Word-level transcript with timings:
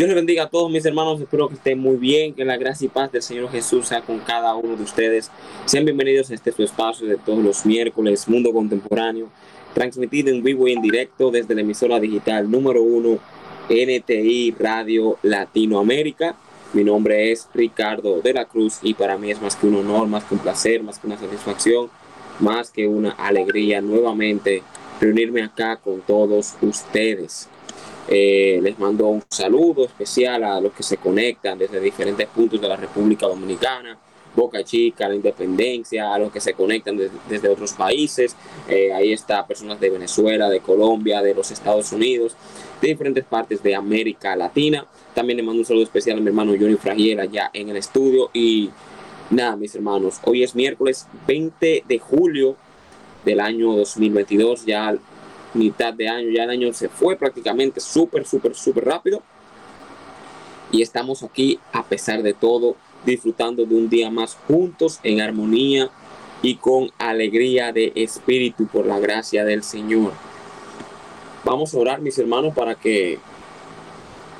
Dios 0.00 0.08
les 0.08 0.16
bendiga 0.16 0.44
a 0.44 0.48
todos 0.48 0.70
mis 0.70 0.86
hermanos, 0.86 1.20
espero 1.20 1.46
que 1.46 1.56
estén 1.56 1.78
muy 1.78 1.96
bien, 1.96 2.32
que 2.32 2.42
la 2.42 2.56
gracia 2.56 2.86
y 2.86 2.88
paz 2.88 3.12
del 3.12 3.20
Señor 3.20 3.50
Jesús 3.50 3.88
sea 3.88 4.00
con 4.00 4.18
cada 4.20 4.54
uno 4.54 4.74
de 4.74 4.82
ustedes. 4.82 5.30
Sean 5.66 5.84
bienvenidos 5.84 6.30
a 6.30 6.34
este 6.36 6.52
su 6.52 6.62
espacio 6.62 7.06
de 7.06 7.18
todos 7.18 7.44
los 7.44 7.66
miércoles, 7.66 8.26
Mundo 8.26 8.50
Contemporáneo, 8.50 9.28
transmitido 9.74 10.30
en 10.30 10.42
vivo 10.42 10.66
y 10.66 10.72
en 10.72 10.80
directo 10.80 11.30
desde 11.30 11.54
la 11.54 11.60
emisora 11.60 12.00
digital 12.00 12.50
número 12.50 12.82
uno, 12.82 13.18
NTI 13.68 14.54
Radio 14.58 15.18
Latinoamérica. 15.22 16.34
Mi 16.72 16.82
nombre 16.82 17.30
es 17.30 17.46
Ricardo 17.52 18.22
de 18.22 18.32
la 18.32 18.46
Cruz 18.46 18.78
y 18.80 18.94
para 18.94 19.18
mí 19.18 19.30
es 19.30 19.42
más 19.42 19.54
que 19.54 19.66
un 19.66 19.76
honor, 19.76 20.08
más 20.08 20.24
que 20.24 20.32
un 20.32 20.40
placer, 20.40 20.82
más 20.82 20.98
que 20.98 21.08
una 21.08 21.18
satisfacción, 21.18 21.90
más 22.38 22.70
que 22.70 22.88
una 22.88 23.10
alegría 23.10 23.82
nuevamente 23.82 24.62
reunirme 24.98 25.42
acá 25.42 25.76
con 25.76 26.00
todos 26.00 26.54
ustedes. 26.62 27.49
Eh, 28.12 28.58
les 28.60 28.76
mando 28.76 29.06
un 29.06 29.22
saludo 29.30 29.84
especial 29.84 30.42
a 30.42 30.60
los 30.60 30.72
que 30.72 30.82
se 30.82 30.96
conectan 30.96 31.56
desde 31.56 31.78
diferentes 31.78 32.26
puntos 32.26 32.60
de 32.60 32.66
la 32.66 32.74
República 32.74 33.28
Dominicana, 33.28 33.96
Boca 34.34 34.64
Chica, 34.64 35.08
la 35.08 35.14
Independencia, 35.14 36.12
a 36.12 36.18
los 36.18 36.32
que 36.32 36.40
se 36.40 36.54
conectan 36.54 36.98
desde 37.28 37.48
otros 37.48 37.72
países. 37.72 38.34
Eh, 38.68 38.92
ahí 38.92 39.12
está 39.12 39.46
personas 39.46 39.78
de 39.78 39.90
Venezuela, 39.90 40.48
de 40.48 40.58
Colombia, 40.58 41.22
de 41.22 41.34
los 41.34 41.52
Estados 41.52 41.92
Unidos, 41.92 42.34
de 42.82 42.88
diferentes 42.88 43.24
partes 43.24 43.62
de 43.62 43.76
América 43.76 44.34
Latina. 44.34 44.84
También 45.14 45.36
le 45.36 45.44
mando 45.44 45.60
un 45.60 45.66
saludo 45.66 45.84
especial 45.84 46.18
a 46.18 46.20
mi 46.20 46.26
hermano 46.26 46.52
Johnny 46.58 46.74
Fragiel 46.74 47.20
allá 47.20 47.50
en 47.52 47.68
el 47.68 47.76
estudio. 47.76 48.30
Y 48.32 48.70
nada, 49.30 49.54
mis 49.54 49.72
hermanos, 49.76 50.18
hoy 50.24 50.42
es 50.42 50.56
miércoles 50.56 51.06
20 51.28 51.84
de 51.86 51.98
julio 52.00 52.56
del 53.24 53.38
año 53.38 53.76
2022. 53.76 54.66
Ya 54.66 54.96
mitad 55.54 55.92
de 55.92 56.08
año, 56.08 56.30
ya 56.30 56.44
el 56.44 56.50
año 56.50 56.72
se 56.72 56.88
fue 56.88 57.16
prácticamente 57.16 57.80
súper, 57.80 58.26
súper, 58.26 58.54
súper 58.54 58.84
rápido. 58.84 59.22
Y 60.72 60.82
estamos 60.82 61.22
aquí 61.22 61.58
a 61.72 61.82
pesar 61.82 62.22
de 62.22 62.32
todo, 62.32 62.76
disfrutando 63.04 63.64
de 63.64 63.74
un 63.74 63.88
día 63.88 64.10
más 64.10 64.36
juntos 64.46 65.00
en 65.02 65.20
armonía 65.20 65.90
y 66.42 66.56
con 66.56 66.90
alegría 66.98 67.72
de 67.72 67.92
espíritu 67.94 68.66
por 68.66 68.86
la 68.86 68.98
gracia 68.98 69.44
del 69.44 69.62
Señor. 69.62 70.12
Vamos 71.44 71.74
a 71.74 71.78
orar, 71.78 72.00
mis 72.00 72.18
hermanos, 72.18 72.54
para 72.54 72.74
que 72.74 73.18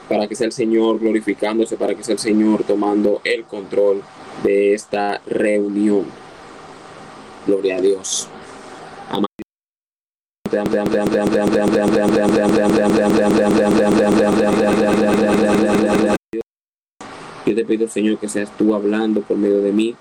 para 0.08 0.26
que 0.26 0.34
sea 0.34 0.46
el 0.46 0.52
Señor 0.52 0.98
glorificándose, 0.98 1.76
para 1.76 1.94
que 1.94 2.02
sea 2.02 2.14
el 2.14 2.18
Señor 2.18 2.64
tomando 2.64 3.20
el 3.22 3.44
control 3.44 4.02
de 4.42 4.74
esta 4.74 5.22
reunión. 5.24 6.04
Gloria 7.46 7.76
a 7.76 7.80
Dios. 7.80 8.28
Yo 17.46 17.54
te 17.54 17.64
pido, 17.64 17.88
Señor, 17.88 18.18
que 18.18 18.28
seas 18.28 18.50
tú 18.56 18.74
hablando 18.74 19.22
por 19.22 19.36
medio 19.36 19.60
de 19.60 19.72
mí. 19.72 19.94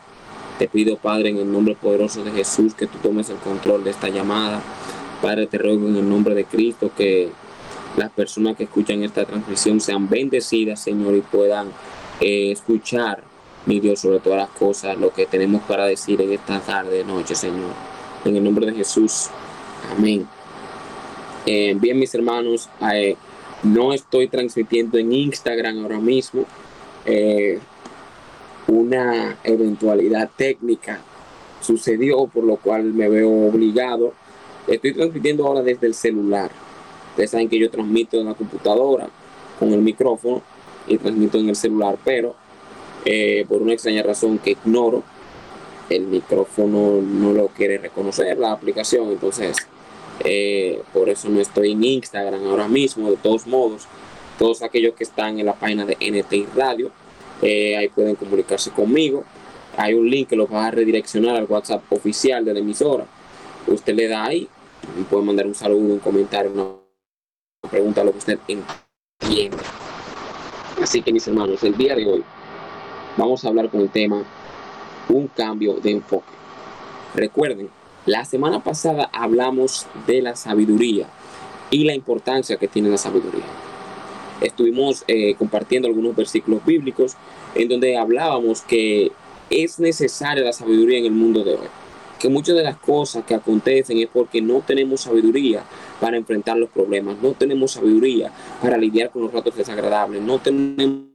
Te 0.57 0.67
pido, 0.67 0.97
Padre, 0.97 1.29
en 1.29 1.37
el 1.37 1.51
nombre 1.51 1.75
poderoso 1.75 2.23
de 2.23 2.31
Jesús, 2.31 2.73
que 2.73 2.87
tú 2.87 2.97
tomes 2.97 3.29
el 3.29 3.37
control 3.37 3.83
de 3.83 3.91
esta 3.91 4.09
llamada. 4.09 4.61
Padre, 5.21 5.47
te 5.47 5.57
ruego 5.57 5.87
en 5.87 5.95
el 5.97 6.09
nombre 6.09 6.35
de 6.35 6.45
Cristo 6.45 6.91
que 6.95 7.29
las 7.95 8.11
personas 8.11 8.55
que 8.57 8.63
escuchan 8.65 9.03
esta 9.03 9.25
transmisión 9.25 9.79
sean 9.79 10.09
bendecidas, 10.09 10.79
Señor, 10.79 11.15
y 11.15 11.21
puedan 11.21 11.67
eh, 12.19 12.51
escuchar, 12.51 13.23
mi 13.65 13.79
Dios, 13.79 13.99
sobre 13.99 14.19
todas 14.19 14.39
las 14.39 14.49
cosas, 14.49 14.97
lo 14.97 15.11
que 15.13 15.25
tenemos 15.25 15.61
para 15.63 15.85
decir 15.85 16.21
en 16.21 16.33
esta 16.33 16.59
tarde, 16.59 17.03
noche, 17.03 17.35
Señor. 17.35 17.73
En 18.25 18.35
el 18.35 18.43
nombre 18.43 18.65
de 18.65 18.73
Jesús. 18.73 19.27
Amén. 19.91 20.27
Eh, 21.45 21.75
bien, 21.79 21.97
mis 21.97 22.13
hermanos, 22.13 22.69
eh, 22.93 23.15
no 23.63 23.93
estoy 23.93 24.27
transmitiendo 24.27 24.97
en 24.97 25.13
Instagram 25.13 25.83
ahora 25.83 25.99
mismo. 25.99 26.45
Eh, 27.05 27.59
una 28.67 29.37
eventualidad 29.43 30.29
técnica 30.35 31.01
sucedió, 31.61 32.27
por 32.27 32.43
lo 32.43 32.57
cual 32.57 32.93
me 32.93 33.09
veo 33.09 33.29
obligado. 33.47 34.13
Estoy 34.67 34.93
transmitiendo 34.93 35.47
ahora 35.47 35.61
desde 35.61 35.87
el 35.87 35.93
celular. 35.93 36.51
Ustedes 37.11 37.31
saben 37.31 37.49
que 37.49 37.57
yo 37.57 37.69
transmito 37.69 38.19
en 38.19 38.25
la 38.25 38.33
computadora 38.33 39.09
con 39.57 39.73
el 39.73 39.81
micrófono 39.81 40.41
y 40.87 40.97
transmito 40.97 41.37
en 41.37 41.49
el 41.49 41.55
celular, 41.55 41.97
pero 42.03 42.35
por 43.47 43.63
una 43.63 43.73
extraña 43.73 44.03
razón 44.03 44.37
que 44.37 44.51
ignoro, 44.51 45.01
el 45.89 46.05
micrófono 46.05 47.01
no 47.01 47.33
lo 47.33 47.47
quiere 47.47 47.79
reconocer 47.79 48.37
la 48.37 48.51
aplicación, 48.51 49.09
entonces 49.09 49.57
eh, 50.23 50.81
por 50.93 51.09
eso 51.09 51.29
no 51.29 51.39
estoy 51.39 51.71
en 51.71 51.83
Instagram 51.83 52.45
ahora 52.47 52.67
mismo. 52.67 53.09
De 53.09 53.17
todos 53.17 53.47
modos, 53.47 53.87
todos 54.37 54.61
aquellos 54.61 54.93
que 54.93 55.03
están 55.03 55.39
en 55.39 55.45
la 55.45 55.53
página 55.53 55.85
de 55.85 55.95
NTI 55.95 56.47
Radio, 56.55 56.91
eh, 57.41 57.77
ahí 57.77 57.89
pueden 57.89 58.15
comunicarse 58.15 58.71
conmigo. 58.71 59.23
Hay 59.77 59.93
un 59.93 60.09
link 60.09 60.29
que 60.29 60.35
los 60.35 60.51
va 60.51 60.67
a 60.67 60.71
redireccionar 60.71 61.35
al 61.35 61.45
WhatsApp 61.45 61.83
oficial 61.91 62.43
de 62.43 62.53
la 62.53 62.59
emisora. 62.59 63.05
Usted 63.67 63.93
le 63.93 64.07
da 64.07 64.25
ahí 64.25 64.49
puede 65.09 65.23
mandar 65.23 65.47
un 65.47 65.55
saludo, 65.55 65.93
un 65.93 65.99
comentario, 65.99 66.51
una 66.51 67.69
pregunta, 67.69 68.03
lo 68.03 68.11
que 68.11 68.17
usted 68.17 68.39
entienda. 68.47 69.57
Así 70.81 71.01
que 71.01 71.11
mis 71.11 71.27
hermanos, 71.27 71.63
el 71.63 71.75
día 71.77 71.95
de 71.95 72.07
hoy 72.07 72.23
vamos 73.17 73.43
a 73.43 73.49
hablar 73.49 73.69
con 73.69 73.81
el 73.81 73.89
tema 73.89 74.23
un 75.09 75.27
cambio 75.27 75.75
de 75.75 75.91
enfoque. 75.91 76.27
Recuerden 77.15 77.69
la 78.05 78.25
semana 78.25 78.63
pasada 78.63 79.09
hablamos 79.13 79.85
de 80.07 80.21
la 80.21 80.35
sabiduría 80.35 81.07
y 81.69 81.83
la 81.83 81.93
importancia 81.93 82.57
que 82.57 82.67
tiene 82.67 82.89
la 82.89 82.97
sabiduría. 82.97 83.45
Estuvimos 84.41 85.03
eh, 85.07 85.35
compartiendo 85.35 85.87
algunos 85.87 86.15
versículos 86.15 86.65
bíblicos 86.65 87.15
en 87.55 87.67
donde 87.67 87.97
hablábamos 87.97 88.61
que 88.61 89.11
es 89.49 89.79
necesaria 89.79 90.43
la 90.43 90.53
sabiduría 90.53 90.99
en 90.99 91.05
el 91.05 91.11
mundo 91.11 91.43
de 91.43 91.55
hoy. 91.55 91.67
Que 92.19 92.29
muchas 92.29 92.55
de 92.55 92.63
las 92.63 92.77
cosas 92.77 93.23
que 93.25 93.35
acontecen 93.35 93.97
es 93.97 94.07
porque 94.07 94.41
no 94.41 94.61
tenemos 94.61 95.01
sabiduría 95.01 95.63
para 95.99 96.17
enfrentar 96.17 96.57
los 96.57 96.69
problemas, 96.69 97.17
no 97.21 97.31
tenemos 97.31 97.71
sabiduría 97.71 98.31
para 98.61 98.77
lidiar 98.77 99.09
con 99.09 99.23
los 99.23 99.31
ratos 99.31 99.55
desagradables, 99.55 100.21
no 100.21 100.39
tenemos 100.39 101.07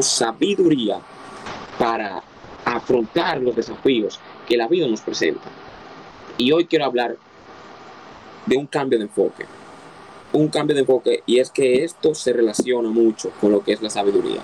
sabiduría 0.00 1.00
para 1.78 2.22
afrontar 2.64 3.40
los 3.40 3.56
desafíos 3.56 4.20
que 4.48 4.56
la 4.56 4.66
vida 4.66 4.88
nos 4.88 5.02
presenta. 5.02 5.48
Y 6.38 6.50
hoy 6.52 6.64
quiero 6.64 6.86
hablar 6.86 7.16
de 8.46 8.56
un 8.56 8.66
cambio 8.66 8.98
de 8.98 9.04
enfoque. 9.04 9.44
Un 10.32 10.48
cambio 10.48 10.74
de 10.74 10.80
enfoque 10.80 11.22
y 11.26 11.38
es 11.38 11.50
que 11.50 11.84
esto 11.84 12.14
se 12.14 12.32
relaciona 12.32 12.88
mucho 12.88 13.30
con 13.40 13.52
lo 13.52 13.62
que 13.62 13.72
es 13.72 13.82
la 13.82 13.90
sabiduría. 13.90 14.40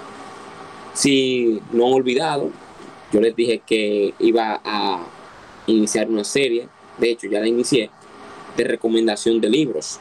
Si 0.93 1.61
no 1.73 1.87
han 1.87 1.95
olvidado, 1.95 2.51
yo 3.13 3.21
les 3.21 3.35
dije 3.35 3.63
que 3.67 4.15
iba 4.19 4.61
a 4.65 5.07
iniciar 5.67 6.09
una 6.09 6.25
serie, 6.25 6.69
de 6.99 7.11
hecho 7.11 7.27
ya 7.27 7.41
la 7.41 7.49
inicié, 7.49 7.91
de 8.57 8.65
recomendación 8.65 9.41
de 9.41 9.49
libros. 9.49 9.99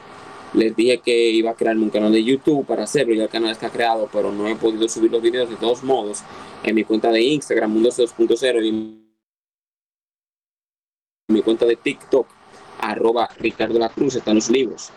Les 0.54 0.76
dije 0.76 1.00
que 1.00 1.30
iba 1.32 1.52
a 1.52 1.56
crear 1.56 1.78
un 1.78 1.90
canal 1.90 2.12
de 2.12 2.24
YouTube 2.24 2.66
para 2.66 2.84
hacerlo, 2.84 3.16
ya 3.16 3.24
el 3.24 3.30
canal 3.30 3.52
está 3.52 3.70
creado, 3.70 4.08
pero 4.12 4.32
no 4.32 4.48
he 4.48 4.56
podido 4.56 4.88
subir 4.88 5.12
los 5.12 5.22
videos 5.22 5.50
de 5.50 5.56
todos 5.56 5.84
modos 5.84 6.22
en 6.64 6.76
mi 6.76 6.84
cuenta 6.84 7.12
de 7.12 7.22
Instagram, 7.22 7.72
Mundo 7.72 7.90
2.0 7.90 8.66
y 8.66 9.03
mi 11.30 11.42
cuenta 11.42 11.66
de 11.66 11.78
TikTok, 11.78 12.28
arroba 12.82 13.30
Ricardo 13.40 13.80
La 13.80 13.88
Cruz, 13.88 14.16
están 14.16 14.36
los 14.36 14.50
libros. 14.50 14.90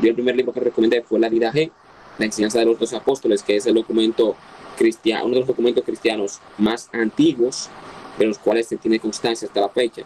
Yo 0.00 0.08
el 0.08 0.14
primer 0.14 0.36
libro 0.36 0.52
que 0.52 0.60
recomendé 0.60 1.02
fue 1.02 1.18
La 1.18 1.28
Vida 1.28 1.52
G, 1.52 1.72
la 2.16 2.26
enseñanza 2.26 2.60
de 2.60 2.66
los 2.66 2.78
dos 2.78 2.92
apóstoles, 2.94 3.42
que 3.42 3.56
es 3.56 3.66
el 3.66 3.74
documento 3.74 4.36
cristiano, 4.76 5.24
uno 5.24 5.34
de 5.34 5.40
los 5.40 5.48
documentos 5.48 5.82
cristianos 5.82 6.40
más 6.58 6.88
antiguos, 6.92 7.70
de 8.18 8.26
los 8.26 8.38
cuales 8.38 8.68
se 8.68 8.76
tiene 8.76 9.00
constancia 9.00 9.48
hasta 9.48 9.60
la 9.60 9.68
fecha. 9.68 10.02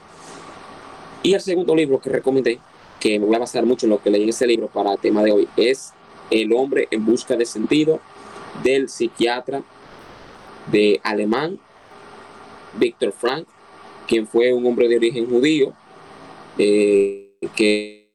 Y 1.23 1.34
el 1.34 1.41
segundo 1.43 1.75
libro 1.77 2.01
que 2.01 2.09
recomendé, 2.09 2.59
que 2.99 3.19
me 3.19 3.27
voy 3.27 3.37
a 3.37 3.41
basar 3.41 3.67
mucho 3.67 3.84
en 3.84 3.91
lo 3.91 4.03
que 4.03 4.11
leí 4.11 4.23
en 4.23 4.31
ese 4.31 4.47
libro 4.47 4.69
para 4.69 4.93
el 4.93 4.99
tema 4.99 5.23
de 5.23 5.33
hoy, 5.33 5.49
es 5.59 5.93
El 6.31 6.55
hombre 6.55 6.89
en 6.91 7.05
busca 7.05 7.37
de 7.37 7.45
sentido 7.45 8.01
del 8.63 8.89
psiquiatra 8.89 9.63
de 10.72 10.98
alemán 11.04 11.59
Víctor 12.78 13.13
Frank, 13.13 13.47
quien 14.09 14.27
fue 14.27 14.53
un 14.53 14.66
hombre 14.66 14.89
de 14.89 14.97
origen 14.97 15.28
judío, 15.28 15.72
eh, 16.57 17.37
que 17.55 18.10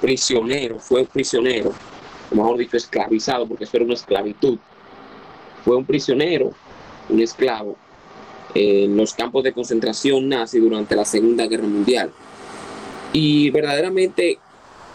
prisionero, 0.00 0.78
fue 0.78 1.04
prisionero, 1.04 1.72
o 2.30 2.34
mejor 2.34 2.58
dicho, 2.58 2.76
esclavizado, 2.76 3.48
porque 3.48 3.64
eso 3.64 3.76
era 3.76 3.86
una 3.86 3.94
esclavitud. 3.94 4.58
Fue 5.64 5.76
un 5.76 5.84
prisionero, 5.84 6.52
un 7.08 7.20
esclavo, 7.20 7.76
en 8.54 8.96
los 8.96 9.14
campos 9.14 9.42
de 9.42 9.52
concentración 9.52 10.28
nazi 10.28 10.60
durante 10.60 10.94
la 10.94 11.04
Segunda 11.04 11.46
Guerra 11.46 11.66
Mundial. 11.66 12.12
Y 13.12 13.50
verdaderamente, 13.50 14.38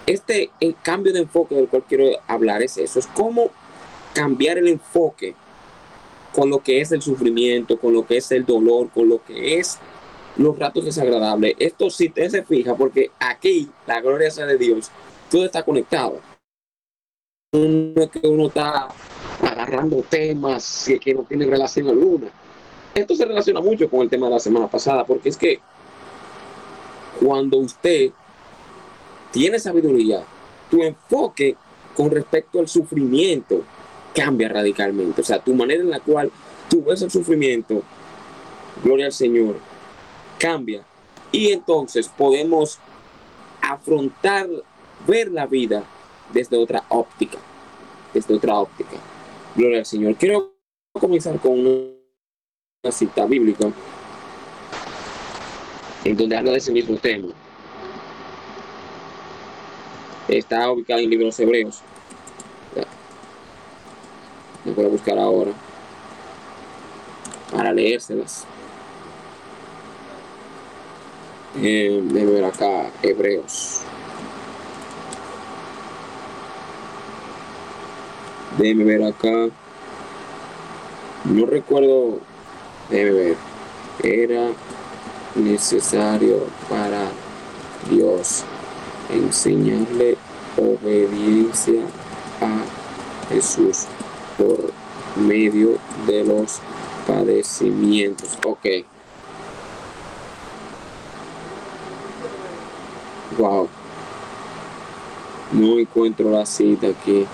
este 0.05 0.51
cambio 0.81 1.13
de 1.13 1.19
enfoque 1.19 1.55
del 1.55 1.67
cual 1.67 1.83
quiero 1.87 2.05
hablar 2.27 2.61
es 2.61 2.77
eso, 2.77 2.99
es 2.99 3.07
cómo 3.07 3.49
cambiar 4.13 4.57
el 4.57 4.67
enfoque 4.67 5.35
con 6.33 6.49
lo 6.49 6.59
que 6.59 6.81
es 6.81 6.91
el 6.91 7.01
sufrimiento, 7.01 7.77
con 7.77 7.93
lo 7.93 8.05
que 8.05 8.17
es 8.17 8.31
el 8.31 8.45
dolor, 8.45 8.89
con 8.89 9.09
lo 9.09 9.23
que 9.23 9.59
es 9.59 9.77
los 10.37 10.57
ratos 10.57 10.85
desagradables. 10.85 11.55
Esto 11.59 11.89
sí 11.89 12.09
te 12.09 12.29
se 12.29 12.43
fija, 12.43 12.75
porque 12.75 13.11
aquí, 13.19 13.69
la 13.85 14.01
gloria 14.01 14.31
sea 14.31 14.45
de 14.45 14.57
Dios, 14.57 14.89
todo 15.29 15.45
está 15.45 15.63
conectado. 15.63 16.19
no 17.53 18.01
es 18.01 18.09
que 18.09 18.27
uno 18.27 18.47
está 18.47 18.87
agarrando 19.41 20.03
temas 20.09 20.89
que 21.01 21.13
no 21.13 21.23
tienen 21.23 21.49
relación 21.49 21.89
alguna. 21.89 22.27
Esto 22.93 23.15
se 23.15 23.25
relaciona 23.25 23.61
mucho 23.61 23.89
con 23.89 24.01
el 24.01 24.09
tema 24.09 24.27
de 24.27 24.33
la 24.33 24.39
semana 24.39 24.67
pasada, 24.67 25.05
porque 25.05 25.29
es 25.29 25.37
que 25.37 25.59
cuando 27.19 27.57
usted 27.57 28.11
tiene 29.31 29.59
sabiduría, 29.59 30.23
tu 30.69 30.81
enfoque 30.81 31.55
con 31.95 32.09
respecto 32.09 32.59
al 32.59 32.67
sufrimiento 32.67 33.63
cambia 34.13 34.49
radicalmente. 34.49 35.21
O 35.21 35.23
sea, 35.23 35.39
tu 35.39 35.53
manera 35.53 35.81
en 35.81 35.89
la 35.89 35.99
cual 35.99 36.31
tú 36.69 36.83
ves 36.83 37.01
el 37.01 37.11
sufrimiento, 37.11 37.83
gloria 38.83 39.07
al 39.07 39.13
Señor, 39.13 39.57
cambia. 40.37 40.83
Y 41.31 41.51
entonces 41.51 42.09
podemos 42.09 42.79
afrontar, 43.61 44.47
ver 45.07 45.31
la 45.31 45.45
vida 45.45 45.83
desde 46.33 46.57
otra 46.57 46.83
óptica, 46.89 47.37
desde 48.13 48.35
otra 48.35 48.59
óptica. 48.59 48.97
Gloria 49.55 49.79
al 49.79 49.85
Señor. 49.85 50.15
Quiero 50.15 50.53
comenzar 50.93 51.39
con 51.39 51.59
una 51.59 52.91
cita 52.91 53.25
bíblica 53.25 53.71
en 56.03 56.17
donde 56.17 56.37
habla 56.37 56.51
de 56.51 56.57
ese 56.57 56.71
mismo 56.71 56.97
tema. 56.97 57.29
Está 60.27 60.71
ubicado 60.71 60.99
en 60.99 61.09
libros 61.09 61.39
hebreos. 61.39 61.81
Me 64.71 64.75
voy 64.75 64.85
a 64.85 64.89
buscar 64.89 65.19
ahora 65.19 65.51
para 67.51 67.73
leérselas. 67.73 68.45
Eh, 71.61 72.01
déjame 72.05 72.31
ver 72.31 72.45
acá, 72.45 72.89
Hebreos. 73.03 73.81
Déjeme 78.57 78.85
ver 78.85 79.03
acá. 79.03 79.49
No 81.25 81.45
recuerdo. 81.45 82.21
Déjeme 82.89 83.11
ver. 83.11 83.37
Era 84.03 84.51
necesario 85.35 86.45
para 86.69 87.09
Dios 87.89 88.45
enseñarle 89.09 90.15
obediencia 90.55 91.81
a 92.39 93.33
Jesús 93.33 93.87
por 94.41 94.71
medio 95.15 95.77
de 96.07 96.23
los 96.23 96.59
padecimientos. 97.07 98.37
Ok. 98.45 98.65
Wow. 103.37 103.69
No 105.51 105.79
encuentro 105.79 106.31
la 106.31 106.45
cita 106.45 106.87
aquí. 106.87 107.25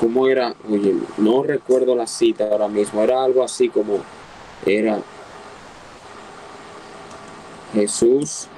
¿Cómo 0.00 0.26
era? 0.26 0.54
Oye, 0.70 0.94
no 1.18 1.42
recuerdo 1.42 1.94
la 1.94 2.06
cita 2.06 2.48
ahora 2.50 2.68
mismo. 2.68 3.02
Era 3.02 3.22
algo 3.22 3.42
así 3.42 3.68
como 3.68 3.98
era 4.64 5.00
Jesús 7.74 8.48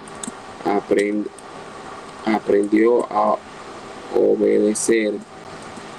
aprendió 2.24 3.06
a 3.10 3.36
obedecer 4.16 5.14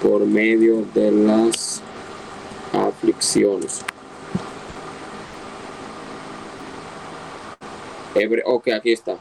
por 0.02 0.26
medio 0.26 0.86
de 0.94 1.12
las 1.12 1.82
aflicciones. 2.74 3.82
ok, 8.46 8.68
aquí 8.70 8.92
está. 8.92 9.18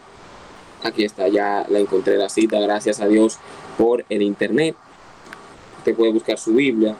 Aquí 0.82 1.04
está, 1.04 1.28
ya 1.28 1.66
la 1.68 1.78
encontré 1.78 2.16
la 2.16 2.28
cita, 2.28 2.60
gracias 2.60 3.00
a 3.00 3.06
Dios 3.06 3.38
por 3.76 4.04
el 4.08 4.22
internet. 4.22 4.76
Usted 5.78 5.94
puede 5.94 6.12
buscar 6.12 6.38
su 6.38 6.54
Biblia 6.54 6.96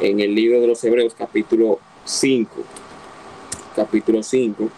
en 0.00 0.20
el 0.20 0.34
libro 0.34 0.60
de 0.60 0.66
los 0.68 0.82
Hebreos 0.84 1.14
capítulo 1.16 1.80
5. 2.04 2.50
Capítulo 3.74 4.22
5 4.22 4.70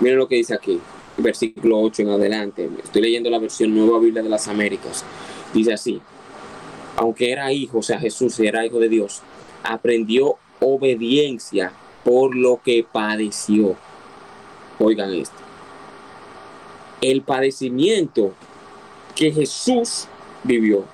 Miren 0.00 0.18
lo 0.18 0.28
que 0.28 0.36
dice 0.36 0.54
aquí, 0.54 0.80
versículo 1.18 1.80
8 1.80 2.02
en 2.02 2.08
adelante. 2.10 2.68
Estoy 2.82 3.02
leyendo 3.02 3.30
la 3.30 3.38
versión 3.38 3.74
Nueva 3.74 3.98
Biblia 3.98 4.22
de 4.22 4.28
las 4.28 4.48
Américas. 4.48 5.04
Dice 5.52 5.72
así, 5.72 6.00
aunque 6.96 7.30
era 7.30 7.52
hijo, 7.52 7.78
o 7.78 7.82
sea, 7.82 7.98
Jesús 7.98 8.38
era 8.40 8.64
hijo 8.64 8.78
de 8.78 8.88
Dios, 8.88 9.22
aprendió 9.62 10.36
obediencia 10.60 11.72
por 12.04 12.34
lo 12.34 12.60
que 12.62 12.84
padeció. 12.90 13.76
Oigan 14.78 15.12
esto. 15.14 15.36
El 17.00 17.22
padecimiento 17.22 18.32
que 19.14 19.30
Jesús 19.32 20.06
vivió 20.44 20.84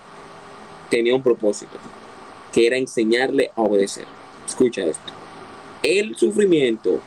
tenía 0.90 1.14
un 1.14 1.22
propósito, 1.22 1.78
que 2.52 2.66
era 2.66 2.76
enseñarle 2.76 3.50
a 3.56 3.62
obedecer. 3.62 4.06
Escucha 4.46 4.84
esto. 4.84 5.12
El 5.82 6.16
sufrimiento 6.16 7.00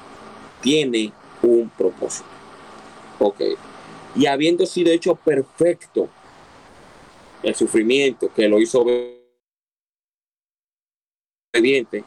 tiene 0.61 1.11
un 1.41 1.69
propósito. 1.69 2.25
Ok. 3.19 3.41
Y 4.15 4.25
habiendo 4.25 4.65
sido 4.65 4.91
hecho 4.91 5.15
perfecto, 5.15 6.09
el 7.43 7.55
sufrimiento 7.55 8.31
que 8.33 8.47
lo 8.47 8.59
hizo 8.59 8.83
obediente, 11.53 12.03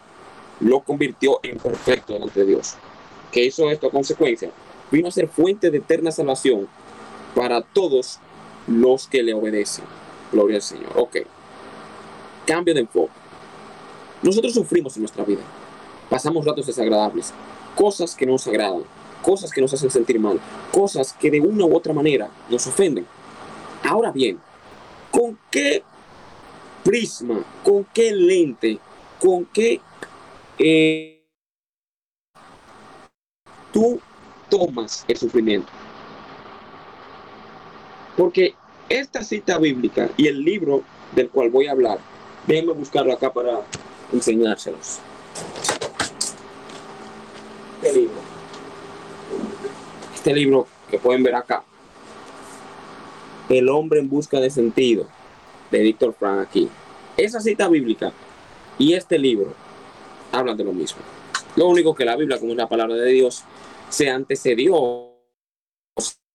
lo 0.60 0.80
convirtió 0.80 1.40
en 1.42 1.58
perfecto 1.58 2.16
ante 2.16 2.44
Dios. 2.44 2.74
¿Qué 3.30 3.44
hizo 3.44 3.70
esto 3.70 3.86
a 3.86 3.90
consecuencia? 3.90 4.50
Vino 4.90 5.08
a 5.08 5.12
ser 5.12 5.28
fuente 5.28 5.70
de 5.70 5.78
eterna 5.78 6.10
salvación 6.10 6.68
para 7.34 7.62
todos 7.62 8.18
los 8.66 9.06
que 9.06 9.22
le 9.22 9.32
obedecen. 9.32 9.84
Gloria 10.32 10.56
al 10.56 10.62
Señor. 10.62 10.92
Ok. 10.96 11.18
Cambio 12.46 12.74
de 12.74 12.80
enfoque. 12.80 13.12
Nosotros 14.22 14.52
sufrimos 14.52 14.96
en 14.96 15.02
nuestra 15.02 15.24
vida. 15.24 15.42
Pasamos 16.10 16.44
ratos 16.44 16.66
desagradables, 16.66 17.32
cosas 17.76 18.16
que 18.16 18.26
nos 18.26 18.46
agradan 18.46 18.82
cosas 19.22 19.50
que 19.50 19.60
nos 19.60 19.72
hacen 19.72 19.90
sentir 19.90 20.18
mal, 20.18 20.40
cosas 20.72 21.12
que 21.12 21.30
de 21.30 21.40
una 21.40 21.64
u 21.64 21.76
otra 21.76 21.92
manera 21.92 22.30
nos 22.48 22.66
ofenden. 22.66 23.06
Ahora 23.88 24.10
bien, 24.10 24.38
¿con 25.10 25.38
qué 25.50 25.82
prisma, 26.84 27.44
con 27.64 27.84
qué 27.92 28.12
lente, 28.12 28.78
con 29.18 29.44
qué 29.46 29.80
eh, 30.58 31.24
tú 33.72 34.00
tomas 34.48 35.04
el 35.08 35.16
sufrimiento? 35.16 35.68
Porque 38.16 38.54
esta 38.88 39.22
cita 39.22 39.58
bíblica 39.58 40.10
y 40.16 40.26
el 40.26 40.44
libro 40.44 40.82
del 41.14 41.30
cual 41.30 41.50
voy 41.50 41.66
a 41.66 41.72
hablar, 41.72 41.98
déjenme 42.46 42.72
buscarlo 42.72 43.12
acá 43.12 43.32
para 43.32 43.62
enseñárselos. 44.12 44.98
¿Qué 47.80 47.92
libro? 47.92 48.29
Este 50.20 50.34
libro 50.34 50.66
que 50.90 50.98
pueden 50.98 51.22
ver 51.22 51.34
acá, 51.34 51.64
El 53.48 53.70
hombre 53.70 54.00
en 54.00 54.08
busca 54.10 54.38
de 54.38 54.50
sentido, 54.50 55.06
de 55.70 55.80
Víctor 55.80 56.14
Frank 56.16 56.46
aquí. 56.46 56.68
Esa 57.16 57.40
cita 57.40 57.68
bíblica 57.68 58.12
y 58.78 58.92
este 58.92 59.18
libro 59.18 59.54
hablan 60.30 60.58
de 60.58 60.64
lo 60.64 60.74
mismo. 60.74 61.00
Lo 61.56 61.68
único 61.68 61.94
que 61.94 62.04
la 62.04 62.16
Biblia, 62.16 62.38
como 62.38 62.52
es 62.52 62.58
la 62.58 62.68
palabra 62.68 62.96
de 62.96 63.10
Dios, 63.10 63.44
se 63.88 64.10
antecedió, 64.10 65.08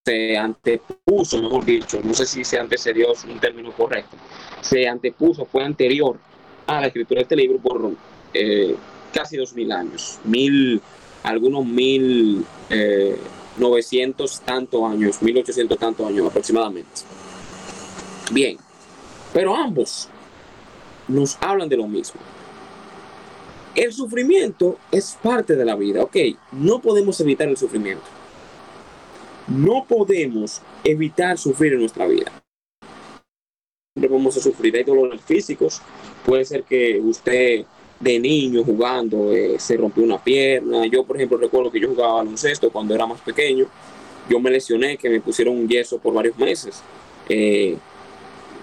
se 0.04 0.36
antepuso, 0.36 1.40
mejor 1.40 1.64
dicho, 1.64 2.00
no 2.02 2.12
sé 2.12 2.26
si 2.26 2.42
se 2.42 2.58
antecedió 2.58 3.12
es 3.12 3.24
un 3.24 3.38
término 3.38 3.70
correcto, 3.70 4.16
se 4.62 4.88
antepuso, 4.88 5.46
fue 5.46 5.62
anterior 5.62 6.18
a 6.66 6.80
la 6.80 6.88
escritura 6.88 7.20
de 7.20 7.22
este 7.22 7.36
libro 7.36 7.58
por 7.60 7.92
eh, 8.34 8.74
casi 9.12 9.36
dos 9.36 9.54
mil 9.54 9.70
años, 9.70 10.18
mil, 10.24 10.82
algunos 11.22 11.64
mil 11.64 12.44
eh, 12.68 13.16
900 13.58 14.40
tantos 14.40 14.82
años, 14.84 15.22
1800 15.22 15.78
tantos 15.78 16.06
años 16.06 16.28
aproximadamente. 16.28 16.90
Bien, 18.32 18.58
pero 19.32 19.54
ambos 19.54 20.08
nos 21.08 21.36
hablan 21.40 21.68
de 21.68 21.76
lo 21.76 21.86
mismo. 21.86 22.20
El 23.74 23.92
sufrimiento 23.92 24.78
es 24.90 25.18
parte 25.22 25.54
de 25.54 25.64
la 25.64 25.76
vida, 25.76 26.02
ok, 26.02 26.16
no 26.52 26.80
podemos 26.80 27.20
evitar 27.20 27.48
el 27.48 27.56
sufrimiento. 27.56 28.04
No 29.48 29.84
podemos 29.86 30.62
evitar 30.82 31.38
sufrir 31.38 31.74
en 31.74 31.80
nuestra 31.80 32.06
vida. 32.06 32.32
Siempre 33.94 34.16
vamos 34.16 34.36
a 34.36 34.40
sufrir, 34.40 34.76
hay 34.76 34.84
dolores 34.84 35.20
físicos, 35.22 35.80
puede 36.24 36.44
ser 36.44 36.64
que 36.64 37.00
usted 37.00 37.64
de 37.98 38.18
niño 38.18 38.62
jugando, 38.64 39.32
eh, 39.32 39.56
se 39.58 39.76
rompió 39.76 40.04
una 40.04 40.22
pierna. 40.22 40.86
Yo, 40.86 41.04
por 41.04 41.16
ejemplo, 41.16 41.38
recuerdo 41.38 41.70
que 41.70 41.80
yo 41.80 41.88
jugaba 41.88 42.14
baloncesto 42.14 42.70
cuando 42.70 42.94
era 42.94 43.06
más 43.06 43.20
pequeño. 43.20 43.66
Yo 44.28 44.40
me 44.40 44.50
lesioné, 44.50 44.96
que 44.96 45.08
me 45.08 45.20
pusieron 45.20 45.56
un 45.56 45.68
yeso 45.68 45.98
por 45.98 46.12
varios 46.12 46.36
meses. 46.36 46.82
Eh, 47.28 47.76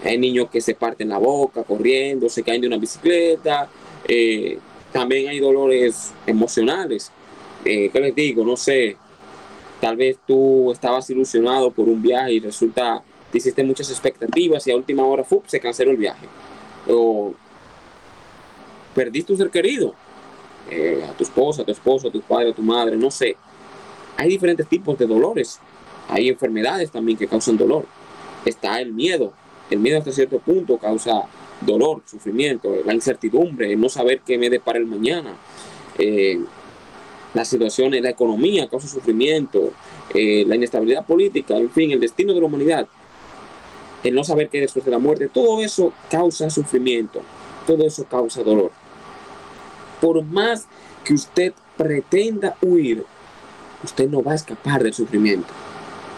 hay 0.04 0.18
niños 0.18 0.50
que 0.50 0.62
se 0.62 0.76
parten 0.76 1.10
la 1.10 1.18
boca 1.18 1.64
corriendo, 1.64 2.30
se 2.30 2.44
caen 2.44 2.62
de 2.62 2.68
una 2.68 2.78
bicicleta. 2.78 3.70
Eh, 4.08 4.60
también 4.92 5.30
hay 5.30 5.40
dolores 5.40 6.14
emocionales. 6.28 7.12
¿Qué 7.64 7.92
les 7.94 8.14
digo? 8.14 8.44
No 8.44 8.58
sé. 8.58 8.98
Tal 9.80 9.96
vez 9.96 10.18
tú 10.28 10.72
estabas 10.72 11.10
ilusionado 11.10 11.72
por 11.72 11.88
un 11.88 12.02
viaje 12.02 12.34
y 12.34 12.40
resulta, 12.40 13.02
te 13.32 13.38
hiciste 13.38 13.64
muchas 13.64 13.90
expectativas 13.90 14.68
y 14.68 14.72
a 14.72 14.76
última 14.76 15.06
hora 15.06 15.24
¡fup! 15.24 15.46
se 15.48 15.60
canceló 15.60 15.92
el 15.92 15.98
viaje. 15.98 16.28
Perdiste 18.94 19.32
un 19.32 19.38
ser 19.38 19.50
querido, 19.50 19.94
eh, 20.70 21.06
a 21.10 21.14
tu 21.14 21.24
esposa, 21.24 21.62
a 21.62 21.66
tu 21.66 21.72
esposo, 21.72 22.08
a 22.08 22.12
tu 22.12 22.22
padre, 22.22 22.52
a 22.52 22.54
tu 22.54 22.62
madre, 22.62 22.96
no 22.96 23.12
sé. 23.12 23.36
Hay 24.18 24.30
diferentes 24.30 24.68
tipos 24.68 24.98
de 24.98 25.06
dolores. 25.06 25.60
Hay 26.10 26.30
enfermedades 26.30 26.92
también 26.92 27.18
que 27.18 27.28
causan 27.28 27.58
dolor. 27.58 27.86
Está 28.46 28.80
el 28.80 28.94
miedo. 28.94 29.34
El 29.70 29.80
miedo 29.80 29.98
hasta 29.98 30.12
cierto 30.12 30.40
punto 30.40 30.78
causa 30.78 31.24
dolor, 31.62 32.02
sufrimiento, 32.06 32.76
la 32.86 32.94
incertidumbre, 32.94 33.72
el 33.72 33.80
no 33.80 33.90
saber 33.90 34.22
qué 34.26 34.38
me 34.38 34.50
depara 34.50 34.80
el 34.80 34.86
mañana. 34.86 35.36
Eh, 35.98 36.40
la 37.34 37.46
situación 37.46 37.92
la 37.92 38.10
economía 38.10 38.70
causa 38.70 38.88
sufrimiento, 38.88 39.72
eh, 40.14 40.46
la 40.48 40.56
inestabilidad 40.56 41.06
política, 41.06 41.58
en 41.58 41.72
fin, 41.72 41.92
el 41.92 42.00
destino 42.00 42.34
de 42.34 42.40
la 42.40 42.46
humanidad, 42.46 42.88
el 44.04 44.14
no 44.14 44.24
saber 44.24 44.50
qué 44.50 44.60
después 44.60 44.86
de 44.86 44.92
la 44.92 45.00
muerte, 45.00 45.30
todo 45.30 45.62
eso 45.62 45.94
causa 46.12 46.50
sufrimiento, 46.50 47.22
todo 47.66 47.86
eso 47.88 48.06
causa 48.06 48.44
dolor. 48.44 48.72
Por 50.04 50.22
más 50.22 50.68
que 51.06 51.14
usted 51.14 51.54
pretenda 51.78 52.58
huir, 52.62 53.06
usted 53.86 54.10
no 54.10 54.22
va 54.22 54.34
a 54.34 54.36
escapar 54.36 54.84
del 54.84 54.94
sufrimiento. 54.94 55.48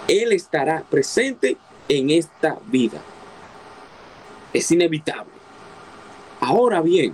Él 0.07 0.31
estará 0.31 0.83
presente 0.89 1.55
en 1.87 2.09
esta 2.09 2.57
vida. 2.65 2.99
Es 4.53 4.71
inevitable. 4.71 5.31
Ahora 6.39 6.81
bien, 6.81 7.13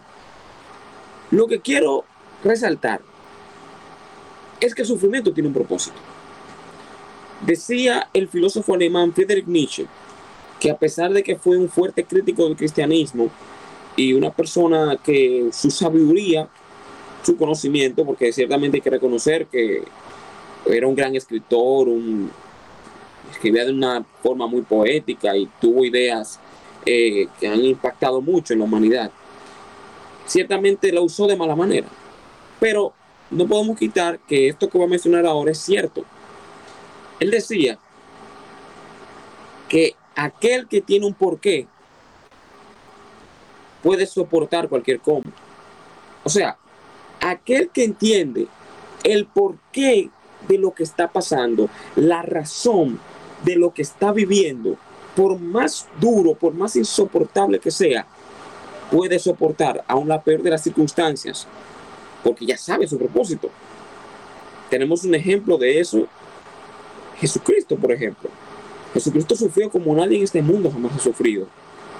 lo 1.30 1.46
que 1.48 1.60
quiero 1.60 2.06
resaltar 2.42 3.01
es 4.62 4.74
que 4.74 4.84
el 4.84 4.88
sufrimiento 4.88 5.34
tiene 5.34 5.50
un 5.50 5.54
propósito. 5.54 5.98
Decía 7.46 8.08
el 8.13 8.30
filósofo 8.30 8.75
alemán 8.75 9.12
Friedrich 9.12 9.46
Nietzsche 9.46 9.88
que 10.58 10.72
a 10.72 10.78
pesar 10.78 11.12
de 11.12 11.22
que 11.22 11.36
fue 11.36 11.58
un 11.58 11.68
fuerte 11.68 12.06
crítico 12.06 12.46
del 12.46 12.56
cristianismo 12.56 13.30
y 13.98 14.13
una 14.13 14.32
persona 14.32 14.98
que 15.04 15.50
su 15.51 15.70
sabiduría, 15.70 16.48
su 17.24 17.38
conocimiento, 17.38 18.06
porque 18.06 18.32
ciertamente 18.32 18.78
hay 18.78 18.82
que 18.82 18.90
reconocer 18.90 19.48
que 19.48 19.84
era 20.66 20.88
un 20.88 20.96
gran 20.96 21.16
escritor, 21.16 21.88
un, 21.88 22.32
escribía 23.32 23.66
de 23.66 23.72
una 23.72 24.04
forma 24.22 24.48
muy 24.48 24.62
poética 24.62 25.36
y 25.36 25.50
tuvo 25.60 25.86
ideas 25.86 26.40
eh, 26.86 27.28
que 27.40 27.48
han 27.48 27.63
impactado 27.63 28.22
mucho 28.22 28.54
en 28.54 28.60
la 28.60 28.66
humanidad. 28.66 29.12
Ciertamente 30.25 30.92
la 30.92 31.01
usó 31.01 31.28
de 31.28 31.36
mala 31.36 31.56
manera, 31.56 31.88
pero 32.60 32.94
no 33.30 33.48
podemos 33.48 33.78
quitar 33.78 34.20
que 34.20 34.48
esto 34.48 34.70
que 34.70 34.78
voy 34.78 34.88
a 34.88 34.90
mencionar 34.90 35.25
ahora 35.25 35.51
es 35.51 35.60
cierto. 35.60 36.04
Él 37.20 37.32
decía 37.32 37.78
que 39.68 39.96
aquel 40.16 40.68
que 40.68 40.82
tiene 40.82 41.06
un 41.06 41.13
porqué 41.13 41.68
puede 43.82 44.06
soportar 44.06 44.70
cualquier 44.70 45.00
cómo. 45.00 45.24
O 46.24 46.30
sea, 46.30 46.58
aquel 47.22 47.70
que 47.70 47.84
entiende 47.84 48.48
el 49.04 49.25
porqué 49.25 50.10
de 50.48 50.58
lo 50.58 50.74
que 50.74 50.84
está 50.84 51.12
pasando, 51.12 51.70
la 51.96 52.22
razón 52.22 53.00
de 53.46 53.56
lo 53.56 53.74
que 53.74 53.82
está 53.82 54.12
viviendo, 54.12 54.78
por 55.16 55.40
más 55.40 55.88
duro, 56.00 56.36
por 56.36 56.54
más 56.54 56.75
insoportable 56.75 57.60
que 57.60 57.72
sea, 57.72 58.06
puede 58.92 59.20
soportar 59.20 59.84
aún 59.88 60.08
la 60.08 60.22
peor 60.22 60.42
de 60.42 60.50
las 60.50 60.63
circunstancias, 60.63 61.48
porque 62.24 62.46
ya 62.46 62.58
sabe 62.58 62.88
su 62.88 62.98
propósito. 62.98 63.50
Tenemos 64.70 65.04
un 65.04 65.16
ejemplo 65.16 65.58
de 65.58 65.80
eso, 65.80 66.08
Jesucristo, 67.20 67.75
por 67.75 67.92
ejemplo. 67.92 68.30
Jesucristo 68.94 69.36
sufrió 69.36 69.70
como 69.70 69.96
nadie 69.96 70.18
en 70.18 70.24
este 70.24 70.42
mundo 70.42 70.72
jamás 70.72 70.94
ha 70.96 71.00
sufrido, 71.00 71.48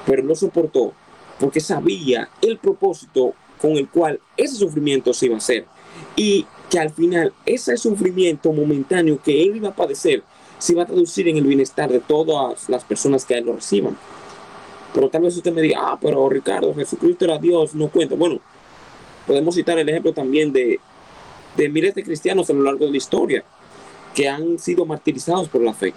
pero 0.06 0.24
lo 0.24 0.36
soportó 0.36 0.94
porque 1.40 1.60
sabía 1.60 2.30
el 2.42 2.58
propósito 2.58 3.34
con 3.62 3.72
el 3.72 3.88
cual 3.88 4.20
ese 4.38 4.56
sufrimiento 4.56 5.14
se 5.14 5.28
iba 5.28 5.36
a 5.36 5.40
hacer 5.40 5.66
y 6.16 6.46
que 6.70 6.80
al 6.80 6.90
final 6.90 7.34
ese 7.46 7.78
sufrimiento 7.78 8.52
momentáneo 8.52 9.22
que 9.22 9.44
él 9.44 9.58
iba 9.58 9.70
a 9.70 9.76
padecer 9.76 10.24
se 10.58 10.74
iba 10.74 10.84
a 10.84 10.86
traducir 10.86 11.28
en 11.28 11.38
el 11.38 11.46
bienestar 11.46 11.92
de 11.92 12.00
todas 12.00 12.70
las 12.70 12.84
personas 12.84 13.26
que 13.26 13.36
a 13.36 13.40
él 13.40 13.46
lo 13.46 13.54
reciban. 13.54 13.98
Pero 14.94 15.10
tal 15.10 15.24
vez 15.24 15.36
usted 15.36 15.52
me 15.52 15.62
diga, 15.62 15.80
ah, 15.82 15.98
pero 16.00 16.28
Ricardo, 16.30 16.74
Jesucristo 16.76 17.26
era 17.26 17.38
Dios, 17.38 17.74
no 17.74 17.88
cuenta. 17.88 18.16
Bueno, 18.16 18.40
podemos 19.26 19.56
citar 19.56 19.80
el 19.80 19.90
ejemplo 19.90 20.14
también 20.14 20.54
de, 20.54 20.80
de 21.58 21.70
miles 21.70 21.96
de 21.96 22.04
cristianos 22.04 22.50
a 22.50 22.54
lo 22.54 22.62
largo 22.62 22.86
de 22.86 22.92
la 22.92 22.98
historia 22.98 23.44
que 24.14 24.28
han 24.28 24.60
sido 24.60 24.86
martirizados 24.86 25.48
por 25.48 25.62
la 25.62 25.74
fe. 25.74 25.94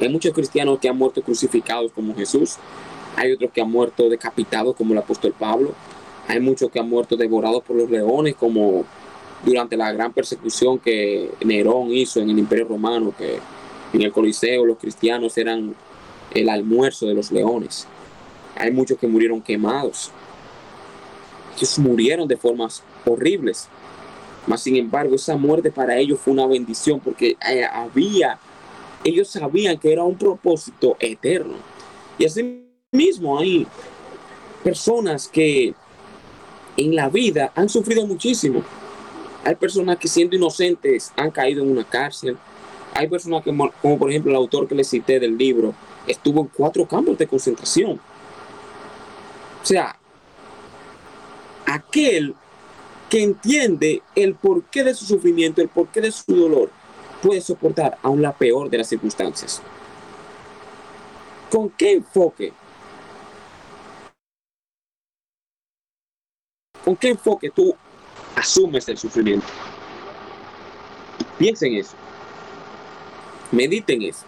Hay 0.00 0.08
muchos 0.08 0.32
cristianos 0.32 0.78
que 0.78 0.88
han 0.88 0.96
muerto 0.96 1.22
crucificados 1.22 1.92
como 1.92 2.14
Jesús, 2.14 2.56
hay 3.16 3.32
otros 3.32 3.50
que 3.52 3.60
han 3.60 3.70
muerto 3.70 4.08
decapitados 4.08 4.76
como 4.76 4.92
el 4.92 4.98
apóstol 4.98 5.34
Pablo, 5.36 5.74
hay 6.28 6.40
muchos 6.40 6.70
que 6.70 6.78
han 6.78 6.88
muerto 6.88 7.16
devorados 7.16 7.64
por 7.64 7.74
los 7.74 7.90
leones 7.90 8.36
como 8.36 8.84
durante 9.44 9.76
la 9.76 9.90
gran 9.92 10.12
persecución 10.12 10.78
que 10.78 11.30
Nerón 11.44 11.90
hizo 11.90 12.20
en 12.20 12.28
el 12.28 12.38
Imperio 12.38 12.66
Romano, 12.66 13.14
que 13.16 13.38
en 13.94 14.02
el 14.02 14.12
Coliseo 14.12 14.66
los 14.66 14.76
cristianos 14.76 15.38
eran 15.38 15.74
el 16.34 16.48
almuerzo 16.50 17.06
de 17.06 17.14
los 17.14 17.32
leones. 17.32 17.86
Hay 18.56 18.70
muchos 18.70 18.98
que 18.98 19.06
murieron 19.06 19.40
quemados. 19.40 20.10
Ellos 21.56 21.78
murieron 21.78 22.28
de 22.28 22.36
formas 22.36 22.82
horribles. 23.06 23.66
Mas, 24.46 24.62
sin 24.62 24.76
embargo, 24.76 25.14
esa 25.14 25.36
muerte 25.36 25.70
para 25.70 25.96
ellos 25.96 26.20
fue 26.20 26.34
una 26.34 26.46
bendición 26.46 27.00
porque 27.00 27.36
eh, 27.48 27.64
había, 27.64 28.38
ellos 29.02 29.28
sabían 29.28 29.78
que 29.78 29.92
era 29.92 30.04
un 30.04 30.16
propósito 30.16 30.96
eterno. 31.00 31.54
Y 32.18 32.26
así 32.26 32.66
mismo 32.92 33.38
hay 33.38 33.66
personas 34.62 35.28
que 35.28 35.74
en 36.78 36.96
la 36.96 37.10
vida 37.10 37.52
han 37.54 37.68
sufrido 37.68 38.06
muchísimo 38.06 38.64
hay 39.48 39.54
personas 39.54 39.96
que 39.96 40.08
siendo 40.08 40.36
inocentes 40.36 41.10
han 41.16 41.30
caído 41.30 41.62
en 41.62 41.70
una 41.70 41.82
cárcel. 41.82 42.36
Hay 42.94 43.08
personas 43.08 43.42
que, 43.42 43.50
como 43.50 43.98
por 43.98 44.10
ejemplo 44.10 44.30
el 44.30 44.36
autor 44.36 44.68
que 44.68 44.74
le 44.74 44.84
cité 44.84 45.18
del 45.18 45.38
libro, 45.38 45.74
estuvo 46.06 46.42
en 46.42 46.48
cuatro 46.48 46.86
campos 46.86 47.16
de 47.16 47.26
concentración. 47.26 48.00
O 49.62 49.66
sea, 49.66 49.96
aquel 51.64 52.34
que 53.08 53.22
entiende 53.22 54.02
el 54.14 54.34
porqué 54.34 54.84
de 54.84 54.94
su 54.94 55.06
sufrimiento, 55.06 55.62
el 55.62 55.68
porqué 55.68 56.02
de 56.02 56.12
su 56.12 56.34
dolor, 56.34 56.70
puede 57.22 57.40
soportar 57.40 57.96
aún 58.02 58.20
la 58.20 58.32
peor 58.32 58.68
de 58.68 58.76
las 58.76 58.88
circunstancias. 58.88 59.62
¿Con 61.50 61.70
qué 61.70 61.92
enfoque? 61.92 62.52
¿Con 66.88 66.96
qué 66.96 67.10
enfoque 67.10 67.50
tú 67.50 67.76
asumes 68.34 68.88
el 68.88 68.96
sufrimiento. 68.96 69.46
Piensen 71.36 71.74
eso. 71.74 71.92
Mediten 73.52 74.00
eso. 74.00 74.24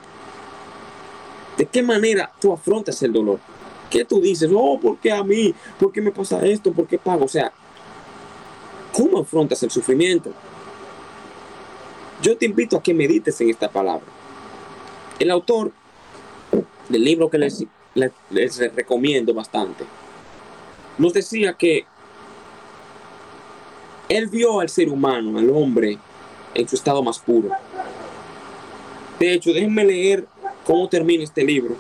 ¿De 1.57 1.64
qué 1.64 1.83
manera 1.83 2.31
tú 2.38 2.52
afrontas 2.52 3.02
el 3.02 3.14
dolor? 3.14 3.40
¿Qué 3.88 4.05
tú 4.05 4.21
dices? 4.21 4.50
Oh, 4.55 4.79
¿por 4.79 4.99
qué 4.99 5.11
a 5.11 5.25
mí? 5.25 5.55
¿Por 5.79 5.90
qué 5.90 6.02
me 6.02 6.12
pasa 6.12 6.45
esto? 6.45 6.71
¿Por 6.71 6.87
qué 6.87 6.99
pago? 6.99 7.25
O 7.25 7.29
sea, 7.29 7.50
¿cómo 8.93 9.21
afrontas 9.21 9.62
el 9.62 9.71
sufrimiento? 9.71 10.31
Yo 12.21 12.37
te 12.37 12.45
invito 12.45 12.76
a 12.76 12.83
que 12.83 12.93
medites 12.93 13.40
en 13.40 13.49
esta 13.49 13.71
palabra. 13.71 14.05
El 15.19 15.31
autor 15.31 15.73
del 16.90 17.05
libro 17.05 17.31
que 17.31 17.38
les, 17.38 17.64
les 18.29 18.75
recomiendo 18.75 19.33
bastante 19.33 19.87
nos 20.99 21.14
decía 21.14 21.55
que 21.55 21.87
él 24.11 24.26
vio 24.26 24.61
al 24.61 24.69
ser 24.69 24.88
humano, 24.88 25.38
al 25.38 25.49
hombre, 25.50 25.97
en 26.52 26.69
su 26.69 26.75
estado 26.75 27.00
más 27.02 27.21
puro. 27.21 27.49
De 29.21 29.33
hecho, 29.33 29.52
déjenme 29.52 29.85
leer 29.85 30.26
cómo 30.67 30.88
termina 30.88 31.23
este 31.23 31.45
libro. 31.45 31.76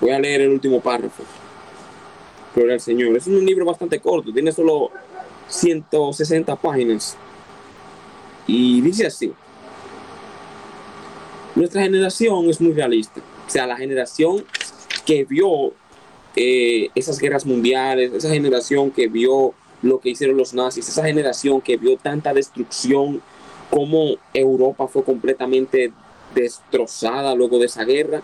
Voy 0.00 0.10
a 0.10 0.18
leer 0.18 0.40
el 0.40 0.50
último 0.50 0.80
párrafo. 0.80 1.22
Gloria 2.54 2.74
al 2.74 2.80
Señor. 2.80 3.14
Es 3.14 3.26
un 3.26 3.44
libro 3.44 3.66
bastante 3.66 4.00
corto, 4.00 4.32
tiene 4.32 4.52
solo 4.52 4.90
160 5.48 6.56
páginas. 6.56 7.14
Y 8.46 8.80
dice 8.80 9.06
así. 9.06 9.34
Nuestra 11.54 11.82
generación 11.82 12.48
es 12.48 12.58
muy 12.58 12.72
realista. 12.72 13.20
O 13.46 13.50
sea, 13.50 13.66
la 13.66 13.76
generación 13.76 14.46
que 15.04 15.24
vio 15.24 15.74
eh, 16.34 16.88
esas 16.94 17.18
guerras 17.18 17.44
mundiales, 17.44 18.14
esa 18.14 18.30
generación 18.30 18.90
que 18.90 19.08
vio 19.08 19.52
lo 19.82 20.00
que 20.00 20.10
hicieron 20.10 20.36
los 20.36 20.54
nazis, 20.54 20.88
esa 20.88 21.04
generación 21.04 21.60
que 21.60 21.76
vio 21.76 21.96
tanta 21.96 22.32
destrucción, 22.32 23.22
como 23.70 24.16
Europa 24.32 24.86
fue 24.88 25.04
completamente 25.04 25.92
destrozada 26.34 27.34
luego 27.34 27.58
de 27.58 27.66
esa 27.66 27.84
guerra. 27.84 28.22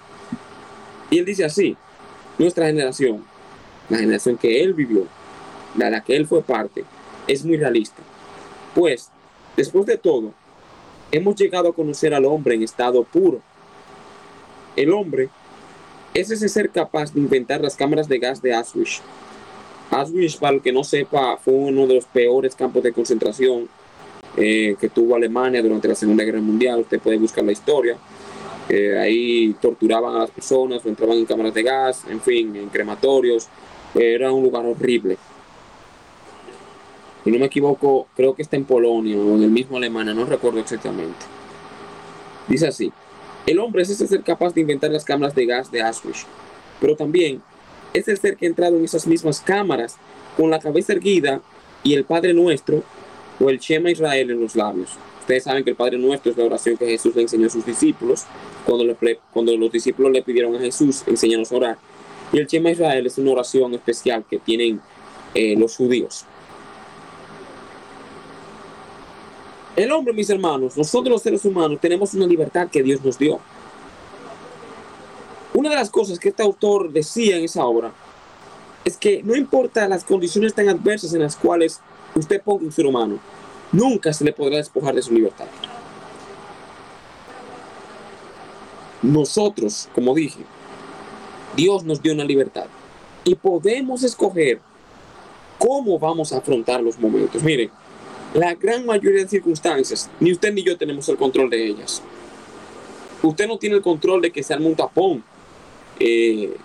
Y 1.10 1.18
él 1.18 1.24
dice 1.24 1.44
así, 1.44 1.76
nuestra 2.38 2.66
generación, 2.66 3.24
la 3.88 3.98
generación 3.98 4.36
que 4.36 4.62
él 4.62 4.74
vivió, 4.74 5.06
de 5.74 5.90
la 5.90 6.02
que 6.02 6.16
él 6.16 6.26
fue 6.26 6.42
parte, 6.42 6.84
es 7.26 7.44
muy 7.44 7.56
realista. 7.56 8.02
Pues, 8.74 9.10
después 9.56 9.86
de 9.86 9.98
todo, 9.98 10.32
hemos 11.10 11.36
llegado 11.36 11.68
a 11.68 11.74
conocer 11.74 12.14
al 12.14 12.24
hombre 12.24 12.54
en 12.54 12.62
estado 12.62 13.04
puro. 13.04 13.40
El 14.76 14.92
hombre 14.92 15.28
es 16.14 16.30
ese 16.30 16.48
ser 16.48 16.70
capaz 16.70 17.12
de 17.12 17.20
inventar 17.20 17.60
las 17.60 17.76
cámaras 17.76 18.08
de 18.08 18.18
gas 18.18 18.40
de 18.42 18.54
Auschwitz. 18.54 19.00
Auschwitz, 19.92 20.36
para 20.36 20.56
el 20.56 20.62
que 20.62 20.72
no 20.72 20.84
sepa, 20.84 21.36
fue 21.36 21.52
uno 21.52 21.86
de 21.86 21.96
los 21.96 22.06
peores 22.06 22.56
campos 22.56 22.82
de 22.82 22.92
concentración 22.92 23.68
eh, 24.38 24.74
que 24.80 24.88
tuvo 24.88 25.16
Alemania 25.16 25.62
durante 25.62 25.86
la 25.86 25.94
Segunda 25.94 26.24
Guerra 26.24 26.40
Mundial. 26.40 26.80
Usted 26.80 26.98
puede 26.98 27.18
buscar 27.18 27.44
la 27.44 27.52
historia. 27.52 27.98
Eh, 28.70 28.98
ahí 28.98 29.54
torturaban 29.60 30.16
a 30.16 30.20
las 30.20 30.30
personas 30.30 30.84
o 30.84 30.88
entraban 30.88 31.18
en 31.18 31.26
cámaras 31.26 31.52
de 31.52 31.62
gas, 31.62 32.04
en 32.08 32.22
fin, 32.22 32.56
en 32.56 32.70
crematorios. 32.70 33.48
Era 33.94 34.32
un 34.32 34.42
lugar 34.42 34.64
horrible. 34.64 35.18
Si 37.22 37.30
no 37.30 37.38
me 37.38 37.46
equivoco, 37.46 38.08
creo 38.16 38.34
que 38.34 38.42
está 38.42 38.56
en 38.56 38.64
Polonia 38.64 39.16
o 39.18 39.36
en 39.36 39.42
el 39.42 39.50
mismo 39.50 39.76
Alemania, 39.76 40.14
no 40.14 40.24
recuerdo 40.24 40.58
exactamente. 40.58 41.26
Dice 42.48 42.66
así, 42.66 42.90
el 43.46 43.58
hombre 43.58 43.82
es 43.82 43.90
ese 43.90 44.08
ser 44.08 44.22
capaz 44.22 44.54
de 44.54 44.62
inventar 44.62 44.90
las 44.90 45.04
cámaras 45.04 45.34
de 45.34 45.44
gas 45.44 45.70
de 45.70 45.82
Auschwitz, 45.82 46.24
pero 46.80 46.96
también 46.96 47.42
es 47.94 48.08
el 48.08 48.18
ser 48.18 48.36
que 48.36 48.46
ha 48.46 48.48
entrado 48.48 48.76
en 48.76 48.84
esas 48.84 49.06
mismas 49.06 49.40
cámaras 49.40 49.96
con 50.36 50.50
la 50.50 50.58
cabeza 50.58 50.92
erguida 50.92 51.40
y 51.82 51.94
el 51.94 52.04
Padre 52.04 52.32
Nuestro 52.32 52.82
o 53.40 53.50
el 53.50 53.58
Shema 53.58 53.90
Israel 53.90 54.30
en 54.30 54.40
los 54.40 54.56
labios. 54.56 54.90
Ustedes 55.20 55.44
saben 55.44 55.62
que 55.62 55.70
el 55.70 55.76
Padre 55.76 55.98
Nuestro 55.98 56.32
es 56.32 56.38
la 56.38 56.44
oración 56.44 56.76
que 56.76 56.86
Jesús 56.86 57.14
le 57.14 57.22
enseñó 57.22 57.46
a 57.46 57.50
sus 57.50 57.64
discípulos 57.64 58.24
cuando, 58.66 59.56
los 59.56 59.72
discípulos 59.72 60.12
le 60.12 60.22
pidieron 60.22 60.54
a 60.56 60.58
Jesús 60.58 61.02
enseñarnos 61.06 61.52
a 61.52 61.56
orar. 61.56 61.78
Y 62.32 62.38
el 62.38 62.46
Shema 62.46 62.70
Israel 62.70 63.06
es 63.06 63.18
una 63.18 63.32
oración 63.32 63.74
especial 63.74 64.24
que 64.28 64.38
tienen 64.38 64.80
eh, 65.34 65.54
los 65.56 65.76
judíos. 65.76 66.24
El 69.74 69.90
hombre, 69.90 70.12
mis 70.12 70.28
hermanos, 70.28 70.76
nosotros 70.76 71.10
los 71.10 71.22
seres 71.22 71.44
humanos 71.44 71.78
tenemos 71.80 72.12
una 72.14 72.26
libertad 72.26 72.68
que 72.68 72.82
Dios 72.82 73.02
nos 73.02 73.18
dio. 73.18 73.40
Una 75.54 75.68
de 75.70 75.76
las 75.76 75.90
cosas 75.90 76.18
que 76.18 76.30
este 76.30 76.42
autor 76.42 76.92
decía 76.92 77.36
en 77.36 77.44
esa 77.44 77.64
obra 77.64 77.92
es 78.84 78.96
que 78.96 79.22
no 79.22 79.36
importa 79.36 79.86
las 79.86 80.02
condiciones 80.02 80.54
tan 80.54 80.68
adversas 80.68 81.12
en 81.12 81.20
las 81.20 81.36
cuales 81.36 81.80
usted 82.14 82.40
ponga 82.42 82.64
un 82.64 82.72
ser 82.72 82.86
humano, 82.86 83.18
nunca 83.70 84.12
se 84.12 84.24
le 84.24 84.32
podrá 84.32 84.56
despojar 84.56 84.94
de 84.94 85.02
su 85.02 85.12
libertad. 85.12 85.46
Nosotros, 89.02 89.88
como 89.94 90.14
dije, 90.14 90.40
Dios 91.54 91.84
nos 91.84 92.00
dio 92.00 92.12
una 92.12 92.24
libertad 92.24 92.66
y 93.24 93.34
podemos 93.34 94.02
escoger 94.02 94.60
cómo 95.58 95.98
vamos 95.98 96.32
a 96.32 96.38
afrontar 96.38 96.82
los 96.82 96.98
momentos. 96.98 97.42
Miren, 97.42 97.70
la 98.32 98.54
gran 98.54 98.86
mayoría 98.86 99.22
de 99.22 99.28
circunstancias, 99.28 100.08
ni 100.18 100.32
usted 100.32 100.52
ni 100.54 100.62
yo 100.62 100.78
tenemos 100.78 101.08
el 101.08 101.16
control 101.16 101.50
de 101.50 101.66
ellas. 101.66 102.02
Usted 103.22 103.46
no 103.46 103.58
tiene 103.58 103.76
el 103.76 103.82
control 103.82 104.22
de 104.22 104.32
que 104.32 104.42
se 104.42 104.54
arme 104.54 104.66
un 104.66 104.76
tapón 104.76 105.22
eh, 105.98 106.56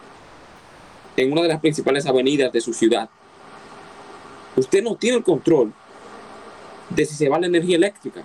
en 1.15 1.31
una 1.31 1.41
de 1.41 1.47
las 1.47 1.59
principales 1.59 2.05
avenidas 2.05 2.51
de 2.51 2.61
su 2.61 2.73
ciudad. 2.73 3.09
Usted 4.55 4.83
no 4.83 4.95
tiene 4.95 5.17
el 5.17 5.23
control 5.23 5.73
de 6.89 7.05
si 7.05 7.15
se 7.15 7.29
va 7.29 7.39
la 7.39 7.47
energía 7.47 7.75
eléctrica. 7.75 8.23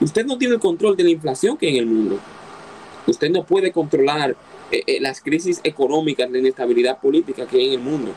Usted 0.00 0.24
no 0.24 0.38
tiene 0.38 0.54
el 0.54 0.60
control 0.60 0.96
de 0.96 1.04
la 1.04 1.10
inflación 1.10 1.56
que 1.56 1.66
hay 1.66 1.76
en 1.76 1.84
el 1.84 1.86
mundo. 1.86 2.18
Usted 3.06 3.30
no 3.30 3.44
puede 3.44 3.72
controlar 3.72 4.36
eh, 4.70 4.82
eh, 4.86 5.00
las 5.00 5.20
crisis 5.20 5.60
económicas, 5.64 6.30
de 6.30 6.38
inestabilidad 6.38 7.00
política 7.00 7.46
que 7.46 7.58
hay 7.58 7.66
en 7.68 7.72
el 7.74 7.80
mundo. 7.80 8.12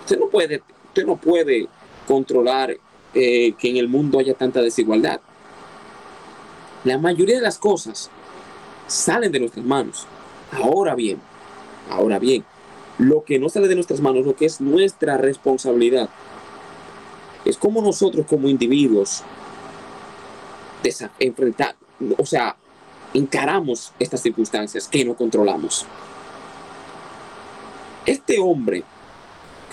Usted 0.00 0.18
no 0.18 0.28
puede, 0.28 0.62
usted 0.88 1.06
no 1.06 1.16
puede 1.16 1.68
controlar 2.06 2.76
que 3.12 3.54
en 3.62 3.76
el 3.76 3.86
mundo 3.86 4.18
haya 4.18 4.34
tanta 4.34 4.60
desigualdad. 4.60 5.20
La 6.82 6.98
mayoría 6.98 7.36
de 7.36 7.42
las 7.42 7.58
cosas 7.58 8.10
salen 8.86 9.32
de 9.32 9.40
nuestras 9.40 9.64
manos. 9.64 10.06
Ahora 10.52 10.94
bien, 10.94 11.18
ahora 11.90 12.18
bien, 12.18 12.44
lo 12.98 13.24
que 13.24 13.38
no 13.38 13.48
sale 13.48 13.68
de 13.68 13.74
nuestras 13.74 14.00
manos, 14.00 14.24
lo 14.24 14.36
que 14.36 14.46
es 14.46 14.60
nuestra 14.60 15.16
responsabilidad, 15.16 16.08
es 17.44 17.58
como 17.58 17.82
nosotros 17.82 18.26
como 18.26 18.48
individuos 18.48 19.22
enfrentar, 21.18 21.76
o 22.18 22.26
sea, 22.26 22.56
encaramos 23.14 23.92
estas 23.98 24.20
circunstancias 24.20 24.86
que 24.86 25.04
no 25.04 25.14
controlamos. 25.14 25.86
Este 28.04 28.38
hombre 28.38 28.84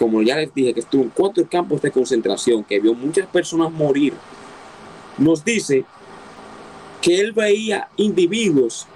como 0.01 0.23
ya 0.23 0.37
les 0.37 0.51
dije, 0.51 0.73
que 0.73 0.79
estuvo 0.79 1.03
en 1.03 1.09
cuatro 1.09 1.47
campos 1.47 1.79
de 1.83 1.91
concentración, 1.91 2.63
que 2.63 2.79
vio 2.79 2.95
muchas 2.95 3.27
personas 3.27 3.71
morir, 3.71 4.15
nos 5.19 5.45
dice 5.45 5.85
que 7.03 7.19
él 7.19 7.33
veía 7.33 7.87
individuos 7.97 8.87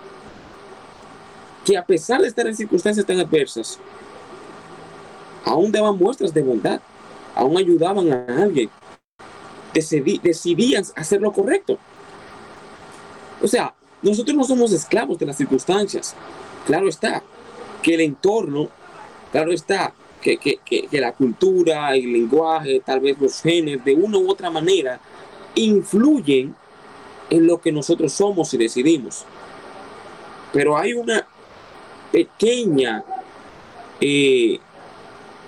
que 1.65 1.77
a 1.77 1.85
pesar 1.85 2.21
de 2.21 2.27
estar 2.27 2.45
en 2.47 2.55
circunstancias 2.55 3.05
tan 3.05 3.19
adversas, 3.19 3.79
aún 5.43 5.71
daban 5.71 5.97
muestras 5.97 6.33
de 6.33 6.43
bondad, 6.43 6.79
aún 7.33 7.57
ayudaban 7.57 8.13
a 8.13 8.43
alguien, 8.43 8.69
decidían 9.73 10.83
hacer 10.95 11.21
lo 11.21 11.33
correcto. 11.33 11.77
O 13.41 13.47
sea, 13.47 13.73
nosotros 14.01 14.37
no 14.37 14.43
somos 14.43 14.71
esclavos 14.71 15.17
de 15.17 15.25
las 15.25 15.37
circunstancias. 15.37 16.15
Claro 16.65 16.87
está 16.87 17.23
que 17.81 17.95
el 17.95 18.01
entorno, 18.01 18.69
claro 19.31 19.51
está 19.51 19.93
que, 20.21 20.59
la 20.91 21.11
cultura, 21.11 21.95
el 21.95 22.13
lenguaje, 22.13 22.81
tal 22.83 22.99
vez 22.99 23.19
los 23.19 23.41
genes, 23.41 23.83
de 23.83 23.93
una 23.93 24.17
u 24.17 24.29
otra 24.29 24.49
manera, 24.49 24.99
influyen 25.55 26.55
en 27.29 27.47
lo 27.47 27.59
que 27.59 27.71
nosotros 27.71 28.13
somos 28.13 28.53
y 28.53 28.57
decidimos. 28.57 29.25
Pero 30.53 30.77
hay 30.77 30.93
una 30.93 31.27
pequeña 32.15 33.03
eh, 33.99 34.57